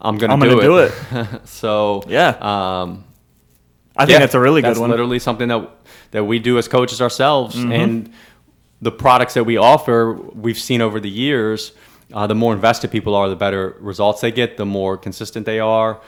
I'm 0.00 0.16
gonna 0.18 0.34
Mm-hmm. 0.34 0.42
I'm 0.42 0.48
do 0.48 0.60
gonna 0.60 0.84
it. 0.86 0.92
do 1.12 1.18
it. 1.38 1.46
so 1.62 2.02
Yeah. 2.08 2.28
um, 2.40 3.04
I 3.96 4.06
think 4.06 4.20
that's 4.20 4.34
a 4.34 4.40
really 4.40 4.62
good 4.62 4.70
that's 4.70 4.78
one. 4.80 4.90
literally 4.90 5.18
something 5.18 5.48
that 5.48 5.68
that 6.12 6.24
we 6.24 6.38
do 6.38 6.56
as 6.58 6.68
coaches 6.68 7.00
ourselves, 7.02 7.56
Mm-hmm. 7.56 7.72
and 7.72 8.12
the 8.80 8.90
products 8.92 9.34
that 9.34 9.44
we 9.44 9.56
offer, 9.58 10.12
we've 10.34 10.58
seen 10.58 10.80
over 10.80 10.98
the 11.00 11.10
years. 11.10 11.72
Uh, 12.12 12.26
the 12.26 12.34
more 12.34 12.52
invested 12.52 12.90
people 12.90 13.14
are, 13.14 13.28
the 13.28 13.36
better 13.36 13.76
results 13.80 14.20
they 14.20 14.30
get. 14.32 14.56
The 14.56 14.66
more 14.66 14.96
consistent 14.98 15.46
they 15.46 15.60
are. 15.60 16.00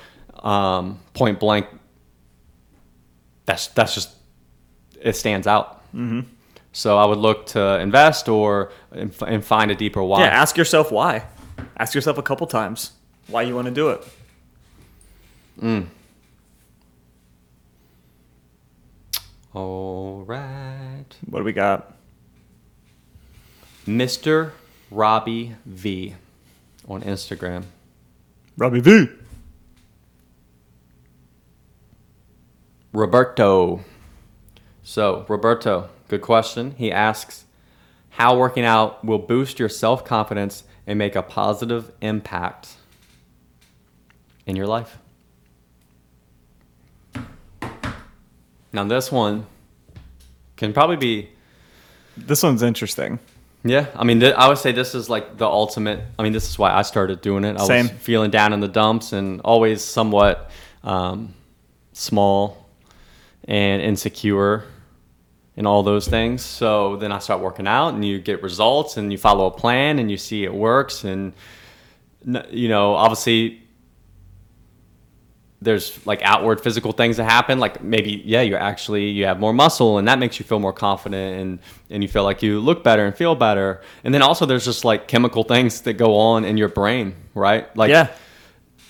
Um, 0.42 0.98
point 1.14 1.38
blank. 1.40 1.66
That's 3.46 3.68
that's 3.68 3.94
just 3.94 4.10
it 5.00 5.16
stands 5.16 5.46
out. 5.46 5.82
Mm-hmm. 5.94 6.20
So 6.72 6.98
I 6.98 7.04
would 7.04 7.18
look 7.18 7.46
to 7.48 7.78
invest 7.78 8.28
or 8.28 8.72
and, 8.90 9.44
find 9.44 9.70
a 9.70 9.74
deeper 9.74 10.02
why. 10.02 10.20
Yeah, 10.20 10.26
ask 10.26 10.56
yourself 10.56 10.90
why. 10.90 11.24
Ask 11.76 11.94
yourself 11.94 12.18
a 12.18 12.22
couple 12.22 12.46
times 12.46 12.92
why 13.28 13.42
you 13.42 13.54
want 13.54 13.66
to 13.66 13.70
do 13.70 13.90
it. 13.90 14.04
All 19.54 20.24
right. 20.26 21.04
What 21.28 21.38
do 21.38 21.44
we 21.44 21.52
got? 21.52 21.94
Mr. 23.86 24.50
Robbie 24.90 25.54
V 25.64 26.14
on 26.88 27.02
Instagram. 27.02 27.64
Robbie 28.56 28.80
V. 28.80 29.08
Roberto. 32.94 33.80
So, 34.84 35.26
Roberto, 35.28 35.88
good 36.08 36.22
question. 36.22 36.76
He 36.78 36.92
asks 36.92 37.44
how 38.10 38.38
working 38.38 38.64
out 38.64 39.04
will 39.04 39.18
boost 39.18 39.58
your 39.58 39.68
self 39.68 40.04
confidence 40.04 40.62
and 40.86 40.96
make 40.96 41.16
a 41.16 41.22
positive 41.22 41.90
impact 42.00 42.76
in 44.46 44.54
your 44.54 44.68
life. 44.68 44.98
Now, 48.72 48.84
this 48.84 49.10
one 49.10 49.46
can 50.56 50.72
probably 50.72 50.96
be 50.96 51.30
This 52.16 52.44
one's 52.44 52.62
interesting. 52.62 53.18
Yeah, 53.64 53.86
I 53.96 54.04
mean, 54.04 54.20
th- 54.20 54.34
I 54.34 54.46
would 54.46 54.58
say 54.58 54.70
this 54.72 54.94
is 54.94 55.10
like 55.10 55.36
the 55.38 55.46
ultimate. 55.46 56.00
I 56.16 56.22
mean, 56.22 56.32
this 56.32 56.48
is 56.48 56.58
why 56.58 56.72
I 56.72 56.82
started 56.82 57.22
doing 57.22 57.44
it. 57.44 57.58
I 57.58 57.66
Same. 57.66 57.88
was 57.88 57.96
feeling 57.96 58.30
down 58.30 58.52
in 58.52 58.60
the 58.60 58.68
dumps 58.68 59.12
and 59.12 59.40
always 59.40 59.82
somewhat 59.82 60.50
um, 60.84 61.34
small 61.92 62.63
and 63.46 63.82
insecure 63.82 64.64
and 65.56 65.66
all 65.66 65.82
those 65.82 66.08
things. 66.08 66.42
So 66.42 66.96
then 66.96 67.12
I 67.12 67.18
start 67.18 67.40
working 67.40 67.66
out 67.66 67.94
and 67.94 68.04
you 68.04 68.18
get 68.18 68.42
results 68.42 68.96
and 68.96 69.12
you 69.12 69.18
follow 69.18 69.46
a 69.46 69.50
plan 69.50 69.98
and 69.98 70.10
you 70.10 70.16
see 70.16 70.44
it 70.44 70.52
works. 70.52 71.04
And, 71.04 71.32
you 72.50 72.68
know, 72.68 72.94
obviously 72.94 73.64
there's 75.64 76.04
like 76.06 76.20
outward 76.22 76.60
physical 76.60 76.92
things 76.92 77.16
that 77.16 77.24
happen 77.24 77.58
like 77.58 77.82
maybe 77.82 78.22
yeah 78.24 78.42
you're 78.42 78.58
actually 78.58 79.08
you 79.08 79.24
have 79.24 79.40
more 79.40 79.52
muscle 79.52 79.98
and 79.98 80.06
that 80.06 80.18
makes 80.18 80.38
you 80.38 80.44
feel 80.44 80.60
more 80.60 80.72
confident 80.72 81.40
and 81.40 81.58
and 81.90 82.02
you 82.02 82.08
feel 82.08 82.22
like 82.22 82.42
you 82.42 82.60
look 82.60 82.84
better 82.84 83.06
and 83.06 83.16
feel 83.16 83.34
better 83.34 83.80
and 84.04 84.12
then 84.12 84.20
also 84.20 84.44
there's 84.44 84.64
just 84.64 84.84
like 84.84 85.08
chemical 85.08 85.42
things 85.42 85.80
that 85.82 85.94
go 85.94 86.16
on 86.16 86.44
in 86.44 86.56
your 86.56 86.68
brain 86.68 87.14
right 87.34 87.74
like 87.76 87.88
yeah. 87.88 88.10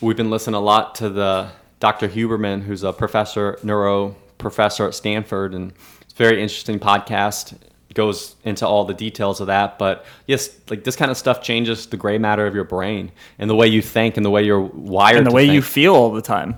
we've 0.00 0.16
been 0.16 0.30
listening 0.30 0.56
a 0.56 0.60
lot 0.60 0.96
to 0.96 1.08
the 1.08 1.48
dr 1.78 2.08
huberman 2.08 2.60
who's 2.62 2.82
a 2.82 2.92
professor 2.92 3.58
neuro 3.62 4.16
professor 4.38 4.86
at 4.86 4.94
stanford 4.94 5.54
and 5.54 5.72
it's 6.02 6.12
a 6.12 6.16
very 6.16 6.42
interesting 6.42 6.78
podcast 6.78 7.56
goes 7.94 8.34
into 8.42 8.66
all 8.66 8.84
the 8.84 8.92
details 8.94 9.40
of 9.40 9.46
that 9.46 9.78
but 9.78 10.04
yes 10.26 10.50
like 10.68 10.82
this 10.82 10.96
kind 10.96 11.12
of 11.12 11.16
stuff 11.16 11.40
changes 11.40 11.86
the 11.86 11.96
gray 11.96 12.18
matter 12.18 12.44
of 12.44 12.52
your 12.52 12.64
brain 12.64 13.12
and 13.38 13.48
the 13.48 13.54
way 13.54 13.68
you 13.68 13.80
think 13.80 14.16
and 14.16 14.26
the 14.26 14.30
way 14.30 14.42
you're 14.42 14.60
wired 14.60 15.18
And 15.18 15.26
the 15.26 15.30
to 15.30 15.34
way 15.36 15.44
you 15.44 15.62
feel 15.62 15.94
all 15.94 16.10
the 16.10 16.20
time. 16.20 16.56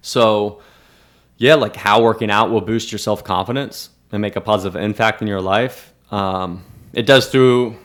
So, 0.00 0.62
yeah, 1.36 1.54
like 1.56 1.76
how 1.76 2.02
working 2.02 2.30
out 2.30 2.50
will 2.50 2.62
boost 2.62 2.90
your 2.90 2.98
self 2.98 3.22
confidence 3.24 3.90
and 4.10 4.22
make 4.22 4.34
a 4.36 4.40
positive 4.40 4.80
impact 4.80 5.20
in 5.20 5.28
your 5.28 5.42
life. 5.42 5.92
Um, 6.10 6.64
it 6.94 7.04
does 7.04 7.28
through 7.28 7.76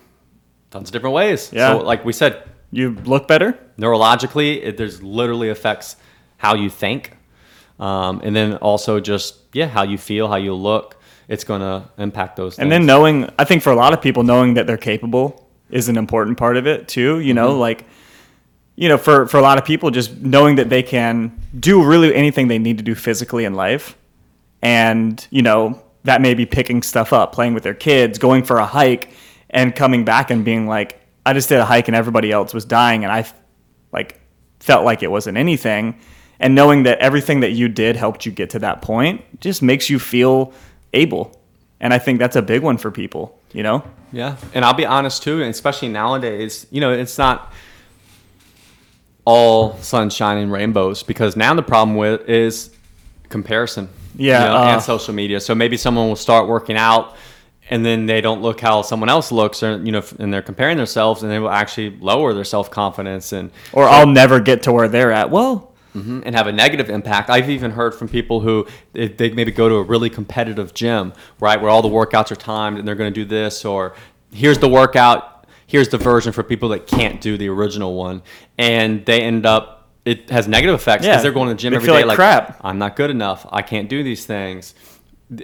tons 0.72 0.88
of 0.88 0.94
different 0.94 1.16
ways. 1.16 1.52
Yeah. 1.52 1.74
So, 1.74 1.80
like 1.80 2.06
we 2.06 2.14
said, 2.14 2.44
You 2.72 2.92
look 3.04 3.28
better. 3.28 3.60
neurologically, 3.78 4.64
it 4.64 4.78
there's 4.78 5.04
literally 5.04 5.50
affects 5.50 5.98
how 6.38 6.56
you 6.56 6.70
think, 6.70 7.17
um, 7.80 8.22
and 8.24 8.36
then 8.36 8.56
also 8.58 9.00
just 9.00 9.38
yeah 9.54 9.68
how 9.68 9.84
you 9.84 9.98
feel, 9.98 10.28
how 10.28 10.36
you 10.36 10.54
look. 10.54 10.96
It's 11.28 11.44
going 11.44 11.60
to 11.60 11.84
impact 11.98 12.38
those. 12.38 12.56
Things. 12.56 12.64
And 12.64 12.72
then 12.72 12.86
knowing, 12.86 13.30
I 13.38 13.44
think 13.44 13.62
for 13.62 13.72
a 13.72 13.76
lot 13.76 13.92
of 13.92 14.02
people, 14.02 14.24
knowing 14.24 14.54
that 14.54 14.66
they're 14.66 14.78
capable 14.78 15.46
is 15.70 15.90
an 15.90 15.98
important 15.98 16.38
part 16.38 16.56
of 16.56 16.66
it 16.66 16.88
too. 16.88 17.20
You 17.20 17.34
know, 17.34 17.58
like, 17.58 17.86
you 18.78 18.88
know, 18.88 18.98
for, 18.98 19.28
for 19.28 19.38
a 19.38 19.42
lot 19.42 19.58
of 19.58 19.66
people, 19.66 19.92
just 19.92 20.16
knowing 20.16 20.56
that 20.56 20.70
they 20.70 20.84
can 20.84 21.38
do 21.60 21.84
really 21.84 22.16
anything 22.16 22.48
they 22.48 22.60
need 22.60 22.78
to 22.78 22.84
do 22.84 22.96
physically 22.96 23.44
in 23.44 23.56
life. 23.56 23.98
And, 24.62 25.28
you 25.30 25.42
know, 25.42 25.82
that 26.06 26.22
may 26.22 26.34
be 26.34 26.46
picking 26.46 26.82
stuff 26.82 27.12
up, 27.12 27.34
playing 27.34 27.54
with 27.54 27.64
their 27.64 27.74
kids, 27.74 28.18
going 28.18 28.44
for 28.44 28.60
a 28.60 28.66
hike, 28.66 29.12
and 29.50 29.76
coming 29.76 30.06
back 30.06 30.32
and 30.32 30.46
being 30.46 30.66
like, 30.66 31.02
I 31.26 31.34
just 31.34 31.50
did 31.50 31.60
a 31.60 31.66
hike 31.66 31.90
and 31.90 31.96
everybody 31.96 32.32
else 32.32 32.54
was 32.54 32.64
dying. 32.64 33.04
And 33.04 33.12
I, 33.12 33.26
like, 33.92 34.22
felt 34.62 34.86
like 34.86 35.04
it 35.04 35.12
wasn't 35.12 35.38
anything. 35.38 36.00
And 36.40 36.54
knowing 36.54 36.84
that 36.84 37.00
everything 37.00 37.40
that 37.40 37.52
you 37.52 37.68
did 37.68 37.96
helped 37.96 38.26
you 38.26 38.32
get 38.32 38.52
to 38.52 38.60
that 38.60 38.82
point 38.82 39.42
just 39.42 39.62
makes 39.62 39.90
you 39.90 40.00
feel 40.00 40.54
able. 40.94 41.40
And 41.80 41.94
I 41.94 42.00
think 42.00 42.20
that's 42.20 42.36
a 42.36 42.42
big 42.42 42.62
one 42.62 42.78
for 42.78 42.92
people, 42.92 43.40
you 43.54 43.64
know? 43.64 43.84
Yeah, 44.12 44.38
and 44.54 44.64
I'll 44.64 44.74
be 44.74 44.86
honest 44.86 45.24
too, 45.24 45.42
and 45.42 45.50
especially 45.50 45.90
nowadays, 45.90 46.66
you 46.72 46.80
know, 46.80 46.92
it's 46.92 47.18
not 47.18 47.52
all 49.26 49.78
sunshine 49.80 50.38
and 50.38 50.52
rainbows 50.52 51.04
because 51.04 51.36
now 51.36 51.54
the 51.54 51.62
problem 51.62 51.98
with 51.98 52.30
is 52.30 52.70
comparison. 53.28 53.90
Yeah, 54.16 54.42
you 54.42 54.48
know, 54.48 54.58
uh, 54.58 54.74
and 54.74 54.82
social 54.82 55.14
media. 55.14 55.40
So 55.40 55.54
maybe 55.54 55.76
someone 55.78 56.08
will 56.08 56.16
start 56.16 56.48
working 56.48 56.78
out, 56.78 57.18
and 57.70 57.86
then 57.86 58.06
they 58.06 58.22
don't 58.22 58.42
look 58.42 58.62
how 58.62 58.82
someone 58.82 59.10
else 59.10 59.32
looks, 59.32 59.62
or 59.62 59.78
you 59.84 59.92
know, 59.92 60.04
and 60.20 60.34
they're 60.34 60.42
comparing 60.42 60.78
themselves, 60.78 61.22
and 61.22 61.32
they 61.32 61.40
will 61.40 61.50
actually 61.50 61.92
lower 62.00 62.34
their 62.34 62.46
self 62.46 62.72
confidence 62.72 63.34
and 63.34 63.52
Or 63.74 63.84
I'll 63.84 64.08
never 64.08 64.40
get 64.40 64.64
to 64.64 64.72
where 64.72 64.88
they're 64.88 65.12
at. 65.12 65.30
Well, 65.30 65.74
and 66.26 66.36
have 66.36 66.48
a 66.48 66.52
negative 66.52 66.90
impact. 66.90 67.30
I've 67.30 67.50
even 67.50 67.72
heard 67.72 67.94
from 67.96 68.08
people 68.08 68.42
who 68.42 68.68
they 68.94 69.08
they 69.08 69.30
maybe 69.32 69.52
go 69.52 69.70
to 69.70 69.76
a 69.76 69.84
really 69.84 70.10
competitive 70.10 70.74
gym, 70.74 71.14
right, 71.40 71.60
where 71.60 71.70
all 71.70 71.82
the 71.82 71.90
workouts 71.90 72.32
are 72.32 72.36
timed 72.36 72.78
and 72.78 72.88
they're 72.88 72.96
going 72.96 73.14
to 73.14 73.20
do 73.24 73.26
this, 73.26 73.66
or 73.66 73.96
here's 74.32 74.60
the 74.60 74.70
workout, 74.70 75.46
here's 75.66 75.90
the 75.90 75.98
version 75.98 76.32
for 76.34 76.44
people 76.44 76.70
that 76.70 76.88
can't 76.88 77.22
do 77.22 77.38
the 77.38 77.50
original 77.50 77.96
one, 77.96 78.22
and 78.58 79.06
they 79.06 79.22
end 79.22 79.46
up 79.46 79.90
it 80.06 80.30
has 80.30 80.48
negative 80.48 80.76
effects 80.76 81.02
because 81.02 81.18
Yeah, 81.18 81.22
they're 81.22 81.32
going 81.34 81.50
to 81.50 81.54
the 81.54 81.60
gym 81.60 81.72
they 81.72 81.78
every 81.78 81.90
day 81.90 82.04
like 82.06 82.16
crap. 82.16 82.60
I'm 82.62 82.78
not 82.78 82.96
good 82.96 83.10
enough, 83.10 83.46
I 83.50 83.62
can't 83.62 83.90
do 83.90 84.04
these 84.04 84.26
things, 84.26 84.74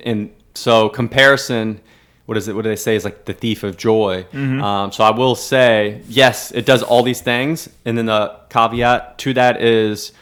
and 0.03 0.31
so 0.55 0.89
comparison. 0.89 1.81
What 2.25 2.37
is 2.37 2.47
it? 2.47 2.55
What 2.55 2.61
do 2.61 2.69
they 2.69 2.77
say 2.77 2.95
is 2.95 3.03
like 3.03 3.25
the 3.25 3.33
thief 3.33 3.63
of 3.63 3.75
joy? 3.75 4.25
Mm-hmm. 4.31 4.63
Um, 4.63 4.91
so 4.93 5.03
I 5.03 5.11
will 5.11 5.35
say, 5.35 6.01
yes, 6.07 6.51
it 6.51 6.65
does 6.65 6.81
all 6.81 7.03
these 7.03 7.19
things, 7.19 7.67
and 7.83 7.97
then 7.97 8.05
the 8.05 8.39
caveat 8.49 9.17
to 9.17 9.33
that 9.33 9.61
is 9.61 10.13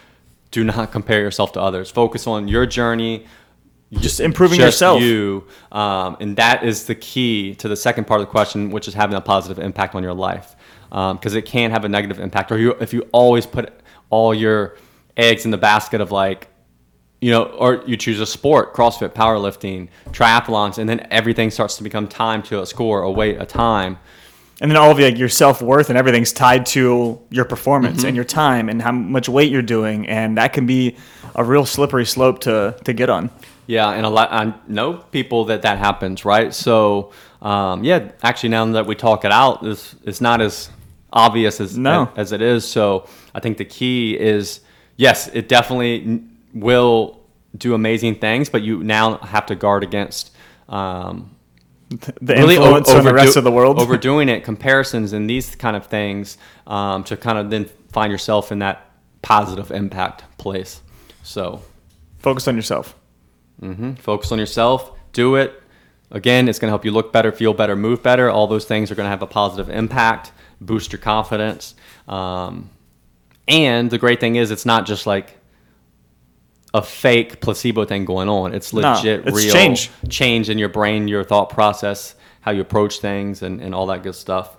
do 0.52 0.64
not 0.64 0.91
compare 0.91 1.22
yourself 1.22 1.54
to 1.54 1.62
others. 1.62 1.89
Focus 1.89 2.28
on 2.28 2.47
your 2.47 2.66
journey, 2.66 3.26
just 3.93 4.20
improving 4.20 4.60
just 4.60 4.76
yourself. 4.76 5.02
you, 5.02 5.47
um, 5.72 6.18
and 6.20 6.38
that 6.38 6.64
is 6.64 6.86
the 6.86 6.95
key 6.95 7.56
to 7.56 7.68
the 7.68 7.76
second 7.76 8.06
part 8.06 8.22
of 8.22 8.28
the 8.28 8.32
question, 8.32 8.70
which 8.70 8.88
is 8.88 8.93
having 8.93 9.16
a 9.16 9.22
positive 9.22 9.64
impact 9.64 9.95
on 9.95 10.04
your 10.04 10.14
life, 10.14 10.56
because 10.89 11.36
it 11.36 11.45
can 11.45 11.72
have 11.72 11.86
a 11.86 11.89
negative 11.89 12.20
impact. 12.20 12.52
Or 12.52 12.58
you, 12.58 12.72
if 12.74 12.93
you 12.93 13.08
always 13.12 13.45
put 13.45 13.82
all 14.10 14.34
your 14.34 14.78
eggs 15.18 15.45
in 15.45 15.52
the 15.52 15.58
basket 15.58 16.02
of 16.02 16.12
like, 16.12 16.47
you 17.22 17.32
know, 17.32 17.43
or 17.43 17.84
you 17.86 17.97
choose 17.97 18.20
a 18.20 18.26
sport, 18.26 18.74
CrossFit, 18.74 19.10
powerlifting, 19.10 19.89
triathlons, 20.10 20.78
and 20.78 20.89
then 20.89 21.06
everything 21.12 21.52
starts 21.52 21.78
to 21.78 21.84
become 21.84 22.08
time 22.08 22.41
to 22.43 22.62
a 22.62 22.66
score, 22.66 23.04
a 23.04 23.12
weight, 23.12 23.39
a 23.39 23.45
time. 23.45 23.99
And 24.62 24.72
then 24.72 24.78
all 24.78 24.91
of 24.91 24.99
like, 24.99 25.18
your 25.18 25.28
self 25.28 25.62
worth 25.62 25.89
and 25.89 25.97
everything's 25.97 26.32
tied 26.32 26.66
to 26.68 27.20
your 27.32 27.45
performance 27.45 27.97
Mm-hmm. 27.99 28.07
and 28.07 28.16
your 28.16 28.26
time 28.26 28.70
and 28.70 28.82
how 28.82 28.91
much 28.93 29.28
weight 29.28 29.51
you're 29.51 29.62
doing. 29.64 30.07
And 30.07 30.38
that 30.38 30.53
can 30.53 30.66
be 30.66 30.95
a 31.36 31.43
real 31.43 31.66
slippery 31.66 32.05
slope 32.05 32.39
to, 32.41 32.78
to 32.86 32.93
get 32.93 33.09
on. 33.09 33.30
Yeah, 33.68 33.89
and 33.89 34.05
a 34.05 34.09
lot 34.09 34.32
I 34.32 34.53
know 34.68 34.93
people 34.93 35.45
that 35.45 35.62
that 35.64 35.78
happens, 35.78 36.24
right? 36.26 36.53
So, 36.53 37.12
um, 37.41 37.84
yeah, 37.84 38.12
actually, 38.22 38.49
now 38.49 38.66
that 38.74 38.86
we 38.86 38.95
talk 38.95 39.26
it 39.26 39.32
out, 39.32 39.64
it's, 39.66 39.95
it's 40.03 40.22
not 40.22 40.41
as 40.41 40.70
obvious 41.14 41.59
as 41.62 41.78
No. 41.78 42.09
as 42.16 42.32
it 42.32 42.41
is. 42.41 42.68
So, 42.68 43.07
I 43.34 43.39
think 43.39 43.57
the 43.57 43.66
key 43.66 44.18
is 44.18 44.59
yes, 44.97 45.28
it 45.34 45.47
definitely 45.47 46.22
will 46.53 47.20
do 47.57 47.74
amazing 47.74 48.16
things, 48.16 48.49
but 48.49 48.62
you 48.62 48.84
now 48.84 49.18
have 49.18 49.45
to 49.47 49.55
guard 49.55 49.84
against 49.84 50.32
um, 50.70 51.32
the 52.22 52.38
influence 52.38 52.89
o- 52.89 52.98
on 52.98 53.04
the 53.06 53.14
rest 53.14 53.36
of 53.38 53.44
the 53.44 53.52
world. 53.52 53.80
overdoing 53.82 54.30
it, 54.30 54.44
comparisons 54.44 55.14
and 55.14 55.30
these 55.30 55.56
kind 55.56 55.76
of 55.76 55.86
things 55.88 56.38
um, 56.68 57.04
to 57.06 57.18
kind 57.18 57.38
of 57.38 57.50
then 57.50 57.66
find 57.92 58.12
yourself 58.12 58.52
in 58.52 58.60
that 58.60 58.89
positive 59.22 59.72
impact 59.72 60.24
place. 60.38 60.82
So 61.24 61.62
Focus 62.20 62.48
on 62.48 62.56
yourself. 62.56 62.96
hmm 63.60 63.94
Focus 63.94 64.32
on 64.32 64.39
yourself. 64.39 64.92
Do 65.14 65.36
it. 65.36 65.62
Again, 66.12 66.48
it's 66.50 66.60
going 66.60 66.68
to 66.68 66.72
help 66.72 66.86
you 66.86 66.92
look 66.92 67.12
better, 67.14 67.32
feel 67.32 67.54
better, 67.54 67.76
move 67.76 68.04
better. 68.04 68.30
All 68.30 68.48
those 68.48 68.66
things 68.66 68.92
are 68.92 68.96
going 68.96 69.06
to 69.06 69.10
have 69.10 69.22
a 69.22 69.28
positive 69.28 69.70
impact, 69.74 70.32
boost 70.60 70.92
your 70.92 71.00
confidence. 71.00 71.74
Um, 72.08 72.70
and 73.48 73.89
the 73.89 73.98
great 73.98 74.20
thing 74.20 74.36
is, 74.36 74.52
it's 74.52 74.66
not 74.66 74.86
just 74.86 75.06
like 75.08 75.38
a 76.74 76.82
fake 76.82 77.41
placebo 77.41 77.86
thing 77.86 78.05
going 78.05 78.30
on. 78.30 78.53
It's 78.53 78.74
No, 78.74 78.93
legit, 78.93 79.28
it's 79.28 79.38
real 79.38 79.53
change. 79.53 79.91
change 80.09 80.49
in 80.49 80.57
your 80.57 80.69
brain, 80.69 81.07
your 81.07 81.24
thought 81.24 81.49
process, 81.49 82.15
how 82.41 82.51
you 82.51 82.61
approach 82.61 82.99
things, 82.99 83.41
and, 83.41 83.61
and 83.61 83.76
all 83.76 83.88
that 83.88 84.03
good 84.03 84.15
stuff. 84.15 84.55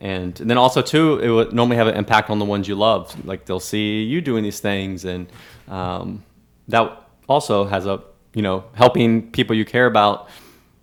And, 0.00 0.38
and 0.40 0.48
then 0.50 0.58
also 0.58 0.82
too, 0.82 1.18
it 1.18 1.30
would 1.30 1.52
normally 1.52 1.76
have 1.76 1.86
an 1.86 1.96
impact 1.96 2.30
on 2.30 2.38
the 2.38 2.44
ones 2.44 2.68
you 2.68 2.74
love. 2.74 3.24
Like 3.26 3.46
they'll 3.46 3.60
see 3.60 4.02
you 4.02 4.20
doing 4.20 4.44
these 4.44 4.60
things, 4.60 5.04
and 5.04 5.26
um, 5.68 6.22
that 6.68 7.02
also 7.28 7.64
has 7.64 7.86
a 7.86 8.02
you 8.34 8.42
know 8.42 8.64
helping 8.74 9.30
people 9.30 9.56
you 9.56 9.64
care 9.64 9.86
about 9.86 10.28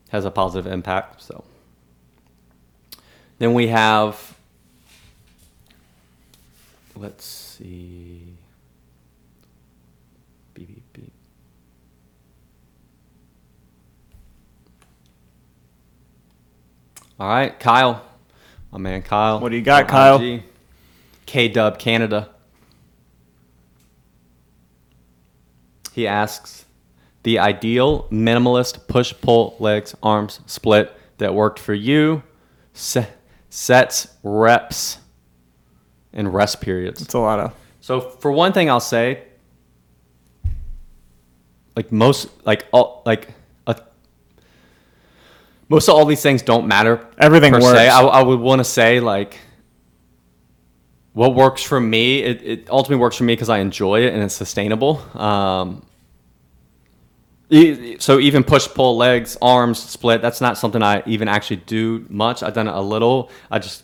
has 0.09 0.25
a 0.25 0.31
positive 0.31 0.71
impact. 0.71 1.21
So 1.21 1.43
then 3.37 3.53
we 3.53 3.67
have 3.67 4.35
let's 6.95 7.25
see. 7.25 8.02
All 17.19 17.27
right, 17.27 17.57
Kyle, 17.59 18.03
my 18.71 18.77
man 18.79 19.01
Kyle. 19.01 19.39
What 19.39 19.49
do 19.49 19.55
you 19.55 19.61
got, 19.61 19.87
Kyle? 19.87 20.19
K 21.25 21.47
Dub 21.47 21.79
Canada. 21.79 22.29
He 25.93 26.07
asks, 26.07 26.65
the 27.21 27.39
ideal 27.39 28.07
minimalist 28.11 28.87
push 28.87 29.13
pull 29.21 29.55
legs 29.59 29.95
arms 30.03 30.39
split 30.45 30.91
that 31.19 31.33
worked 31.33 31.59
for 31.59 31.73
you, 31.73 32.23
se- 32.73 33.07
sets, 33.49 34.07
reps, 34.23 34.97
and 36.11 36.33
rest 36.33 36.61
periods. 36.61 37.01
It's 37.01 37.13
a 37.13 37.19
lot 37.19 37.39
of. 37.39 37.53
So 37.79 38.01
for 38.01 38.31
one 38.31 38.53
thing, 38.53 38.69
I'll 38.69 38.79
say, 38.79 39.23
like 41.75 41.91
most, 41.91 42.29
like 42.45 42.65
all, 42.71 43.03
like 43.05 43.29
most 45.73 45.87
of 45.87 45.95
all 45.95 46.05
these 46.05 46.21
things 46.21 46.43
don't 46.43 46.67
matter. 46.67 47.03
Everything 47.17 47.51
per 47.51 47.59
works. 47.59 47.79
Se. 47.79 47.89
I, 47.89 48.01
I 48.01 48.21
would 48.21 48.39
want 48.39 48.59
to 48.59 48.63
say 48.63 48.99
like, 48.99 49.39
what 51.13 51.33
works 51.33 51.63
for 51.63 51.79
me, 51.79 52.21
it, 52.21 52.43
it 52.43 52.69
ultimately 52.69 53.01
works 53.01 53.15
for 53.17 53.23
me 53.23 53.33
because 53.33 53.49
I 53.49 53.57
enjoy 53.57 54.01
it 54.01 54.13
and 54.13 54.21
it's 54.21 54.35
sustainable. 54.35 55.01
Um, 55.19 55.83
so 57.97 58.19
even 58.19 58.43
push 58.43 58.67
pull 58.67 58.97
legs 58.97 59.37
arms 59.39 59.77
split 59.77 60.23
that's 60.23 60.41
not 60.41 60.57
something 60.57 60.81
i 60.81 61.03
even 61.05 61.27
actually 61.27 61.57
do 61.57 62.03
much 62.09 62.41
i've 62.41 62.53
done 62.53 62.67
it 62.67 62.73
a 62.73 62.81
little 62.81 63.29
i 63.51 63.59
just 63.59 63.83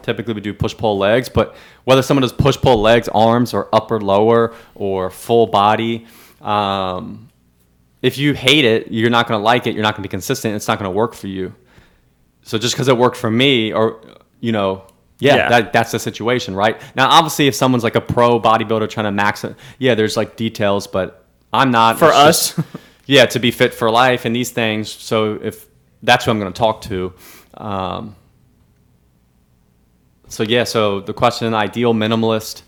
typically 0.00 0.32
would 0.32 0.42
do 0.42 0.54
push 0.54 0.74
pull 0.74 0.96
legs 0.96 1.28
but 1.28 1.54
whether 1.84 2.00
someone 2.00 2.22
does 2.22 2.32
push 2.32 2.56
pull 2.56 2.80
legs 2.80 3.08
arms 3.08 3.52
or 3.52 3.68
upper 3.74 4.00
lower 4.00 4.54
or 4.74 5.10
full 5.10 5.46
body 5.46 6.06
um, 6.40 7.28
if 8.02 8.18
you 8.18 8.34
hate 8.34 8.64
it 8.64 8.90
you're 8.92 9.10
not 9.10 9.26
going 9.28 9.38
to 9.38 9.44
like 9.44 9.66
it 9.66 9.74
you're 9.74 9.82
not 9.82 9.94
going 9.94 10.02
to 10.02 10.08
be 10.08 10.10
consistent 10.10 10.54
it's 10.54 10.68
not 10.68 10.78
going 10.78 10.90
to 10.90 10.96
work 10.96 11.14
for 11.14 11.28
you. 11.28 11.54
So 12.42 12.58
just 12.58 12.74
because 12.74 12.88
it 12.88 12.96
worked 12.98 13.16
for 13.16 13.30
me 13.30 13.72
or 13.72 14.00
you 14.40 14.52
know 14.52 14.84
yeah, 15.18 15.36
Yeah. 15.36 15.48
That, 15.50 15.72
that's 15.72 15.92
the 15.92 15.98
situation 16.00 16.54
right? 16.56 16.80
Now 16.96 17.08
obviously 17.08 17.46
if 17.46 17.54
someone's 17.54 17.84
like 17.84 17.94
a 17.94 18.00
pro 18.00 18.40
bodybuilder 18.40 18.88
trying 18.90 19.04
to 19.04 19.12
max 19.12 19.44
it 19.44 19.54
yeah 19.78 19.94
there's 19.94 20.16
like 20.16 20.36
details 20.36 20.86
but 20.86 21.24
i'm 21.52 21.70
not. 21.70 21.98
For 21.98 22.06
us. 22.06 22.54
just- 22.56 22.68
yeah 23.06 23.26
to 23.26 23.38
be 23.38 23.50
fit 23.50 23.72
for 23.74 23.90
life 23.90 24.24
and 24.24 24.34
these 24.34 24.50
things 24.50 24.90
so 24.90 25.34
if 25.42 25.66
that's 26.02 26.24
who 26.24 26.30
i'm 26.32 26.40
going 26.40 26.52
to 26.52 26.58
talk 26.58 26.80
to. 26.82 27.12
Um, 27.54 28.16
so 30.28 30.42
yeah 30.42 30.64
so 30.64 31.00
the 31.00 31.12
question 31.12 31.52
ideal 31.54 31.92
minimalist 31.94 32.62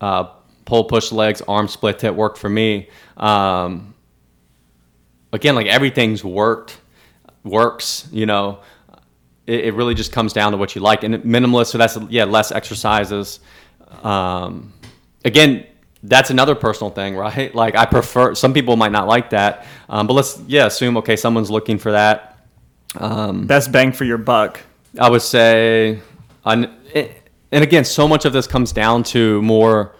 uh, 0.00 0.24
pull 0.64 0.84
push 0.84 1.12
legs 1.12 1.42
arm 1.48 1.68
split 1.68 1.98
that 2.00 2.14
worked 2.14 2.38
for 2.38 2.48
me 2.48 2.88
um, 3.16 3.94
again 5.32 5.54
like 5.54 5.66
everything's 5.66 6.24
worked 6.24 6.78
works 7.42 8.08
you 8.12 8.26
know 8.26 8.60
it, 9.46 9.66
it 9.66 9.74
really 9.74 9.94
just 9.94 10.12
comes 10.12 10.32
down 10.32 10.52
to 10.52 10.58
what 10.58 10.74
you 10.74 10.80
like 10.80 11.04
and 11.04 11.14
minimalist 11.16 11.66
so 11.66 11.78
that's 11.78 11.96
yeah 12.08 12.24
less 12.24 12.52
exercises 12.52 13.40
um, 14.02 14.72
again 15.24 15.66
that's 16.02 16.30
another 16.30 16.54
personal 16.54 16.90
thing 16.90 17.16
right 17.16 17.54
like 17.56 17.76
i 17.76 17.84
prefer 17.84 18.34
some 18.34 18.52
people 18.52 18.76
might 18.76 18.92
not 18.92 19.06
like 19.06 19.30
that 19.30 19.66
um, 19.88 20.06
but 20.06 20.14
let's 20.14 20.40
yeah 20.46 20.66
assume 20.66 20.96
okay 20.96 21.16
someone's 21.16 21.50
looking 21.50 21.78
for 21.78 21.92
that 21.92 22.34
um, 22.96 23.46
Best 23.46 23.72
bang 23.72 23.92
for 23.92 24.04
your 24.04 24.18
buck. 24.18 24.60
I 24.98 25.10
would 25.10 25.22
say, 25.22 26.00
and 26.44 26.70
and 26.94 27.64
again, 27.64 27.84
so 27.84 28.06
much 28.06 28.24
of 28.24 28.32
this 28.32 28.46
comes 28.46 28.72
down 28.72 29.02
to 29.04 29.42
more 29.42 29.94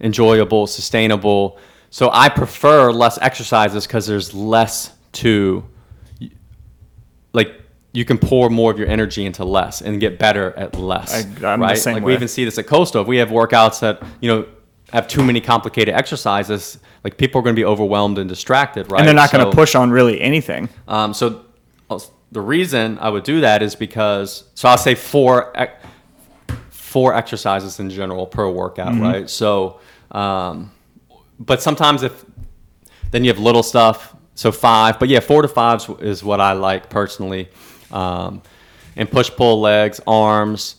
enjoyable, 0.00 0.66
sustainable. 0.66 1.58
So 1.90 2.10
I 2.12 2.28
prefer 2.28 2.90
less 2.92 3.18
exercises 3.22 3.86
because 3.86 4.06
there's 4.06 4.34
less 4.34 4.92
to, 5.12 5.64
like, 7.32 7.54
you 7.92 8.04
can 8.04 8.18
pour 8.18 8.50
more 8.50 8.70
of 8.70 8.78
your 8.78 8.88
energy 8.88 9.24
into 9.24 9.44
less 9.44 9.80
and 9.80 9.98
get 10.00 10.18
better 10.18 10.52
at 10.58 10.74
less. 10.78 11.14
I- 11.42 11.46
I'm 11.46 11.60
the 11.60 11.74
same 11.76 11.94
like 11.94 12.02
way. 12.02 12.08
we 12.08 12.14
even 12.14 12.28
see 12.28 12.44
this 12.44 12.58
at 12.58 12.66
Coastal. 12.66 13.00
If 13.02 13.08
we 13.08 13.16
have 13.18 13.30
workouts 13.30 13.80
that 13.80 14.02
you 14.20 14.28
know 14.30 14.46
have 14.92 15.08
too 15.08 15.24
many 15.24 15.40
complicated 15.40 15.94
exercises, 15.94 16.78
like 17.04 17.16
people 17.16 17.38
are 17.40 17.42
going 17.42 17.56
to 17.56 17.58
be 17.60 17.64
overwhelmed 17.64 18.18
and 18.18 18.28
distracted, 18.28 18.90
right? 18.92 18.98
And 19.00 19.08
they're 19.08 19.14
not 19.14 19.32
going 19.32 19.44
to 19.48 19.50
push 19.54 19.74
on 19.74 19.90
really 19.90 20.20
anything. 20.20 20.68
um, 20.88 21.14
so 21.14 21.46
uh, 21.88 21.98
the 22.32 22.40
reason 22.42 22.98
I 22.98 23.08
would 23.08 23.24
do 23.24 23.40
that 23.40 23.62
is 23.62 23.74
because 23.74 24.44
so 24.54 24.68
I'll 24.68 24.76
say 24.78 24.94
four 24.94 25.54
four 26.68 27.14
exercises 27.14 27.80
in 27.80 27.88
general 27.88 28.26
per 28.26 28.48
workout, 28.48 28.92
Mm-hmm. 28.92 29.02
right? 29.02 29.30
So, 29.30 29.80
um, 30.10 30.70
but 31.38 31.62
sometimes 31.62 32.02
if 32.02 32.24
then 33.10 33.24
you 33.24 33.30
have 33.30 33.38
little 33.38 33.62
stuff, 33.62 34.14
so 34.34 34.52
five. 34.52 34.98
But 34.98 35.08
yeah, 35.08 35.20
four 35.20 35.42
to 35.42 35.48
five 35.48 35.84
is 36.00 36.22
what 36.22 36.40
I 36.40 36.52
like 36.52 36.90
personally. 36.90 37.48
Um, 37.90 38.42
and 38.96 39.10
push 39.10 39.30
pull 39.30 39.60
legs, 39.60 40.00
arms. 40.06 40.76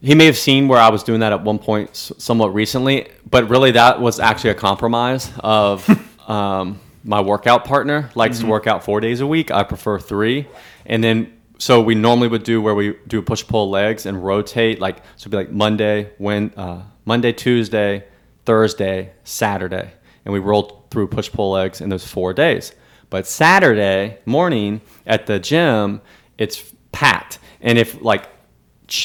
He 0.00 0.14
may 0.14 0.26
have 0.26 0.36
seen 0.36 0.68
where 0.68 0.78
I 0.78 0.90
was 0.90 1.02
doing 1.02 1.20
that 1.20 1.32
at 1.32 1.42
one 1.42 1.58
point, 1.58 1.96
somewhat 1.96 2.54
recently, 2.54 3.08
but 3.28 3.48
really 3.48 3.72
that 3.72 4.00
was 4.00 4.20
actually 4.20 4.50
a 4.50 4.54
compromise 4.54 5.32
of 5.40 5.88
um, 6.28 6.78
my 7.02 7.20
workout 7.20 7.64
partner 7.64 8.10
likes 8.14 8.38
to 8.40 8.46
work 8.46 8.66
out 8.66 8.84
four 8.84 9.00
days 9.00 9.20
a 9.20 9.26
week. 9.26 9.50
I 9.50 9.64
prefer 9.64 9.98
three, 9.98 10.46
and 10.86 11.02
then 11.02 11.32
so 11.58 11.80
we 11.80 11.96
normally 11.96 12.28
would 12.28 12.44
do 12.44 12.62
where 12.62 12.74
we 12.74 12.96
do 13.08 13.20
push 13.20 13.44
pull 13.44 13.70
legs 13.70 14.06
and 14.06 14.24
rotate, 14.24 14.78
like 14.78 14.98
so 15.16 15.22
it'd 15.22 15.32
be 15.32 15.36
like 15.38 15.50
Monday, 15.50 16.12
when 16.18 16.52
uh, 16.56 16.82
Monday, 17.04 17.32
Tuesday, 17.32 18.04
Thursday, 18.48 19.12
Saturday, 19.24 19.90
and 20.24 20.32
we 20.32 20.40
rolled 20.40 20.90
through 20.90 21.06
push 21.06 21.30
pull 21.30 21.50
legs 21.50 21.82
in 21.82 21.90
those 21.90 22.06
four 22.06 22.32
days. 22.32 22.72
But 23.10 23.26
Saturday 23.26 24.20
morning 24.24 24.80
at 25.06 25.26
the 25.26 25.38
gym, 25.38 26.00
it's 26.38 26.72
packed, 26.90 27.40
and 27.60 27.76
if 27.76 28.00
like 28.00 28.26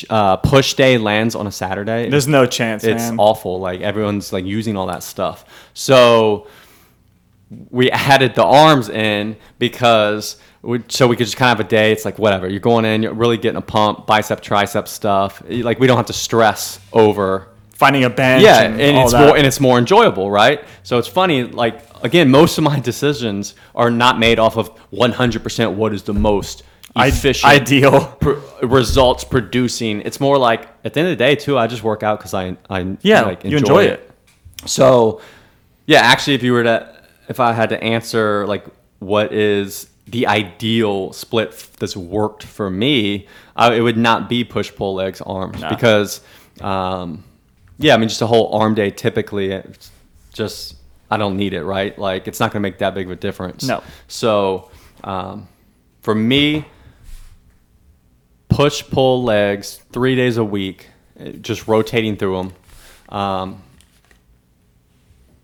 uh, 0.09 0.37
push 0.37 0.75
day 0.75 0.97
lands 0.97 1.35
on 1.35 1.45
a 1.45 1.51
Saturday, 1.51 2.09
There's 2.09 2.25
no 2.25 2.45
chance, 2.45 2.85
it's 2.85 3.09
man. 3.09 3.17
awful. 3.19 3.59
Like 3.59 3.81
everyone's 3.81 4.31
like 4.31 4.45
using 4.45 4.77
all 4.77 4.87
that 4.87 5.03
stuff. 5.03 5.43
So 5.73 6.47
we 7.69 7.91
added 7.91 8.35
the 8.35 8.45
arms 8.45 8.87
in 8.87 9.35
because 9.59 10.37
we, 10.61 10.81
so 10.87 11.05
we 11.05 11.17
could 11.17 11.25
just 11.25 11.35
kind 11.35 11.51
of 11.51 11.57
have 11.57 11.65
a 11.67 11.69
day. 11.69 11.91
It's 11.91 12.05
like 12.05 12.17
whatever 12.17 12.47
you're 12.47 12.61
going 12.61 12.85
in, 12.85 13.03
you're 13.03 13.13
really 13.13 13.37
getting 13.37 13.57
a 13.57 13.61
pump, 13.61 14.07
bicep, 14.07 14.39
tricep 14.41 14.87
stuff. 14.87 15.43
Like 15.49 15.79
we 15.79 15.87
don't 15.87 15.97
have 15.97 16.05
to 16.05 16.13
stress 16.13 16.79
over 16.93 17.49
Finding 17.83 18.03
a 18.05 18.09
bench. 18.09 18.43
yeah, 18.43 18.61
and, 18.61 18.79
and, 18.79 18.97
it's 18.97 19.11
that. 19.11 19.27
more 19.27 19.37
and 19.37 19.45
it's 19.45 19.59
more 19.59 19.77
enjoyable, 19.77 20.31
right? 20.31 20.63
So 20.83 20.97
it's 20.97 21.07
funny. 21.07 21.43
Like 21.43 21.81
again, 22.03 22.29
most 22.29 22.57
of 22.57 22.63
my 22.63 22.79
decisions 22.79 23.55
are 23.75 23.91
not 23.91 24.19
made 24.19 24.39
off 24.39 24.57
of 24.57 24.71
100% 24.91 25.73
what 25.75 25.93
is 25.93 26.03
the 26.03 26.13
most 26.13 26.63
I- 26.95 27.11
ideal. 27.43 28.05
pr- 28.21 28.39
results 28.65 29.23
producing. 29.23 30.01
It's 30.01 30.19
more 30.19 30.37
like 30.37 30.67
at 30.85 30.93
the 30.93 30.99
end 31.01 31.09
of 31.09 31.17
the 31.17 31.23
day, 31.23 31.35
too. 31.35 31.57
I 31.57 31.67
just 31.67 31.83
work 31.83 32.03
out 32.03 32.19
because 32.19 32.33
I 32.33 32.55
I 32.69 32.97
Yeah, 33.01 33.21
like, 33.23 33.43
you 33.43 33.57
enjoy 33.57 33.85
it. 33.85 34.09
So 34.65 35.21
yeah, 35.85 35.99
actually, 35.99 36.35
if 36.35 36.43
you 36.43 36.53
were 36.53 36.63
to 36.63 36.93
if 37.29 37.39
I 37.39 37.51
had 37.53 37.69
to 37.69 37.83
answer 37.83 38.45
like 38.47 38.65
what 38.99 39.33
is 39.33 39.89
the 40.07 40.27
ideal 40.27 41.13
split 41.13 41.51
that's 41.79 41.97
worked 41.97 42.43
for 42.43 42.69
me, 42.69 43.27
I, 43.55 43.73
it 43.75 43.81
would 43.81 43.97
not 43.97 44.29
be 44.29 44.43
push 44.43 44.73
pull 44.73 44.95
legs 44.95 45.21
arms 45.21 45.59
No. 45.61 45.69
because 45.69 46.21
um, 46.61 47.23
yeah, 47.77 47.93
I 47.93 47.97
mean 47.97 48.09
just 48.09 48.21
a 48.21 48.27
whole 48.27 48.53
arm 48.53 48.75
day 48.75 48.89
typically 48.89 49.51
it's 49.51 49.91
just 50.33 50.75
I 51.09 51.17
don't 51.17 51.37
need 51.37 51.53
it 51.53 51.63
right 51.63 51.97
like 51.97 52.27
it's 52.27 52.39
not 52.39 52.51
gonna 52.51 52.61
make 52.61 52.79
that 52.79 52.93
big 52.93 53.07
of 53.07 53.11
a 53.11 53.15
difference. 53.15 53.63
No. 53.63 53.83
So 54.07 54.71
um, 55.03 55.47
for 56.01 56.15
me, 56.15 56.65
push 58.49 58.83
pull 58.89 59.23
legs 59.23 59.81
three 59.91 60.15
days 60.15 60.37
a 60.37 60.43
week, 60.43 60.89
eh, 61.19 61.33
just 61.33 61.67
rotating 61.67 62.17
through 62.17 62.37
them. 62.37 62.53
Um, 63.09 63.63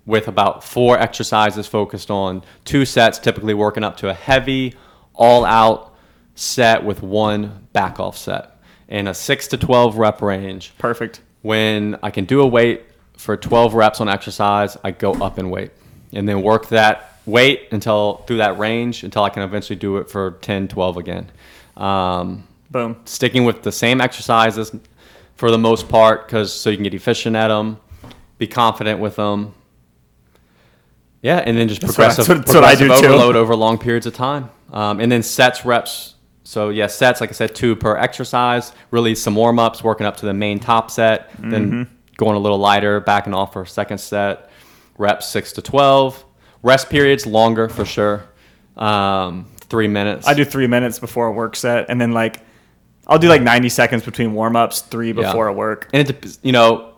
with 0.05 0.27
about 0.27 0.63
four 0.63 0.97
exercises 0.97 1.67
focused 1.67 2.09
on 2.09 2.41
two 2.65 2.83
sets, 2.83 3.19
typically 3.19 3.53
working 3.53 3.83
up 3.83 3.95
to 3.97 4.09
a 4.09 4.13
heavy, 4.13 4.73
all 5.13 5.45
out 5.45 5.95
set 6.33 6.83
with 6.83 7.03
one 7.03 7.67
back 7.73 7.99
off 7.99 8.17
set 8.17 8.59
in 8.87 9.07
a 9.07 9.13
six 9.13 9.47
to 9.47 9.57
12 9.57 9.97
rep 9.97 10.21
range. 10.21 10.73
Perfect. 10.79 11.21
When 11.41 11.97
I 12.03 12.11
can 12.11 12.25
do 12.25 12.41
a 12.41 12.47
weight 12.47 12.83
for 13.17 13.37
12 13.37 13.73
reps 13.73 14.01
on 14.01 14.09
exercise, 14.09 14.77
I 14.83 14.91
go 14.91 15.13
up 15.13 15.39
in 15.39 15.49
weight 15.49 15.71
and 16.13 16.27
then 16.27 16.41
work 16.41 16.69
that 16.69 17.17
weight 17.25 17.67
until 17.71 18.23
through 18.27 18.37
that 18.37 18.57
range 18.57 19.03
until 19.03 19.23
I 19.23 19.29
can 19.29 19.43
eventually 19.43 19.75
do 19.75 19.97
it 19.97 20.09
for 20.09 20.31
10, 20.41 20.67
12 20.67 20.97
again. 20.97 21.31
Um, 21.77 22.47
Boom. 22.71 22.99
sticking 23.05 23.45
with 23.45 23.61
the 23.61 23.71
same 23.71 24.01
exercises 24.01 24.71
for 25.35 25.51
the 25.51 25.57
most 25.57 25.87
part 25.87 26.27
because 26.27 26.51
so 26.53 26.69
you 26.69 26.77
can 26.77 26.83
get 26.83 26.93
efficient 26.93 27.35
at 27.35 27.47
them, 27.47 27.79
be 28.37 28.47
confident 28.47 28.99
with 28.99 29.15
them. 29.15 29.53
Yeah, 31.21 31.37
and 31.37 31.57
then 31.57 31.67
just 31.67 31.81
That's 31.81 31.97
what 31.97 32.15
progressive, 32.15 32.27
that's 32.45 32.53
what 32.53 32.63
I 32.63 32.75
progressive 32.75 33.01
do 33.01 33.07
too. 33.07 33.13
overload 33.13 33.35
over 33.35 33.55
long 33.55 33.77
periods 33.77 34.05
of 34.05 34.13
time. 34.13 34.49
Um, 34.71 34.99
and 34.99 35.11
then 35.11 35.23
sets, 35.23 35.65
reps. 35.65 36.15
So 36.49 36.69
yeah, 36.69 36.87
sets 36.87 37.21
like 37.21 37.29
I 37.29 37.33
said, 37.33 37.53
two 37.53 37.75
per 37.75 37.95
exercise. 37.95 38.71
Really 38.89 39.13
some 39.13 39.35
warm 39.35 39.59
ups, 39.59 39.83
working 39.83 40.07
up 40.07 40.17
to 40.17 40.25
the 40.25 40.33
main 40.33 40.59
top 40.59 40.89
set, 40.89 41.31
Mm-hmm. 41.33 41.49
then 41.51 41.89
going 42.17 42.35
a 42.35 42.39
little 42.39 42.57
lighter, 42.57 42.99
backing 42.99 43.35
off 43.35 43.53
for 43.53 43.61
a 43.61 43.67
second 43.67 43.99
set. 43.99 44.49
Reps 44.97 45.27
six 45.27 45.53
to 45.53 45.61
twelve. 45.61 46.25
Rest 46.63 46.89
periods 46.89 47.27
longer 47.27 47.69
for 47.69 47.85
sure. 47.85 48.23
Um, 48.77 49.45
three 49.69 49.87
minutes. 49.87 50.27
I 50.27 50.33
do 50.33 50.43
three 50.43 50.65
minutes 50.65 50.97
before 50.97 51.27
a 51.27 51.31
work 51.31 51.55
set, 51.55 51.85
and 51.87 52.01
then 52.01 52.13
like 52.13 52.41
I'll 53.05 53.19
do 53.19 53.27
like 53.29 53.41
90 53.43 53.69
seconds 53.69 54.03
between 54.03 54.33
warm 54.33 54.55
ups, 54.55 54.81
three 54.81 55.07
Yeah. 55.09 55.13
before 55.13 55.47
a 55.47 55.53
work. 55.53 55.87
and 55.93 56.09
it 56.09 56.19
dep- 56.21 56.31
you 56.41 56.51
know 56.51 56.93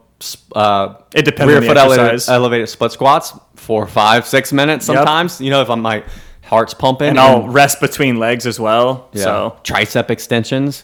uh, 0.56 0.96
It 1.14 1.26
depends 1.26 1.48
rear 1.50 1.58
on 1.58 1.64
the 1.64 1.68
foot 1.68 1.78
elevated, 1.78 2.06
exercise. 2.06 2.30
elevated 2.34 2.70
split 2.70 2.92
squats 2.94 3.34
four 3.56 3.86
five 3.86 4.26
six 4.26 4.54
minutes 4.54 4.88
Yep. 4.88 4.96
sometimes 4.98 5.42
you 5.42 5.50
know 5.50 5.62
if 5.62 5.70
i'm 5.70 5.82
my 5.82 6.04
heart's 6.52 6.74
pumping 6.76 7.08
and 7.10 7.20
I'll 7.20 7.48
rest 7.48 7.80
between 7.80 8.20
legs 8.20 8.46
as 8.46 8.60
well. 8.60 9.10
yeah. 9.14 9.24
So 9.24 9.58
tricep 9.64 10.10
extensions 10.10 10.84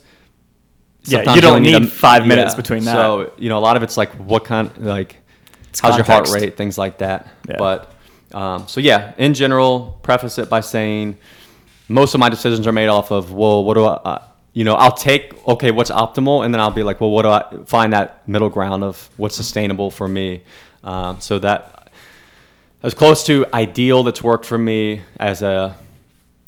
Yeah, 1.03 1.33
you 1.35 1.41
don't 1.41 1.57
only 1.57 1.71
need 1.79 1.91
five 1.91 2.25
minutes 2.25 2.55
between 2.55 2.83
that. 2.85 2.93
so 2.93 3.31
you 3.37 3.49
know 3.49 3.57
a 3.57 3.65
lot 3.67 3.75
of 3.77 3.83
it's 3.83 3.97
like 3.97 4.11
what 4.31 4.43
kind 4.45 4.71
like 4.77 5.17
It's 5.69 5.79
how's 5.81 5.95
your 5.97 6.05
heart 6.05 6.29
rate 6.29 6.55
things 6.57 6.77
like 6.77 6.97
that 6.99 7.27
Yeah. 7.49 7.57
but 7.59 7.91
um, 8.33 8.67
so 8.67 8.79
yeah 8.81 9.13
in 9.17 9.33
general 9.33 9.99
preface 10.03 10.37
it 10.37 10.49
by 10.49 10.61
saying 10.61 11.17
most 11.89 12.13
of 12.13 12.19
my 12.19 12.29
decisions 12.29 12.65
are 12.67 12.73
made 12.81 12.87
off 12.97 13.11
of 13.11 13.31
well 13.31 13.63
what 13.65 13.75
do 13.75 13.85
i 13.85 13.93
uh, 13.93 14.21
you 14.53 14.63
know 14.65 14.75
i'll 14.75 14.91
take 15.09 15.23
okay 15.47 15.71
what's 15.71 15.91
optimal 15.91 16.43
and 16.43 16.53
then 16.53 16.59
i'll 16.61 16.71
be 16.81 16.83
like 16.83 16.99
well 17.01 17.11
what 17.11 17.23
do 17.23 17.29
i 17.29 17.43
find 17.65 17.93
that 17.93 18.27
middle 18.27 18.49
ground 18.49 18.83
of 18.83 19.09
what's 19.17 19.35
sustainable 19.35 19.89
for 19.91 20.07
me 20.07 20.43
um, 20.83 21.19
so 21.21 21.39
that 21.39 21.86
as 22.87 22.93
close 22.93 23.25
to 23.25 23.45
ideal 23.53 24.01
that's 24.03 24.23
worked 24.23 24.45
for 24.45 24.57
me 24.57 25.01
as 25.19 25.41
a 25.41 25.75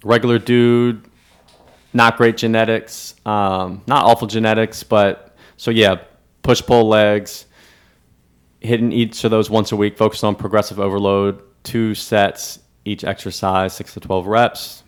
regular 0.06 0.40
dude 0.40 1.04
not 1.92 2.16
great 2.16 2.38
genetics 2.38 3.14
um, 3.26 3.82
not 3.88 4.06
awful 4.06 4.26
genetics 4.26 4.82
but 4.82 5.36
so 5.58 5.70
yeah 5.70 5.98
push 6.42 6.62
pull 6.62 6.88
legs 6.88 7.46
hitting 8.62 8.94
each 8.94 9.22
of 9.26 9.32
those 9.32 9.50
once 9.50 9.74
a 9.74 9.76
week 9.76 9.98
focus 9.98 10.24
on 10.24 10.34
progressive 10.34 10.80
overload 10.80 11.42
two 11.64 11.94
sets 11.94 12.60
each 12.86 13.04
exercise 13.04 13.76
six 13.76 13.94
to 13.94 14.00
12 14.00 14.26
reps 14.26 14.84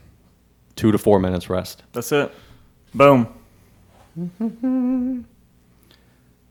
two 0.77 0.89
to 0.89 0.97
four 0.97 1.19
minutes 1.19 1.49
rest 1.49 1.83
that's 1.91 2.13
it. 2.13 2.31
Boom. 2.93 3.27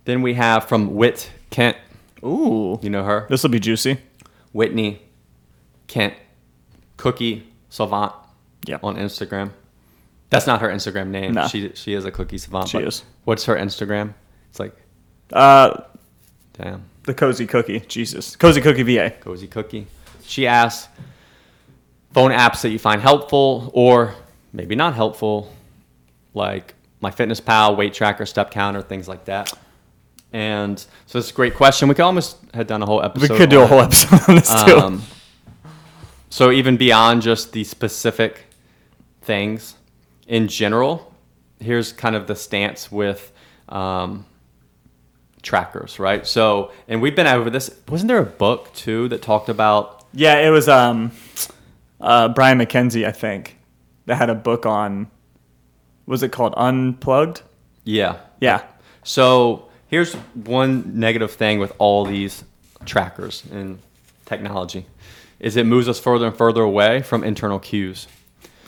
then 0.05 0.21
we 0.21 0.35
have 0.35 0.69
from 0.69 0.95
wit 0.95 1.31
kent 1.49 1.79
Ooh. 2.23 2.79
you 2.83 2.91
know 2.91 3.03
her 3.03 3.27
This 3.31 3.43
will 3.43 3.51
be 3.51 3.61
juicy. 3.61 3.97
Whitney 4.53 5.03
kent 5.87 6.15
cookie 6.97 7.47
savant 7.69 8.13
Yeah. 8.67 8.79
on 8.83 8.97
instagram 8.97 9.51
that's 10.29 10.47
not 10.47 10.61
her 10.61 10.69
instagram 10.69 11.09
name 11.09 11.33
No. 11.35 11.47
she, 11.49 11.73
she 11.75 11.95
is 11.95 12.05
a 12.05 12.11
cookie 12.11 12.39
savant 12.39 12.69
She 12.69 12.79
is. 12.79 13.05
what's 13.25 13.45
her 13.47 13.57
instagram 13.57 14.15
it's 14.51 14.61
like 14.61 14.75
Uh, 15.33 15.83
damn 16.55 16.85
the 17.05 17.15
cozy 17.15 17.47
cookie. 17.47 17.81
Jesus. 17.81 18.37
Cozy 18.37 18.61
cookie 18.61 18.83
VA. 18.83 19.11
Cozy 19.21 19.47
Cookie. 19.49 19.87
She 20.23 20.47
asks 20.47 20.87
phone 22.13 22.31
apps 22.31 22.61
that 22.63 22.69
you 22.69 22.79
find 22.79 23.01
helpful 23.01 23.71
or 23.75 24.15
maybe 24.53 24.75
not 24.77 24.95
helpful, 24.95 25.51
like 26.35 26.75
MyFitnessPal, 27.03 27.77
weight 27.79 27.95
tracker, 27.95 28.27
step 28.27 28.51
counter, 28.51 28.83
things 28.83 29.09
like 29.09 29.25
that. 29.25 29.51
And 30.33 30.79
so 31.07 31.19
it's 31.19 31.31
a 31.31 31.35
great 31.35 31.55
question. 31.55 31.89
We 31.89 31.95
could 31.95 32.05
almost 32.05 32.39
have 32.55 32.67
done 32.67 32.83
a 32.83 32.87
whole 32.87 33.03
episode. 33.03 33.31
We 33.31 33.37
could 33.37 33.51
do 33.51 33.63
a 33.63 33.67
whole 33.67 33.81
episode 33.81 34.21
on 34.29 34.35
this 34.37 34.65
too. 34.65 34.77
Um, 34.77 35.03
so 36.29 36.51
even 36.51 36.77
beyond 36.77 37.23
just 37.23 37.53
the 37.53 37.65
specific 37.65 38.45
things 39.23 39.75
in 40.29 40.47
general, 40.47 41.13
here's 41.59 41.93
kind 41.93 42.15
of 42.15 42.27
the 42.29 42.37
stance 42.37 42.93
with 42.93 43.33
um, 43.69 44.25
trackers, 45.43 45.99
right? 45.99 46.27
So, 46.27 46.71
and 46.87 47.03
we've 47.03 47.17
been 47.17 47.27
over 47.27 47.51
this. 47.51 47.75
Wasn't 47.89 48.09
there 48.09 48.19
a 48.19 48.25
book 48.25 48.73
too 48.75 49.09
that 49.09 49.23
talked 49.23 49.49
about? 49.49 50.05
yeah, 50.13 50.39
it 50.39 50.51
was 50.51 50.69
um, 50.69 51.13
uh, 52.01 52.29
Brian 52.29 52.59
MacKenzie, 52.59 53.07
I 53.07 53.13
think, 53.13 53.59
that 54.07 54.17
had 54.17 54.31
a 54.31 54.35
book 54.35 54.67
on. 54.67 55.11
Was 56.07 56.23
it 56.23 56.33
called 56.33 56.55
Unplugged? 56.57 57.43
Yeah. 57.85 58.19
Yeah. 58.41 58.65
So 59.05 59.70
here's 59.91 60.15
one 60.15 60.99
negative 60.99 61.33
thing 61.33 61.59
with 61.59 61.73
all 61.79 62.05
these 62.05 62.45
trackers 62.87 63.43
and 63.53 63.79
technology, 64.25 64.87
is 65.39 65.57
it 65.57 65.67
moves 65.67 65.89
us 65.89 65.99
further 66.01 66.27
and 66.27 66.37
further 66.37 66.63
away 66.63 67.03
from 67.03 67.25
internal 67.25 67.59
cues. 67.59 68.07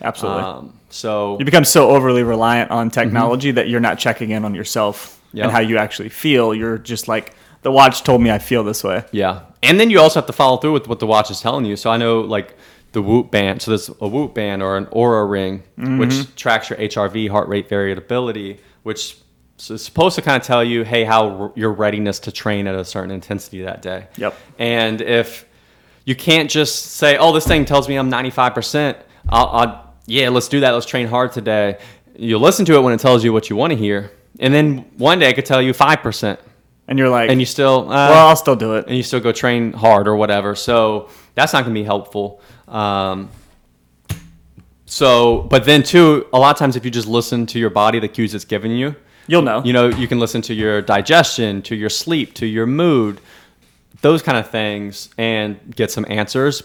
Absolutely. 0.03 0.43
Um, 0.43 0.73
so 0.91 1.39
you 1.39 1.45
become 1.45 1.65
so 1.65 1.91
overly 1.91 2.23
reliant 2.23 2.71
on 2.71 2.91
technology 2.91 3.53
that 3.53 3.69
you're 3.69 3.81
not 3.81 3.99
checking 3.99 4.31
in 4.31 4.45
on 4.45 4.55
yourself 4.55 5.21
Yeah. 5.33 5.45
and 5.45 5.53
how 5.53 5.61
you 5.61 5.79
actually 5.79 6.09
feel. 6.11 6.53
You're 6.55 6.77
just 6.79 7.09
like 7.09 7.35
the 7.63 7.71
watch 7.71 8.03
told 8.03 8.21
me 8.21 8.31
I 8.31 8.39
feel 8.39 8.65
this 8.65 8.83
way. 8.83 9.05
Yeah, 9.13 9.43
and 9.63 9.79
then 9.79 9.89
you 9.91 10.01
also 10.01 10.19
have 10.21 10.27
to 10.27 10.33
follow 10.33 10.57
through 10.57 10.73
with 10.73 10.89
what 10.89 10.99
the 10.99 11.07
watch 11.07 11.31
is 11.31 11.41
telling 11.41 11.65
you. 11.65 11.77
So 11.77 11.89
I 11.91 11.97
know 11.97 12.21
like 12.21 12.57
the 12.91 13.01
Whoop 13.01 13.31
band. 13.31 13.63
So 13.63 13.71
there's 13.71 13.89
a 14.01 14.09
Whoop 14.09 14.35
band 14.35 14.63
or 14.63 14.77
an 14.77 14.87
Oura 14.87 15.31
ring, 15.31 15.63
which 15.99 16.35
tracks 16.35 16.69
your 16.69 16.79
HRV, 16.81 17.31
heart 17.31 17.49
rate 17.49 17.69
variability, 17.69 18.59
which 18.83 19.17
is 19.71 19.85
supposed 19.85 20.15
to 20.17 20.23
kind 20.23 20.41
of 20.41 20.47
tell 20.47 20.63
you, 20.65 20.85
hey, 20.85 21.05
how 21.05 21.29
r- 21.39 21.53
your 21.55 21.73
readiness 21.73 22.19
to 22.21 22.33
train 22.33 22.67
at 22.67 22.75
a 22.75 22.85
certain 22.85 23.11
intensity 23.11 23.63
that 23.63 23.83
day. 23.83 24.07
Yep. 24.17 24.35
And 24.59 25.01
if 25.01 25.47
you 26.05 26.15
can't 26.17 26.51
just 26.51 26.93
say, 26.93 27.17
oh, 27.17 27.33
this 27.33 27.47
thing 27.47 27.65
tells 27.65 27.89
me 27.89 27.97
I'm 27.97 28.11
95%, 28.11 28.97
I'll, 29.29 29.47
I'll 29.47 29.95
yeah, 30.07 30.29
let's 30.31 30.49
do 30.49 30.61
that. 30.61 30.71
Let's 30.73 30.87
train 30.87 31.07
hard 31.07 31.33
today. 31.33 31.79
You 32.17 32.39
listen 32.39 32.65
to 32.67 32.75
it 32.75 32.81
when 32.83 32.93
it 32.93 33.01
tells 33.01 33.23
you 33.25 33.33
what 33.33 33.49
you 33.51 33.57
want 33.57 33.73
to 33.73 33.77
hear, 33.79 34.11
and 34.41 34.53
then 34.53 34.79
one 34.99 35.19
day 35.21 35.31
it 35.31 35.35
could 35.35 35.47
tell 35.47 35.63
you 35.63 35.73
five 35.73 36.01
percent, 36.03 36.41
And 36.89 36.99
you're 36.99 37.09
like, 37.09 37.31
and 37.31 37.39
you 37.41 37.47
still 37.47 37.83
uh, 37.89 38.11
well, 38.11 38.27
I'll 38.29 38.37
still 38.37 38.57
do 38.57 38.75
it. 38.75 38.87
and 38.89 38.97
you 38.97 39.03
still 39.03 39.21
go 39.21 39.31
train 39.33 39.73
hard 39.73 40.09
or 40.09 40.17
whatever. 40.17 40.55
So 40.57 41.09
that's 41.35 41.53
not 41.53 41.63
going 41.65 41.75
to 41.75 41.81
be 41.81 41.85
helpful. 41.85 42.41
Um, 42.69 43.31
so, 44.85 45.43
but 45.43 45.65
then 45.65 45.83
too, 45.83 46.27
a 46.33 46.39
lot 46.39 46.51
of 46.51 46.59
times 46.59 46.77
if 46.77 46.85
you 46.85 46.91
just 46.91 47.09
listen 47.09 47.47
to 47.47 47.59
your 47.59 47.71
body, 47.71 47.99
the 47.99 48.09
cues 48.09 48.35
it's 48.35 48.45
giving 48.45 48.73
you, 48.73 48.95
You'll 49.27 49.43
know. 49.43 49.63
you 49.65 49.73
know, 49.73 49.89
you 49.89 50.09
can 50.09 50.19
listen 50.19 50.43
to 50.43 50.55
your 50.55 50.83
digestion, 50.83 51.63
to 51.63 51.77
your 51.77 51.91
sleep, 51.91 52.35
to 52.35 52.47
your 52.47 52.67
mood, 52.67 53.21
those 54.01 54.23
kind 54.23 54.39
of 54.39 54.51
things, 54.51 55.11
and 55.17 55.59
get 55.75 55.91
some 55.91 56.05
answers. 56.09 56.63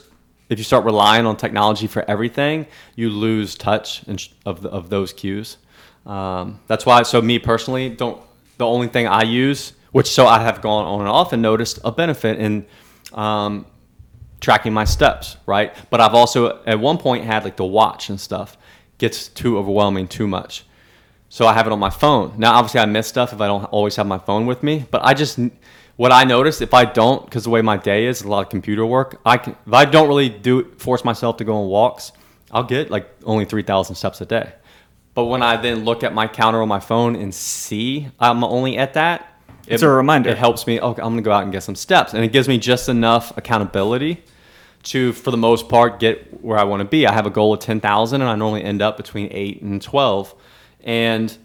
If 0.49 0.57
you 0.57 0.63
start 0.63 0.85
relying 0.85 1.25
on 1.25 1.37
technology 1.37 1.87
for 1.87 2.03
everything, 2.09 2.67
you 2.95 3.09
lose 3.09 3.55
touch 3.55 4.03
of 4.45 4.61
the, 4.61 4.69
of 4.69 4.89
those 4.89 5.13
cues. 5.13 5.57
Um, 6.05 6.59
that's 6.67 6.85
why. 6.85 7.03
So 7.03 7.21
me 7.21 7.37
personally, 7.37 7.89
don't 7.89 8.21
the 8.57 8.65
only 8.65 8.87
thing 8.87 9.07
I 9.07 9.23
use, 9.23 9.73
which 9.91 10.07
so 10.07 10.25
I 10.25 10.39
have 10.39 10.61
gone 10.61 10.85
on 10.85 11.01
and 11.01 11.09
off 11.09 11.33
and 11.33 11.41
noticed 11.41 11.79
a 11.83 11.91
benefit 11.91 12.39
in 12.39 12.65
um, 13.13 13.65
tracking 14.39 14.73
my 14.73 14.85
steps, 14.85 15.37
right? 15.45 15.75
But 15.89 16.01
I've 16.01 16.13
also 16.13 16.63
at 16.65 16.79
one 16.79 16.97
point 16.97 17.23
had 17.23 17.43
like 17.43 17.57
the 17.57 17.65
watch 17.65 18.09
and 18.09 18.19
stuff 18.19 18.57
gets 18.97 19.27
too 19.27 19.57
overwhelming, 19.57 20.07
too 20.07 20.27
much. 20.27 20.65
So 21.29 21.45
I 21.45 21.53
have 21.53 21.67
it 21.67 21.73
on 21.73 21.79
my 21.79 21.89
phone. 21.89 22.33
Now, 22.37 22.53
obviously, 22.53 22.79
I 22.79 22.85
miss 22.85 23.07
stuff 23.07 23.33
if 23.33 23.41
I 23.41 23.47
don't 23.47 23.65
always 23.65 23.95
have 23.97 24.07
my 24.07 24.17
phone 24.17 24.45
with 24.45 24.63
me. 24.63 24.85
But 24.89 25.03
I 25.03 25.13
just, 25.13 25.39
what 25.97 26.11
I 26.11 26.23
notice 26.23 26.61
if 26.61 26.73
I 26.73 26.85
don't, 26.85 27.25
because 27.25 27.43
the 27.43 27.49
way 27.49 27.61
my 27.61 27.77
day 27.77 28.05
is, 28.05 28.21
a 28.21 28.27
lot 28.27 28.45
of 28.45 28.49
computer 28.49 28.85
work, 28.85 29.19
I 29.25 29.37
can, 29.37 29.55
if 29.65 29.73
I 29.73 29.85
don't 29.85 30.07
really 30.07 30.29
do 30.29 30.71
force 30.77 31.03
myself 31.03 31.37
to 31.37 31.43
go 31.43 31.55
on 31.55 31.67
walks, 31.67 32.13
I'll 32.51 32.63
get 32.63 32.89
like 32.89 33.09
only 33.25 33.45
3,000 33.45 33.95
steps 33.95 34.21
a 34.21 34.25
day. 34.25 34.53
But 35.13 35.25
when 35.25 35.43
I 35.43 35.57
then 35.57 35.83
look 35.83 36.03
at 36.03 36.13
my 36.13 36.27
counter 36.27 36.61
on 36.61 36.67
my 36.67 36.79
phone 36.79 37.15
and 37.15 37.33
see 37.33 38.07
I'm 38.19 38.43
only 38.43 38.77
at 38.77 38.93
that, 38.93 39.33
It's 39.67 39.83
a 39.83 39.89
reminder. 39.89 40.29
It 40.29 40.37
helps 40.37 40.65
me. 40.65 40.79
Okay, 40.79 41.01
I'm 41.01 41.09
gonna 41.09 41.21
go 41.21 41.31
out 41.31 41.43
and 41.43 41.51
get 41.51 41.63
some 41.63 41.75
steps, 41.75 42.13
and 42.13 42.23
it 42.23 42.31
gives 42.31 42.47
me 42.47 42.57
just 42.57 42.87
enough 42.87 43.35
accountability 43.37 44.23
to, 44.83 45.11
for 45.11 45.31
the 45.31 45.37
most 45.37 45.67
part, 45.67 45.99
get 45.99 46.41
where 46.41 46.57
I 46.57 46.63
want 46.63 46.79
to 46.79 46.85
be. 46.85 47.05
I 47.05 47.11
have 47.11 47.25
a 47.25 47.29
goal 47.29 47.53
of 47.53 47.59
10,000 47.59 48.21
and 48.21 48.29
I 48.29 48.35
normally 48.35 48.63
end 48.63 48.81
up 48.81 48.95
between 48.95 49.27
8 49.31 49.61
and 49.61 49.81
12. 49.81 50.33
And, 50.83 51.35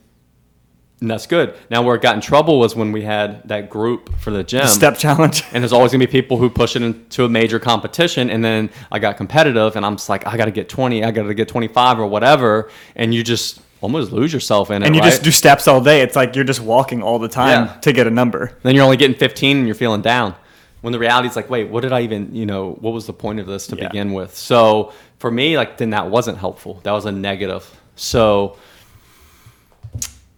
and 1.01 1.11
that's 1.11 1.27
good. 1.27 1.55
Now, 1.71 1.83
where 1.83 1.97
it 1.97 2.03
got 2.03 2.15
in 2.15 2.21
trouble 2.21 2.59
was 2.61 2.77
when 2.77 2.93
we 2.93 3.03
had 3.03 3.47
that 3.49 3.69
group 3.71 4.15
for 4.19 4.31
the 4.31 4.45
gym. 4.45 4.67
Step 4.69 4.97
challenge. 4.99 5.43
and 5.53 5.63
there's 5.63 5.73
always 5.73 5.91
gonna 5.91 6.07
be 6.07 6.11
people 6.11 6.37
who 6.37 6.49
push 6.49 6.77
it 6.77 6.83
into 6.83 7.25
a 7.25 7.29
major 7.29 7.59
competition 7.59 8.31
and 8.31 8.45
then 8.45 8.71
i 8.93 8.99
got 9.01 9.17
competitive 9.17 9.75
and 9.75 9.85
i'm 9.85 9.97
just 9.97 10.09
like 10.09 10.25
i 10.27 10.37
gotta 10.37 10.51
get 10.53 10.69
20 10.69 11.03
i 11.05 11.11
gotta 11.11 11.35
get 11.35 11.49
25 11.49 11.99
or 11.99 12.07
whatever 12.07 12.71
and 12.95 13.13
you 13.13 13.25
just 13.25 13.61
almost 13.81 14.13
lose 14.13 14.33
yourself 14.33 14.71
in 14.71 14.83
it 14.83 14.87
And 14.87 14.95
you 14.95 15.01
right? 15.01 15.11
just 15.11 15.25
do 15.25 15.33
steps 15.33 15.67
all 15.67 15.81
day. 15.81 16.03
It's 16.03 16.15
like 16.15 16.37
you're 16.37 16.45
just 16.45 16.61
walking 16.61 17.03
all 17.03 17.19
the 17.19 17.29
time 17.29 17.67
Yeah. 17.67 17.75
to 17.81 17.93
get 17.93 18.07
a 18.07 18.11
number. 18.11 18.53
then 18.63 18.77
you're 18.77 18.85
only 18.85 18.97
getting 18.97 19.17
15 19.17 19.57
and 19.57 19.67
you're 19.67 19.75
feeling 19.75 20.03
down 20.03 20.37
when 20.83 20.93
the 20.93 21.01
reality 21.01 21.29
is 21.29 21.35
like 21.35 21.51
wait 21.51 21.69
what 21.69 21.81
did 21.81 21.93
i 21.93 22.01
even 22.03 22.33
you 22.35 22.47
know 22.47 22.73
what 22.81 22.93
was 22.93 23.07
the 23.07 23.13
point 23.13 23.41
of 23.41 23.47
this 23.47 23.67
to 23.69 23.77
Yeah. 23.77 23.89
begin 23.89 24.13
with 24.13 24.37
so 24.37 24.93
for 25.19 25.31
me 25.33 25.57
like 25.57 25.79
then 25.79 25.91
that 25.91 26.09
wasn't 26.11 26.39
helpful 26.39 26.81
that 26.85 26.93
was 26.93 27.07
a 27.07 27.13
negative 27.13 27.69
so 27.97 28.57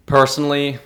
personally 0.07 0.79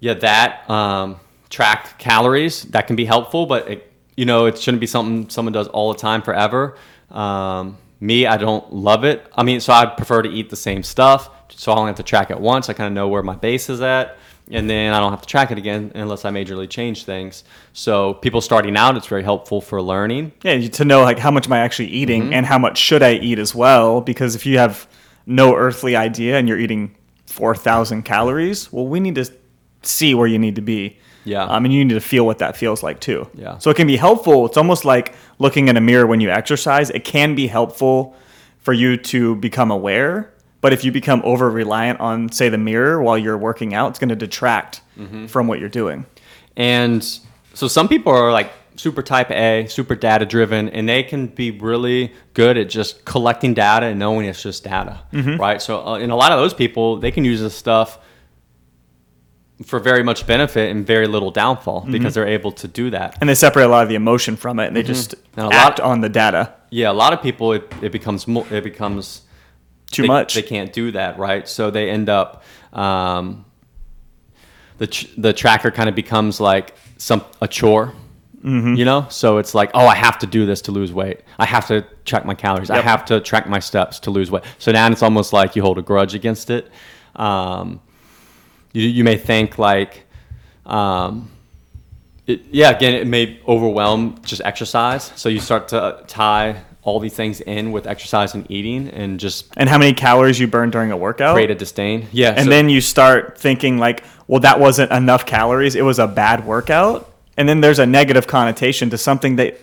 yeah 0.00 0.14
that 0.14 0.68
um, 0.70 1.18
track 1.50 1.98
calories 1.98 2.62
that 2.64 2.86
can 2.86 2.96
be 2.96 3.04
helpful 3.04 3.46
but 3.46 3.68
it, 3.68 3.92
you 4.16 4.24
know 4.24 4.46
it 4.46 4.58
shouldn't 4.58 4.80
be 4.80 4.86
something 4.86 5.28
someone 5.28 5.52
does 5.52 5.68
all 5.68 5.92
the 5.92 5.98
time 5.98 6.22
forever 6.22 6.76
um, 7.10 7.76
me 8.00 8.26
i 8.26 8.36
don't 8.36 8.72
love 8.72 9.04
it 9.04 9.26
i 9.34 9.42
mean 9.42 9.60
so 9.60 9.72
i 9.72 9.86
prefer 9.86 10.22
to 10.22 10.28
eat 10.28 10.50
the 10.50 10.56
same 10.56 10.82
stuff 10.82 11.30
so 11.50 11.72
i 11.72 11.76
only 11.76 11.88
have 11.88 11.96
to 11.96 12.02
track 12.02 12.30
it 12.30 12.38
once 12.40 12.68
i 12.68 12.72
kind 12.72 12.86
of 12.88 12.92
know 12.92 13.08
where 13.08 13.22
my 13.22 13.34
base 13.36 13.68
is 13.70 13.80
at 13.80 14.16
and 14.50 14.70
then 14.70 14.92
i 14.92 15.00
don't 15.00 15.10
have 15.10 15.22
to 15.22 15.26
track 15.28 15.50
it 15.50 15.58
again 15.58 15.90
unless 15.94 16.24
i 16.24 16.30
majorly 16.30 16.68
change 16.68 17.04
things 17.04 17.42
so 17.72 18.14
people 18.14 18.40
starting 18.40 18.76
out 18.76 18.96
it's 18.96 19.06
very 19.06 19.22
helpful 19.22 19.60
for 19.60 19.80
learning 19.82 20.30
Yeah, 20.42 20.60
to 20.68 20.84
know 20.84 21.02
like 21.02 21.18
how 21.18 21.30
much 21.30 21.46
am 21.46 21.52
I 21.52 21.58
actually 21.58 21.88
eating 21.88 22.24
Mm-hmm. 22.24 22.32
and 22.32 22.46
how 22.46 22.58
much 22.58 22.78
should 22.78 23.02
I 23.02 23.14
eat 23.14 23.38
as 23.38 23.54
well? 23.54 24.00
Because 24.00 24.34
if 24.36 24.46
you 24.46 24.58
have 24.58 24.86
no 25.26 25.54
earthly 25.56 25.96
idea 25.96 26.38
and 26.38 26.46
you're 26.48 26.58
eating 26.58 26.94
four 27.36 27.54
thousand 27.54 28.02
calories, 28.02 28.72
well, 28.72 28.86
we 28.86 28.98
need 29.00 29.14
to 29.16 29.26
see 29.82 30.14
where 30.14 30.26
you 30.26 30.38
need 30.38 30.56
to 30.56 30.62
be. 30.62 30.96
Yeah. 31.24 31.44
Um, 31.44 31.64
and 31.64 31.74
you 31.74 31.84
need 31.84 31.94
to 31.94 32.00
feel 32.00 32.24
what 32.24 32.38
that 32.38 32.56
feels 32.56 32.82
like 32.82 32.98
too. 33.00 33.28
Yeah. 33.34 33.58
So 33.58 33.70
it 33.70 33.76
can 33.76 33.86
be 33.86 33.96
helpful. 33.96 34.46
It's 34.46 34.56
almost 34.56 34.84
like 34.84 35.14
looking 35.38 35.68
in 35.68 35.76
a 35.76 35.80
mirror 35.80 36.06
when 36.06 36.20
you 36.20 36.30
exercise. 36.30 36.88
It 36.90 37.04
can 37.04 37.34
be 37.34 37.46
helpful 37.48 38.14
for 38.60 38.72
you 38.72 38.96
to 39.12 39.34
become 39.36 39.70
aware. 39.72 40.32
But 40.60 40.72
if 40.72 40.84
you 40.84 40.92
become 40.92 41.20
over 41.24 41.50
reliant 41.50 42.00
on, 42.00 42.30
say, 42.32 42.48
the 42.48 42.58
mirror 42.58 43.02
while 43.02 43.18
you're 43.18 43.38
working 43.38 43.74
out, 43.74 43.90
it's 43.90 43.98
going 43.98 44.08
to 44.18 44.26
detract 44.26 44.82
Mm-hmm. 44.98 45.26
from 45.26 45.46
what 45.46 45.60
you're 45.60 45.68
doing. 45.82 46.06
And 46.56 47.04
so 47.52 47.68
some 47.68 47.86
people 47.86 48.12
are 48.12 48.32
like 48.32 48.50
super 48.76 49.02
type 49.02 49.30
A, 49.30 49.66
super 49.68 49.94
data 49.94 50.26
driven, 50.26 50.68
and 50.68 50.88
they 50.88 51.02
can 51.02 51.26
be 51.26 51.50
really 51.50 52.12
good 52.34 52.56
at 52.58 52.68
just 52.68 53.04
collecting 53.04 53.54
data 53.54 53.86
and 53.86 53.98
knowing 53.98 54.26
it's 54.26 54.42
just 54.42 54.64
data, 54.64 55.00
right? 55.38 55.60
So, 55.60 55.86
uh, 55.86 55.96
and 55.96 56.12
a 56.12 56.16
lot 56.16 56.32
of 56.32 56.38
those 56.38 56.54
people, 56.54 56.98
they 56.98 57.10
can 57.10 57.24
use 57.24 57.40
this 57.40 57.54
stuff 57.54 57.98
for 59.64 59.80
very 59.80 60.02
much 60.02 60.26
benefit 60.26 60.70
and 60.70 60.86
very 60.86 61.06
little 61.06 61.30
downfall 61.30 61.86
because 61.90 62.12
they're 62.14 62.28
able 62.28 62.52
to 62.52 62.68
do 62.68 62.90
that. 62.90 63.16
And 63.20 63.28
they 63.30 63.34
separate 63.34 63.64
a 63.64 63.68
lot 63.68 63.82
of 63.82 63.88
the 63.88 63.94
emotion 63.94 64.36
from 64.36 64.58
it, 64.60 64.66
and 64.66 64.76
they 64.76 64.82
just 64.82 65.14
And 65.36 65.52
act 65.52 65.80
on 65.80 66.02
the 66.02 66.10
data. 66.10 66.52
Yeah, 66.70 66.90
a 66.90 66.92
lot 66.92 67.12
of 67.12 67.22
people, 67.22 67.52
it, 67.52 67.72
it 67.80 67.92
becomes 67.92 68.28
more, 68.28 68.46
it 68.50 68.64
becomes 68.64 69.22
Too 69.90 70.02
they, 70.02 70.08
much. 70.08 70.34
They 70.34 70.42
can't 70.42 70.72
do 70.72 70.92
that, 70.92 71.18
right? 71.18 71.48
So 71.48 71.70
they 71.70 71.88
end 71.88 72.08
up, 72.08 72.42
um, 72.72 73.46
the 74.78 74.86
tr- 74.88 75.06
the 75.16 75.32
tracker 75.32 75.70
kind 75.70 75.88
of 75.88 75.94
becomes 75.94 76.38
like 76.38 76.74
some 76.98 77.24
a 77.40 77.48
chore, 77.48 77.94
Mm-hmm. 78.46 78.74
you 78.74 78.84
know. 78.84 79.06
So 79.10 79.38
it's 79.38 79.54
like, 79.54 79.70
oh, 79.74 79.86
I 79.86 79.96
have 79.96 80.18
to 80.20 80.26
do 80.26 80.46
this 80.46 80.62
to 80.62 80.72
lose 80.72 80.92
weight. 80.92 81.20
I 81.38 81.46
have 81.46 81.66
to 81.66 81.84
track 82.04 82.24
my 82.24 82.34
calories. 82.34 82.70
I 82.70 82.80
have 82.80 83.04
to 83.06 83.20
track 83.20 83.48
my 83.48 83.58
steps 83.58 83.98
to 84.00 84.10
lose 84.12 84.30
weight. 84.30 84.44
So 84.58 84.70
now 84.72 84.86
it's 84.90 85.02
almost 85.02 85.32
like 85.32 85.56
you 85.56 85.62
hold 85.62 85.78
a 85.78 85.82
grudge 85.82 86.14
against 86.14 86.48
it. 86.50 86.70
Um, 87.16 87.80
you 88.72 88.82
you 88.88 89.04
may 89.04 89.16
think 89.16 89.58
like. 89.58 90.04
Um, 90.64 91.30
it, 92.26 92.42
yeah, 92.50 92.70
again, 92.70 92.94
it 92.94 93.06
may 93.06 93.40
overwhelm 93.46 94.20
just 94.24 94.42
exercise. 94.44 95.12
So 95.16 95.28
you 95.28 95.38
start 95.40 95.68
to 95.68 96.02
tie 96.08 96.62
all 96.82 97.00
these 97.00 97.14
things 97.14 97.40
in 97.40 97.72
with 97.72 97.86
exercise 97.86 98.34
and 98.34 98.48
eating, 98.50 98.88
and 98.90 99.18
just 99.18 99.46
and 99.56 99.68
how 99.68 99.78
many 99.78 99.92
calories 99.92 100.38
you 100.38 100.46
burn 100.46 100.70
during 100.70 100.92
a 100.92 100.96
workout. 100.96 101.34
create 101.34 101.50
a 101.50 101.54
disdain. 101.54 102.06
Yeah, 102.12 102.30
and 102.30 102.44
so- 102.44 102.50
then 102.50 102.68
you 102.68 102.80
start 102.80 103.38
thinking 103.38 103.78
like, 103.78 104.04
well, 104.28 104.40
that 104.40 104.58
wasn't 104.60 104.92
enough 104.92 105.26
calories. 105.26 105.74
It 105.74 105.82
was 105.82 105.98
a 105.98 106.06
bad 106.06 106.46
workout. 106.46 107.12
And 107.36 107.48
then 107.48 107.60
there's 107.60 107.78
a 107.78 107.86
negative 107.86 108.26
connotation 108.26 108.90
to 108.90 108.98
something 108.98 109.36
that 109.36 109.58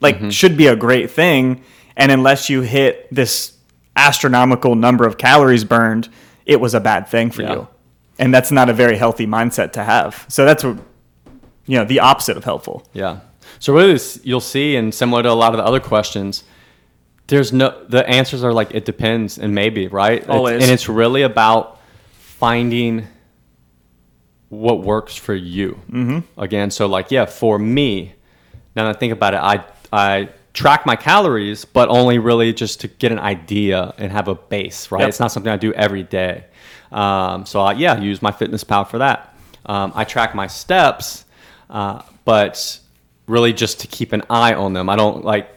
like 0.00 0.16
Mm-hmm. 0.16 0.30
should 0.30 0.56
be 0.56 0.66
a 0.68 0.76
great 0.76 1.10
thing. 1.10 1.62
And 1.96 2.10
unless 2.12 2.48
you 2.48 2.62
hit 2.62 3.12
this 3.14 3.52
astronomical 3.96 4.74
number 4.74 5.06
of 5.06 5.18
calories 5.18 5.64
burned, 5.64 6.08
it 6.46 6.60
was 6.60 6.74
a 6.74 6.80
bad 6.80 7.08
thing 7.08 7.30
for 7.30 7.42
Yeah. 7.42 7.52
you. 7.52 7.68
And 8.18 8.32
that's 8.34 8.50
not 8.50 8.68
a 8.70 8.72
very 8.72 8.96
healthy 8.96 9.26
mindset 9.26 9.72
to 9.72 9.84
have. 9.84 10.24
So 10.28 10.44
that's 10.44 10.62
what 10.64 10.78
you 11.66 11.76
know, 11.78 11.84
the 11.84 12.00
opposite 12.00 12.36
of 12.36 12.44
helpful. 12.44 12.82
yeah. 12.92 13.18
So 13.58 13.72
really, 13.74 13.92
this- 13.92 14.18
you'll 14.24 14.40
see, 14.40 14.74
and 14.76 14.92
similar 14.94 15.22
to 15.22 15.30
a 15.30 15.34
lot 15.34 15.52
of 15.52 15.58
the 15.58 15.64
other 15.64 15.80
questions, 15.80 16.44
there's 17.26 17.52
no 17.52 17.74
the 17.88 18.08
answers 18.08 18.42
are 18.42 18.52
like 18.52 18.74
it 18.74 18.84
depends 18.84 19.38
and 19.38 19.54
maybe 19.54 19.86
right. 19.86 20.18
It's- 20.22 20.28
Always. 20.36 20.62
and 20.62 20.70
it's 20.72 20.88
really 20.88 21.22
about 21.22 21.78
finding 22.38 23.06
what 24.50 24.82
works 24.82 25.16
for 25.16 25.34
you. 25.34 25.80
Mm-hmm. 25.90 26.40
Again, 26.40 26.70
so 26.70 26.86
like 26.86 27.10
yeah, 27.10 27.24
for 27.24 27.58
me, 27.58 28.12
now 28.76 28.84
that 28.84 28.96
I 28.96 28.98
think 28.98 29.12
about 29.12 29.34
it, 29.34 29.38
I 29.38 29.64
I 29.92 30.28
track 30.52 30.84
my 30.84 30.96
calories, 30.96 31.64
but 31.64 31.88
only 31.88 32.18
really 32.18 32.52
just 32.52 32.80
to 32.80 32.88
get 32.88 33.12
an 33.12 33.18
idea 33.18 33.94
and 33.98 34.12
have 34.12 34.28
a 34.28 34.34
base, 34.34 34.90
right? 34.90 35.00
Yep. 35.00 35.08
It's 35.08 35.20
not 35.20 35.32
something 35.32 35.50
I 35.50 35.56
do 35.56 35.72
every 35.72 36.02
day. 36.02 36.44
Um, 36.90 37.46
so 37.46 37.60
I, 37.60 37.72
yeah, 37.74 38.00
use 38.00 38.18
MyFitnessPal 38.18 38.88
for 38.88 38.98
that. 38.98 39.36
Um, 39.64 39.92
I 39.94 40.02
track 40.02 40.34
my 40.34 40.48
steps, 40.48 41.24
uh, 41.70 42.02
but 42.24 42.80
really 43.28 43.52
just 43.52 43.80
to 43.80 43.86
keep 43.86 44.12
an 44.12 44.22
eye 44.28 44.54
on 44.54 44.72
them. 44.72 44.88
I 44.88 44.96
don't 44.96 45.24
like 45.24 45.48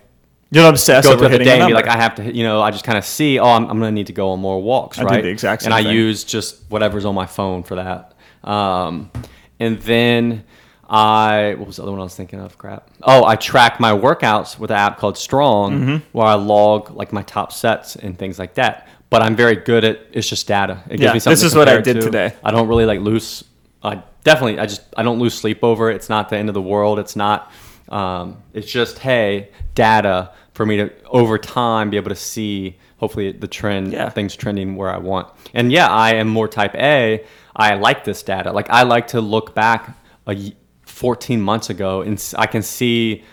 You're 0.51 0.63
not 0.63 0.69
obsessed 0.75 1.07
go 1.07 1.13
over 1.15 1.27
the 1.27 1.39
day 1.39 1.59
and 1.59 1.67
be 1.67 1.73
like, 1.73 1.87
I 1.87 1.97
have 1.97 2.13
to, 2.15 2.31
you 2.31 2.43
know, 2.43 2.61
I 2.61 2.69
just 2.69 2.83
kind 2.83 2.97
of 2.99 3.03
see, 3.03 3.39
oh, 3.39 3.47
I'm, 3.47 3.63
I'm 3.63 3.79
going 3.79 3.89
to 3.89 3.95
need 3.95 4.07
to 4.07 4.13
go 4.13 4.29
on 4.29 4.39
more 4.39 4.61
walks, 4.61 4.99
I 4.99 5.01
do 5.01 5.07
right? 5.07 5.23
the 5.23 5.29
exact 5.29 5.65
And 5.65 5.73
I 5.73 5.81
thing. 5.81 5.95
use 5.95 6.23
just 6.23 6.61
whatever's 6.69 7.05
on 7.05 7.15
my 7.15 7.25
phone 7.25 7.63
for 7.63 7.75
that. 7.75 8.12
Um, 8.43 9.11
and 9.59 9.79
then 9.81 10.43
I, 10.89 11.55
what 11.57 11.67
was 11.67 11.77
the 11.77 11.83
other 11.83 11.91
one 11.91 12.01
I 12.01 12.03
was 12.03 12.15
thinking 12.15 12.39
of? 12.39 12.57
Crap. 12.57 12.89
Oh, 13.01 13.23
I 13.25 13.35
track 13.35 13.79
my 13.79 13.91
workouts 13.91 14.59
with 14.59 14.71
an 14.71 14.77
app 14.77 14.97
called 14.97 15.17
Strong, 15.17 15.71
Mm-hmm. 15.79 15.95
where 16.17 16.27
I 16.27 16.33
log 16.35 16.91
like 16.91 17.13
my 17.13 17.23
top 17.23 17.51
sets 17.51 17.95
and 17.95 18.17
things 18.17 18.37
like 18.39 18.55
that. 18.55 18.87
But 19.09 19.21
I'm 19.21 19.35
very 19.35 19.55
good 19.55 19.83
at 19.83 19.99
it's 20.11 20.27
just 20.27 20.47
data. 20.47 20.81
It 20.87 20.91
gives 20.97 21.01
Yeah, 21.03 21.13
me 21.13 21.19
something 21.19 21.33
this 21.35 21.43
is 21.43 21.55
what 21.55 21.69
I 21.69 21.79
did 21.81 21.95
to. 21.95 22.01
today. 22.01 22.33
I 22.43 22.51
don't 22.51 22.67
really 22.67 22.85
like 22.85 22.99
lose. 22.99 23.43
I 23.83 24.01
definitely, 24.23 24.59
I 24.59 24.65
just, 24.65 24.81
I 24.97 25.03
don't 25.03 25.19
lose 25.19 25.33
sleep 25.35 25.63
over 25.63 25.91
it. 25.91 25.95
It's 25.95 26.09
not 26.09 26.29
the 26.29 26.37
end 26.37 26.49
of 26.49 26.53
the 26.55 26.61
world. 26.61 26.97
It's 26.99 27.15
not. 27.15 27.51
Um, 27.89 28.41
it's 28.53 28.71
just 28.71 28.97
hey, 28.99 29.49
data 29.75 30.31
for 30.53 30.65
me 30.65 30.77
to 30.77 30.91
over 31.05 31.37
time 31.37 31.89
be 31.91 31.97
able 31.97 32.09
to 32.09 32.15
see 32.15 32.77
hopefully 32.97 33.31
the 33.31 33.47
trend, 33.47 33.93
Yeah. 33.93 34.09
things 34.09 34.35
trending 34.35 34.75
where 34.75 34.89
I 34.89 34.97
want. 34.97 35.27
And 35.53 35.71
yeah, 35.71 35.87
I 35.89 36.15
am 36.15 36.27
more 36.27 36.47
type 36.47 36.75
A. 36.75 37.23
I 37.55 37.75
like 37.75 38.03
this 38.03 38.23
data. 38.23 38.51
Like 38.51 38.69
I 38.69 38.83
like 38.83 39.07
to 39.07 39.21
look 39.21 39.53
back 39.55 39.95
a 40.27 40.33
y 40.33 40.53
14 40.85 41.41
months 41.41 41.69
ago 41.69 42.01
and 42.01 42.21
I 42.37 42.45
can 42.47 42.61
see 42.61 43.23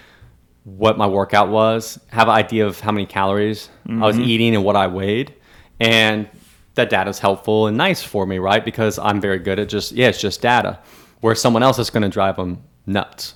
what 0.65 0.97
my 0.99 1.07
workout 1.07 1.49
was, 1.51 1.99
have 2.09 2.29
an 2.29 2.35
idea 2.35 2.67
of 2.67 2.81
how 2.81 2.93
many 2.93 3.07
calories 3.07 3.69
I 3.89 4.07
was 4.07 4.19
eating 4.19 4.55
and 4.55 4.65
what 4.65 4.77
I 4.77 4.87
weighed. 4.87 5.35
And 5.79 6.29
that 6.75 6.91
data 6.91 7.11
is 7.11 7.19
helpful 7.19 7.67
and 7.67 7.77
nice 7.77 8.03
for 8.03 8.25
me, 8.27 8.39
right? 8.39 8.65
Because 8.65 8.99
I'm 8.99 9.21
very 9.21 9.39
good 9.39 9.59
at 9.59 9.69
just, 9.69 9.93
yeah, 9.93 10.09
it's 10.09 10.21
just 10.21 10.41
data. 10.43 10.79
Where 11.21 11.35
someone 11.35 11.63
else 11.63 11.79
is 11.79 11.91
going 11.91 12.03
to 12.03 12.09
drive 12.09 12.37
them 12.37 12.63
nuts. 12.87 13.35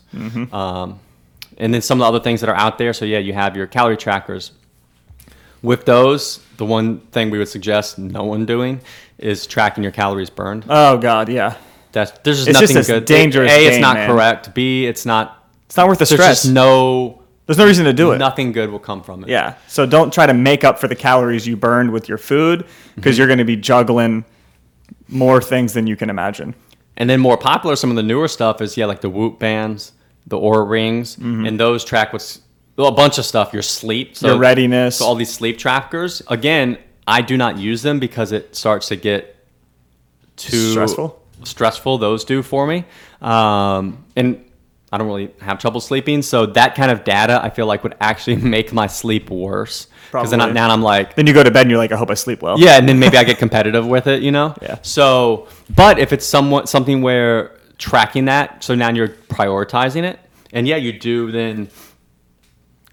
Um, 0.53 1.01
and 1.59 1.72
then 1.75 1.83
some 1.83 2.01
of 2.01 2.05
the 2.05 2.09
other 2.09 2.20
things 2.20 2.41
that 2.41 2.49
are 2.51 2.57
out 2.57 2.79
there. 2.79 2.93
So, 2.93 3.05
yeah, 3.05 3.18
you 3.18 3.33
have 3.35 3.57
your 3.57 3.66
calorie 3.66 3.97
trackers. 3.97 4.53
With 5.65 5.85
those, 5.87 6.39
the 6.59 6.65
one 6.67 7.01
thing 7.11 7.31
we 7.31 7.39
would 7.39 7.49
suggest 7.49 7.99
no 7.99 8.23
one 8.25 8.47
doing 8.47 8.81
is 9.19 9.47
tracking 9.47 9.83
your 9.83 9.93
calories 9.93 10.31
burned. 10.31 10.65
oh 10.69 10.99
god, 10.99 11.29
yeah. 11.29 11.57
That's 11.93 12.11
there's 12.23 12.45
just 12.45 12.49
It's 12.51 12.61
just 12.61 12.75
nothing 12.75 12.95
a 12.97 12.99
good. 13.01 13.05
dangerous 13.07 13.51
A, 13.53 13.67
it's 13.67 13.75
game, 13.77 13.81
not 13.81 13.95
man. 13.97 14.09
correct. 14.11 14.55
B, 14.55 14.85
it's 14.87 15.07
not. 15.07 15.49
It's 15.67 15.77
not 15.77 15.89
worth 15.89 15.99
the 15.99 16.05
There's 16.05 16.21
stress. 16.21 16.43
just 16.43 16.53
no 16.55 17.23
There's 17.47 17.57
no 17.59 17.67
reason 17.67 17.85
to 17.87 17.93
do 17.93 18.12
it. 18.12 18.19
nothing 18.19 18.53
good 18.53 18.71
will 18.71 18.79
come 18.79 19.03
from 19.03 19.23
it. 19.25 19.29
Yeah. 19.31 19.55
So 19.69 19.87
don't 19.87 20.12
try 20.12 20.27
to 20.27 20.35
make 20.35 20.65
up 20.65 20.79
for 20.79 20.87
the 20.89 20.95
calories 20.97 21.47
you 21.47 21.57
burned 21.57 21.93
with 21.93 22.09
your 22.09 22.19
food 22.19 22.67
because 22.97 23.17
you're 23.19 23.27
going 23.27 23.39
to 23.39 23.45
be 23.45 23.57
juggling 23.57 24.25
more 25.09 25.41
things 25.41 25.73
than 25.73 25.87
you 25.87 25.97
can 25.97 26.11
imagine. 26.11 26.55
And 26.97 27.09
then 27.11 27.21
more 27.21 27.37
popular, 27.37 27.75
some 27.77 27.91
of 27.91 27.97
the 27.97 28.03
newer 28.03 28.29
stuff 28.29 28.61
is 28.61 28.77
yeah, 28.77 28.87
like 28.87 29.01
the 29.01 29.11
Whoop 29.11 29.39
bands, 29.39 29.93
the 30.27 30.37
Oura 30.37 30.69
rings, 30.69 31.17
Mm-hmm. 31.17 31.47
and 31.47 31.59
those 31.61 31.85
track 31.85 32.12
what's 32.12 32.41
well, 32.77 32.89
a 32.89 32.93
bunch 32.93 33.18
of 33.18 33.25
stuff. 33.25 33.53
Your 33.53 33.62
sleep, 33.62 34.16
so, 34.16 34.29
Your 34.29 34.39
readiness. 34.39 34.99
So 34.99 35.07
all 35.07 35.14
these 35.14 35.33
sleep 35.33 35.59
trackers. 35.59 36.22
Again, 36.29 36.79
I 37.07 37.20
do 37.22 37.37
not 37.37 37.59
use 37.59 37.83
them 37.83 37.99
because 38.01 38.33
it 38.33 38.57
starts 38.57 38.89
to 38.89 38.97
get 38.97 39.37
too 40.37 40.72
Stressful? 40.72 41.22
Stressful. 41.45 41.99
Those 41.99 42.25
do 42.25 42.43
for 42.43 42.66
me, 42.66 42.85
um, 43.20 44.05
and 44.16 44.45
I 44.91 44.99
don't 44.99 45.07
really 45.07 45.31
have 45.41 45.59
trouble 45.59 45.81
sleeping. 45.81 46.22
So 46.22 46.47
that 46.47 46.75
kind 46.75 46.91
of 46.91 47.05
data 47.05 47.41
I 47.43 47.51
feel 47.51 47.66
like 47.66 47.83
would 47.83 47.97
actually 48.01 48.37
make 48.57 48.72
my 48.72 48.87
sleep 48.87 49.31
worse. 49.31 49.89
Because 50.12 50.31
then 50.31 50.41
I, 50.41 50.53
now 50.53 50.70
I'm 50.70 50.83
like, 50.83 51.16
Then 51.16 51.27
you 51.27 51.33
go 51.33 51.43
to 51.43 51.51
bed 51.51 51.62
and 51.62 51.70
you're 51.70 51.79
like, 51.79 51.91
I 51.91 51.97
hope 51.97 52.09
I 52.09 52.14
sleep 52.14 52.41
well. 52.41 52.57
yeah, 52.59 52.79
and 52.79 52.89
then 52.89 53.01
maybe 53.01 53.16
I 53.16 53.25
get 53.25 53.39
competitive 53.39 53.85
with 53.85 54.07
it, 54.07 54.22
you 54.22 54.31
know. 54.31 54.55
Yeah. 54.62 54.79
So, 54.83 55.49
but 55.75 55.99
if 55.99 56.12
it's 56.12 56.25
somewhat 56.25 56.68
something 56.68 57.03
where 57.03 57.59
tracking 57.79 58.27
that, 58.27 58.62
so 58.62 58.77
now 58.77 58.91
you're 58.91 59.09
prioritizing 59.09 60.05
it, 60.05 60.20
and 60.53 60.68
yeah, 60.68 60.77
you 60.77 60.93
do 60.93 61.33
then 61.33 61.68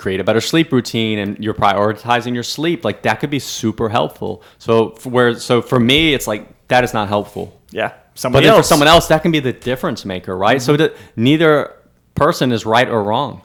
create 0.02 0.20
a 0.20 0.24
better 0.24 0.42
sleep 0.42 0.72
routine, 0.72 1.20
and 1.20 1.38
you're 1.44 1.54
prioritizing 1.54 2.34
your 2.34 2.44
sleep. 2.44 2.84
Like 2.84 3.04
that 3.04 3.20
could 3.20 3.30
be 3.30 3.40
super 3.40 3.88
helpful. 3.90 4.44
So 4.58 4.90
for 4.92 5.10
where, 5.10 5.36
so 5.40 5.62
for 5.62 5.80
me, 5.80 6.14
it's 6.14 6.28
like 6.28 6.68
that 6.68 6.84
is 6.84 6.94
not 6.94 7.08
helpful. 7.08 7.62
Yeah. 7.72 7.90
But 7.90 8.20
Somebody 8.20 8.48
then 8.48 8.58
for 8.58 8.64
someone 8.64 8.88
else, 8.90 9.08
that 9.08 9.22
can 9.22 9.32
be 9.32 9.40
the 9.40 9.54
difference 9.54 10.04
maker, 10.06 10.36
right? 10.36 10.62
So 10.62 10.76
that 10.78 10.96
neither 11.16 11.74
person 12.16 12.52
is 12.52 12.66
right 12.66 12.90
or 12.90 13.04
wrong. 13.04 13.42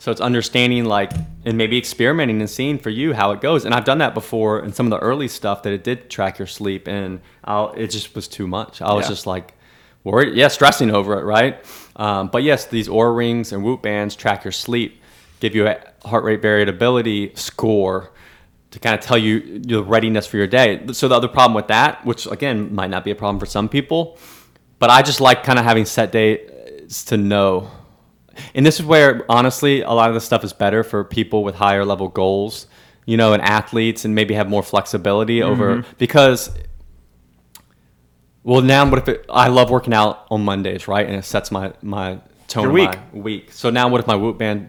So 0.00 0.10
it's 0.12 0.20
understanding 0.20 0.84
like 0.84 1.10
and 1.44 1.58
maybe 1.58 1.76
experimenting 1.76 2.40
and 2.40 2.48
seeing 2.50 2.78
for 2.78 2.90
you 2.90 3.12
how 3.14 3.32
it 3.32 3.40
goes. 3.40 3.64
And 3.64 3.74
I've 3.74 3.84
done 3.84 3.98
that 3.98 4.14
before 4.14 4.60
in 4.64 4.72
some 4.72 4.86
of 4.86 4.90
the 4.90 4.98
early 4.98 5.28
stuff 5.28 5.62
that 5.64 5.72
it 5.72 5.82
did 5.84 6.08
track 6.08 6.38
your 6.38 6.46
sleep, 6.46 6.88
and 6.88 7.20
I'll, 7.44 7.72
it 7.72 7.88
just 7.88 8.14
was 8.14 8.28
too 8.28 8.46
much. 8.46 8.80
I 8.80 8.92
was 8.94 9.04
Yeah. 9.06 9.10
just 9.10 9.26
like 9.26 9.54
worried, 10.04 10.36
yeah, 10.36 10.48
stressing 10.48 10.90
over 10.90 11.18
it, 11.20 11.24
right? 11.24 11.64
Um, 11.96 12.28
but 12.28 12.42
yes, 12.44 12.66
these 12.66 12.88
Oura 12.88 13.16
rings 13.16 13.52
and 13.52 13.62
Whoop 13.64 13.82
bands 13.82 14.14
track 14.16 14.44
your 14.44 14.52
sleep, 14.52 15.00
give 15.40 15.54
you 15.54 15.66
a 15.66 15.80
heart 16.04 16.24
rate 16.24 16.42
variability 16.42 17.32
score 17.34 18.12
to 18.70 18.78
kind 18.78 18.94
of 18.94 19.00
tell 19.00 19.16
you 19.16 19.62
your 19.66 19.82
readiness 19.82 20.26
for 20.26 20.36
your 20.36 20.46
day. 20.46 20.86
So 20.92 21.08
the 21.08 21.14
other 21.14 21.28
problem 21.28 21.54
with 21.54 21.68
that, 21.68 22.04
which 22.04 22.26
again 22.26 22.74
might 22.74 22.90
not 22.90 23.04
be 23.04 23.10
a 23.10 23.14
problem 23.14 23.40
for 23.40 23.46
some 23.46 23.68
people, 23.68 24.18
but 24.78 24.90
I 24.90 25.02
just 25.02 25.20
like 25.20 25.42
kind 25.42 25.58
of 25.58 25.64
having 25.64 25.84
set 25.84 26.12
days 26.12 27.04
to 27.06 27.16
know. 27.16 27.70
And 28.54 28.64
this 28.64 28.78
is 28.78 28.86
where 28.86 29.24
honestly 29.28 29.82
a 29.82 29.90
lot 29.90 30.10
of 30.10 30.14
the 30.14 30.20
stuff 30.20 30.44
is 30.44 30.52
better 30.52 30.84
for 30.84 31.02
people 31.02 31.42
with 31.42 31.54
higher 31.54 31.84
level 31.84 32.08
goals, 32.08 32.66
you 33.06 33.16
know, 33.16 33.32
and 33.32 33.42
athletes 33.42 34.04
and 34.04 34.14
maybe 34.14 34.34
have 34.34 34.48
more 34.48 34.62
flexibility 34.62 35.42
over 35.42 35.76
mm-hmm. 35.76 35.90
because 35.96 36.50
well 38.44 38.60
now 38.60 38.88
what 38.88 38.98
if 38.98 39.08
it, 39.08 39.24
I 39.28 39.48
love 39.48 39.70
working 39.70 39.94
out 39.94 40.26
on 40.30 40.44
Mondays, 40.44 40.86
right? 40.86 41.06
And 41.06 41.16
it 41.16 41.24
sets 41.24 41.50
my 41.50 41.72
my 41.80 42.20
tone 42.48 42.64
Your 42.64 42.72
week. 42.72 42.90
week. 43.12 43.52
So 43.52 43.70
now 43.70 43.88
what 43.88 44.00
if 44.00 44.06
my 44.06 44.14
Whoop 44.14 44.38
band 44.38 44.68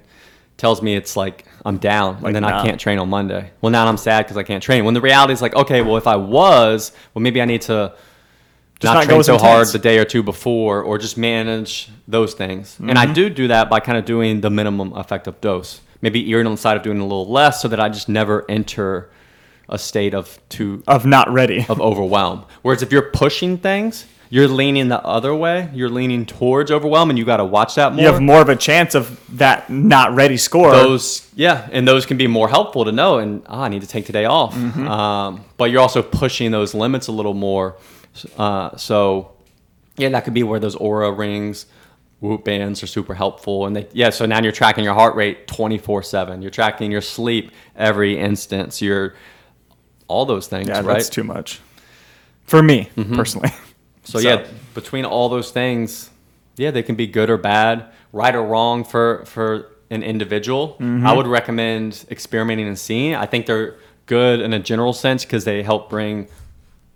tells 0.60 0.82
me 0.84 0.96
it's 0.96 1.18
like 1.18 1.46
I'm 1.66 1.78
down 1.78 2.16
Like, 2.16 2.26
and 2.28 2.36
then 2.36 2.44
nah. 2.44 2.62
I 2.62 2.66
can't 2.66 2.80
train 2.80 3.00
on 3.00 3.10
Monday. 3.10 3.50
Well, 3.62 3.72
now 3.72 3.88
I'm 3.88 3.98
sad 3.98 4.26
because 4.26 4.38
I 4.38 4.44
can't 4.44 4.62
train. 4.62 4.86
When 4.86 4.94
the 4.94 5.02
reality 5.02 5.34
is 5.34 5.42
like, 5.42 5.56
okay, 5.56 5.82
well 5.82 5.98
if 5.98 6.06
I 6.06 6.16
was, 6.18 6.92
well 7.14 7.24
maybe 7.24 7.42
I 7.42 7.46
need 7.46 7.62
to 7.64 7.94
Just 8.80 8.94
not, 8.94 8.94
not 8.94 9.06
train 9.06 9.24
so 9.24 9.38
hard 9.38 9.68
the 9.70 9.80
day 9.80 9.98
or 9.98 10.06
two 10.06 10.22
before, 10.24 10.82
or 10.84 10.98
just 10.98 11.18
manage 11.18 11.90
those 12.08 12.34
things. 12.34 12.78
And 12.80 12.90
Mm-hmm. 12.92 12.98
I 12.98 13.14
do 13.14 13.30
do 13.30 13.48
that 13.50 13.70
by 13.70 13.80
kind 13.80 13.98
of 13.98 14.06
doing 14.06 14.42
the 14.42 14.50
minimum 14.50 14.94
effective 14.96 15.42
dose. 15.42 15.82
Maybe 16.02 16.32
erring 16.32 16.46
on 16.46 16.54
the 16.54 16.58
side 16.58 16.78
of 16.78 16.84
doing 16.84 17.00
a 17.00 17.04
little 17.04 17.28
less, 17.30 17.62
so 17.62 17.68
that 17.68 17.80
I 17.80 17.90
just 17.90 18.08
never 18.08 18.46
enter 18.50 19.10
a 19.68 19.78
state 19.78 20.14
of 20.14 20.40
too 20.50 20.82
of 20.88 21.06
not 21.06 21.30
ready. 21.30 21.66
of 21.70 21.80
overwhelm. 21.82 22.46
Whereas 22.62 22.82
if 22.82 22.92
you're 22.92 23.12
pushing 23.12 23.58
things, 23.58 24.06
you're 24.32 24.48
leaning 24.48 24.90
the 24.90 25.02
other 25.04 25.34
way. 25.34 25.70
You're 25.74 25.90
leaning 25.90 26.26
towards 26.26 26.70
overwhelm, 26.72 27.10
and 27.10 27.18
you 27.18 27.26
got 27.26 27.38
to 27.38 27.46
watch 27.46 27.76
that 27.76 27.94
more. 27.94 28.02
You 28.04 28.12
have 28.12 28.22
more 28.22 28.42
of 28.42 28.50
a 28.50 28.56
chance 28.56 28.94
of 28.96 29.20
that 29.38 29.70
not 29.70 30.14
ready 30.14 30.38
score. 30.38 30.72
those 30.72 31.28
yeah 31.36 31.68
and 31.72 31.88
those 31.88 32.06
can 32.06 32.18
be 32.18 32.28
more 32.28 32.48
helpful 32.50 32.86
to 32.86 32.92
know 32.92 33.18
and 33.20 33.42
ah, 33.48 33.62
i 33.64 33.70
need 33.70 33.82
to 33.82 33.88
take 33.88 34.06
today 34.06 34.26
off 34.26 34.54
Mm-hmm. 34.56 34.88
um, 34.88 35.46
but 35.58 35.72
you're 35.72 35.82
also 35.82 36.02
pushing 36.04 36.52
those 36.52 36.74
limits 36.74 37.08
a 37.08 37.12
little 37.12 37.34
more 37.34 37.78
uh, 38.38 38.76
so 38.78 39.32
yeah 39.98 40.10
that 40.10 40.24
could 40.26 40.34
be 40.34 40.44
where 40.44 40.60
those 40.60 40.76
oura 40.76 41.16
rings 41.18 41.66
whoop 42.20 42.44
bands 42.44 42.84
are 42.84 42.88
super 42.88 43.14
helpful 43.14 43.66
and 43.66 43.76
they 43.76 43.88
yeah 43.94 44.10
so 44.10 44.26
now 44.26 44.42
you're 44.42 44.52
tracking 44.52 44.84
your 44.84 44.94
heart 44.94 45.16
rate 45.16 45.48
24 45.48 46.04
7 46.04 46.42
you're 46.42 46.52
tracking 46.52 46.92
your 46.92 47.02
sleep 47.02 47.52
every 47.76 48.18
instance 48.20 48.82
you're 48.82 49.14
all 50.08 50.26
those 50.26 50.48
things 50.48 50.68
yeah, 50.68 50.76
right 50.76 50.84
Mm-hmm. 50.86 50.94
that's 50.94 51.10
too 51.10 51.24
much 51.24 51.62
for 52.46 52.62
me 52.62 52.90
personally. 53.14 53.52
So, 54.12 54.20
yeah, 54.20 54.46
between 54.74 55.06
all 55.06 55.30
those 55.30 55.52
things, 55.52 56.10
yeah, 56.58 56.72
they 56.72 56.84
can 56.84 56.96
be 56.96 57.08
good 57.08 57.30
or 57.30 57.38
bad, 57.38 57.86
right 58.14 58.34
or 58.36 58.44
wrong 58.44 58.84
for 58.84 59.24
for 59.26 59.68
an 59.92 60.04
individual. 60.04 60.76
Mm-hmm. 60.80 61.06
I 61.08 61.14
would 61.14 61.28
recommend 61.28 62.06
experimenting 62.12 62.68
and 62.68 62.78
seeing. 62.78 63.16
I 63.16 63.26
think 63.26 63.46
they're 63.46 63.76
good 64.06 64.40
in 64.42 64.54
a 64.54 64.60
general 64.60 64.94
sense 64.94 65.24
because 65.26 65.46
they 65.46 65.64
help 65.64 65.90
bring 65.90 66.28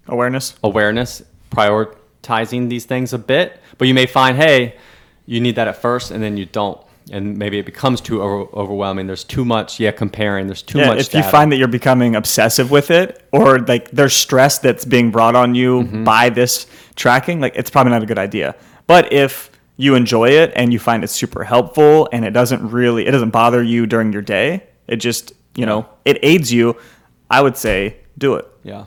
awareness. 0.07 0.55
awareness, 0.63 1.21
prioritizing 1.51 2.69
these 2.69 2.85
things 2.85 3.13
a 3.13 3.17
bit. 3.17 3.59
But 3.77 3.87
you 3.87 3.93
may 3.93 4.05
find, 4.05 4.37
hey, 4.37 4.75
you 5.25 5.39
need 5.41 5.55
that 5.55 5.67
at 5.67 5.77
first, 5.81 6.11
and 6.11 6.21
then 6.23 6.37
you 6.37 6.45
don't, 6.45 6.79
and 7.11 7.37
maybe 7.37 7.57
it 7.59 7.65
becomes 7.65 8.01
too 8.01 8.21
over- 8.21 8.47
overwhelming. 8.53 9.07
There's 9.07 9.23
too 9.23 9.45
much, 9.45 9.79
yeah, 9.79 9.91
comparing. 9.91 10.47
There's 10.47 10.61
too 10.61 10.79
Yeah, 10.79 10.87
much. 10.87 10.99
if 10.99 11.13
you 11.13 11.23
find 11.23 11.51
that 11.51 11.57
you're 11.57 11.67
becoming 11.67 12.15
obsessive 12.15 12.69
with 12.71 12.91
it, 12.91 13.23
or 13.31 13.59
like 13.59 13.89
there's 13.91 14.13
stress 14.15 14.59
that's 14.59 14.85
being 14.85 15.11
brought 15.11 15.35
on 15.35 15.55
you 15.55 15.81
Mm-hmm. 15.83 16.03
by 16.03 16.29
this 16.29 16.67
tracking, 16.93 17.39
like 17.41 17.55
it's 17.55 17.69
probably 17.69 17.91
not 17.91 18.03
a 18.03 18.05
good 18.05 18.19
idea. 18.19 18.55
But 18.87 19.11
if 19.11 19.51
you 19.77 19.95
enjoy 19.95 20.29
it 20.29 20.51
and 20.55 20.71
you 20.71 20.79
find 20.79 21.03
it 21.03 21.07
super 21.07 21.43
helpful 21.43 22.07
and 22.11 22.25
it 22.25 22.31
doesn't 22.31 22.69
really, 22.69 23.07
it 23.07 23.11
doesn't 23.11 23.31
bother 23.31 23.63
you 23.63 23.85
during 23.85 24.13
your 24.13 24.21
day, 24.21 24.63
it 24.87 24.97
just, 24.97 25.33
you 25.55 25.65
know, 25.65 25.87
it 26.05 26.19
aids 26.21 26.51
you. 26.51 26.77
I 27.29 27.41
would 27.41 27.57
say 27.57 27.97
do 28.17 28.35
it. 28.35 28.47
Yeah. 28.63 28.85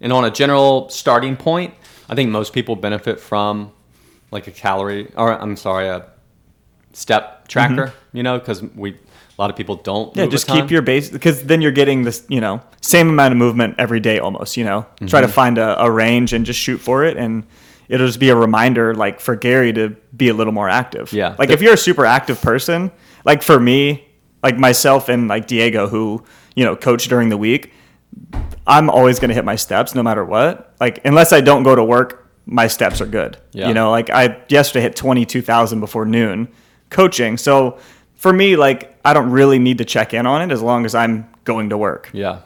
And 0.00 0.12
on 0.12 0.24
a 0.24 0.30
general 0.30 0.88
starting 0.88 1.36
point, 1.36 1.74
I 2.08 2.14
think 2.14 2.30
most 2.30 2.52
people 2.52 2.76
benefit 2.76 3.20
from 3.20 3.72
like 4.30 4.46
a 4.46 4.50
calorie 4.50 5.12
or 5.16 5.32
I'm 5.32 5.56
sorry, 5.56 5.88
a 5.88 6.06
step 6.92 7.48
tracker, 7.48 7.88
mm-hmm. 7.88 8.16
you 8.16 8.22
know, 8.22 8.38
because 8.38 8.62
we 8.62 8.96
lot 9.42 9.50
of 9.50 9.56
people 9.56 9.76
don't. 9.76 10.16
Yeah, 10.16 10.26
just 10.26 10.46
keep 10.46 10.70
your 10.70 10.82
base 10.82 11.10
because 11.10 11.42
then 11.44 11.60
you're 11.60 11.72
getting 11.72 12.04
this, 12.04 12.24
you 12.28 12.40
know, 12.40 12.60
same 12.80 13.08
amount 13.10 13.32
of 13.32 13.38
movement 13.38 13.74
every 13.78 14.00
day 14.00 14.18
almost. 14.18 14.56
You 14.56 14.64
know, 14.64 14.86
try 15.06 15.20
Mm-hmm. 15.20 15.26
to 15.26 15.28
find 15.32 15.58
a, 15.58 15.82
a 15.82 15.90
range 15.90 16.32
and 16.32 16.46
just 16.46 16.58
shoot 16.60 16.78
for 16.78 17.04
it, 17.04 17.16
and 17.16 17.44
it'll 17.88 18.06
just 18.06 18.20
be 18.20 18.30
a 18.30 18.36
reminder, 18.36 18.94
like 18.94 19.20
for 19.20 19.36
Gary 19.36 19.72
to 19.74 19.96
be 20.16 20.28
a 20.28 20.34
little 20.34 20.52
more 20.52 20.68
active. 20.68 21.12
Yeah. 21.12 21.34
like 21.38 21.50
if 21.50 21.60
you're 21.60 21.74
a 21.74 21.84
super 21.88 22.06
active 22.06 22.40
person, 22.40 22.90
like 23.24 23.42
for 23.42 23.58
me, 23.60 24.06
like 24.42 24.56
myself 24.58 25.08
and 25.08 25.28
like 25.28 25.46
Diego, 25.46 25.88
who 25.88 26.24
you 26.56 26.64
know 26.64 26.74
coach 26.76 27.08
during 27.08 27.28
the 27.28 27.36
week, 27.38 27.72
I'm 28.66 28.88
always 28.90 29.18
gonna 29.18 29.34
hit 29.34 29.44
my 29.44 29.56
steps 29.56 29.94
no 29.94 30.02
matter 30.02 30.24
what. 30.24 30.74
Like 30.80 31.04
unless 31.04 31.32
I 31.32 31.40
don't 31.40 31.62
go 31.64 31.74
to 31.74 31.84
work, 31.84 32.30
my 32.46 32.66
steps 32.68 33.00
are 33.00 33.06
good. 33.06 33.38
Yeah. 33.52 33.68
You 33.68 33.74
know, 33.74 33.90
like 33.90 34.10
I 34.10 34.42
yesterday 34.48 34.82
hit 34.82 34.96
twenty 34.96 35.24
two 35.26 35.42
thousand 35.42 35.80
before 35.80 36.04
noon 36.06 36.48
coaching. 36.90 37.36
So 37.38 37.78
for 38.16 38.32
me, 38.32 38.56
like 38.56 38.91
I 39.04 39.12
don't 39.12 39.30
really 39.30 39.58
need 39.58 39.78
to 39.78 39.84
check 39.84 40.14
in 40.14 40.26
on 40.26 40.42
it 40.42 40.52
as 40.52 40.62
long 40.62 40.84
as 40.84 40.94
I'm 40.94 41.28
going 41.44 41.70
to 41.70 41.78
work. 41.78 42.10
Yeah. 42.12 42.40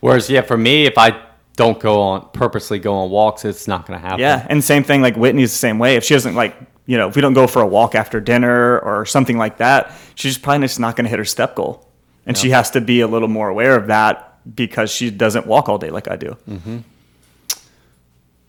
Whereas, 0.00 0.30
yeah, 0.30 0.42
for 0.42 0.56
me, 0.56 0.86
if 0.86 0.98
I 0.98 1.22
don't 1.56 1.80
go 1.80 2.00
on 2.00 2.28
purposely 2.32 2.78
go 2.78 2.94
on 2.94 3.10
walks, 3.10 3.44
it's 3.44 3.66
not 3.66 3.86
going 3.86 3.98
to 3.98 4.06
happen. 4.06 4.20
Yeah, 4.20 4.46
and 4.48 4.62
same 4.62 4.84
thing. 4.84 5.02
Like 5.02 5.16
Whitney's 5.16 5.50
the 5.50 5.58
same 5.58 5.78
way. 5.78 5.96
If 5.96 6.04
she 6.04 6.14
doesn't 6.14 6.34
like, 6.34 6.54
you 6.84 6.96
know, 6.98 7.08
if 7.08 7.16
we 7.16 7.22
don't 7.22 7.32
go 7.32 7.46
for 7.46 7.62
a 7.62 7.66
walk 7.66 7.94
after 7.94 8.20
dinner 8.20 8.78
or 8.80 9.06
something 9.06 9.38
like 9.38 9.56
that, 9.58 9.92
she's 10.14 10.38
probably 10.38 10.66
just 10.66 10.78
not 10.78 10.96
going 10.96 11.06
to 11.06 11.10
hit 11.10 11.18
her 11.18 11.24
step 11.24 11.56
goal, 11.56 11.88
and 12.26 12.36
she 12.36 12.50
has 12.50 12.70
to 12.72 12.80
be 12.80 13.00
a 13.00 13.08
little 13.08 13.28
more 13.28 13.48
aware 13.48 13.74
of 13.74 13.88
that 13.88 14.38
because 14.54 14.90
she 14.90 15.10
doesn't 15.10 15.46
walk 15.46 15.68
all 15.68 15.78
day 15.78 15.90
like 15.90 16.08
I 16.08 16.16
do. 16.16 16.36
Mm-hmm. 16.48 16.78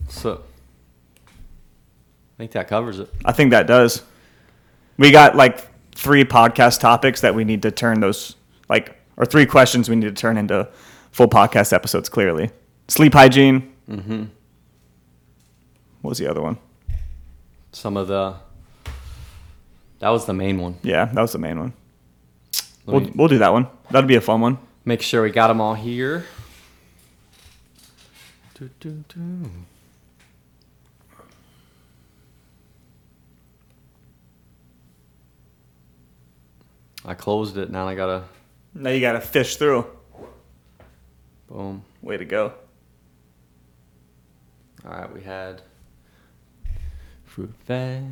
So 0.09 0.43
I 1.26 2.38
think 2.38 2.51
that 2.51 2.68
covers 2.68 2.99
it. 2.99 3.09
I 3.26 3.32
think 3.32 3.51
that 3.51 3.68
does. 3.68 4.03
We 4.97 5.11
got 5.11 5.36
like 5.36 5.65
three 5.98 6.24
podcast 6.24 6.80
topics 6.80 7.22
that 7.22 7.34
we 7.34 7.43
need 7.43 7.64
to 7.64 7.72
turn 7.72 8.00
those 8.02 8.36
like 8.70 8.95
or 9.18 9.26
three 9.26 9.45
questions 9.48 9.89
we 9.89 9.95
need 9.95 10.06
to 10.16 10.22
turn 10.22 10.38
into 10.38 10.68
full 11.12 11.28
podcast 11.28 11.74
episodes. 11.74 12.08
Clearly, 12.08 12.52
sleep 12.88 13.14
hygiene. 13.14 13.74
Mm-hmm. 13.89 14.26
What 16.02 16.10
was 16.10 16.18
the 16.20 16.28
other 16.30 16.41
one? 16.41 16.58
Some 17.72 17.98
of 17.98 18.08
the 18.08 18.36
that 20.00 20.10
was 20.10 20.26
the 20.26 20.34
main 20.34 20.60
one. 20.60 20.78
Yeah, 20.84 21.06
that 21.06 21.22
was 21.22 21.32
the 21.32 21.39
main 21.39 21.60
one. 21.60 21.74
Let 22.86 22.93
We'll, 22.93 23.02
me 23.02 23.12
we'll 23.16 23.28
do 23.28 23.39
that 23.39 23.52
one. 23.52 23.68
That'll 23.91 24.08
be 24.08 24.16
a 24.16 24.22
fun 24.22 24.39
one. 24.41 24.60
make 24.86 25.02
sure 25.02 25.24
we 25.24 25.32
got 25.32 25.48
them 25.48 25.60
all 25.60 25.74
here. 25.74 26.26
Do, 28.54 28.70
do, 28.80 29.04
do. 29.10 29.52
I 37.08 37.14
closed 37.14 37.58
it. 37.58 37.72
Now 37.72 37.88
I 37.88 37.95
gotta 37.95 38.24
Now 38.74 38.89
you 38.91 38.99
got 39.01 39.14
to 39.14 39.22
fish 39.22 39.55
through. 39.55 39.86
boom. 41.47 41.84
Way 42.01 42.18
to 42.18 42.26
go. 42.26 42.53
All 44.86 44.91
right, 44.91 45.12
we 45.14 45.22
had 45.22 45.62
fruit 47.24 47.51
veg. 47.66 48.03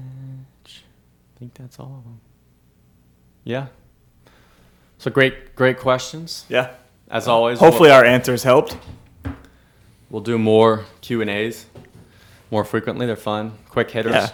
I 0.65 1.39
think 1.39 1.53
that's 1.53 1.79
all 1.79 1.95
of 1.97 2.03
them. 2.05 2.19
Yeah. 3.43 3.67
So 4.97 5.11
great, 5.11 5.55
great 5.55 5.77
questions 5.77 6.45
Yeah. 6.49 6.71
as 7.11 7.27
always. 7.27 7.59
Hopefully 7.59 7.91
our 7.91 8.03
answers 8.05 8.43
helped. 8.43 8.77
we'll, 9.23 9.33
we'll 10.09 10.21
do 10.21 10.37
more 10.39 10.85
Q 11.01 11.21
and 11.21 11.29
A's 11.29 11.65
more 12.49 12.63
frequently. 12.63 13.05
They're 13.05 13.15
fun, 13.17 13.57
quick 13.69 13.91
hitters. 13.91 14.13
Yeah. 14.15 14.29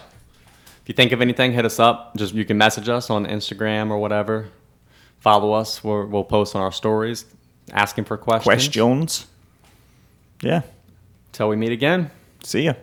If 0.82 0.88
you 0.88 0.94
think 0.94 1.12
of 1.12 1.20
anything, 1.20 1.52
hit 1.52 1.64
us 1.64 1.78
up. 1.78 2.16
Just 2.16 2.34
you 2.34 2.44
can 2.44 2.58
message 2.58 2.88
us 2.88 3.08
on 3.08 3.26
Instagram 3.26 3.90
or 3.90 3.98
whatever. 3.98 4.48
Follow 5.20 5.52
us. 5.52 5.84
We'll, 5.84 6.06
we'll 6.06 6.24
post 6.24 6.56
on 6.56 6.62
our 6.62 6.72
stories 6.72 7.24
asking 7.72 8.04
for 8.04 8.16
questions. 8.16 8.44
Questions. 8.44 9.26
Yeah. 10.42 10.62
Till 11.30 11.48
we 11.48 11.56
meet 11.56 11.72
again. 11.72 12.10
See 12.42 12.62
ya. 12.62 12.74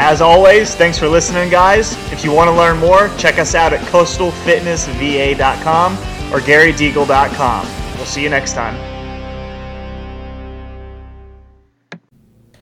As 0.00 0.20
always, 0.20 0.76
thanks 0.76 0.96
for 0.96 1.08
listening, 1.08 1.50
guys. 1.50 1.94
If 2.12 2.24
you 2.24 2.30
want 2.32 2.46
to 2.48 2.54
learn 2.54 2.78
more, 2.78 3.10
check 3.18 3.36
us 3.38 3.56
out 3.56 3.72
at 3.72 3.80
coastalfitnessva.com 3.88 5.92
or 6.32 6.38
garydeagle.com. 6.40 7.66
We'll 7.96 8.06
see 8.06 8.22
you 8.22 8.30
next 8.30 8.52
time. 8.54 8.87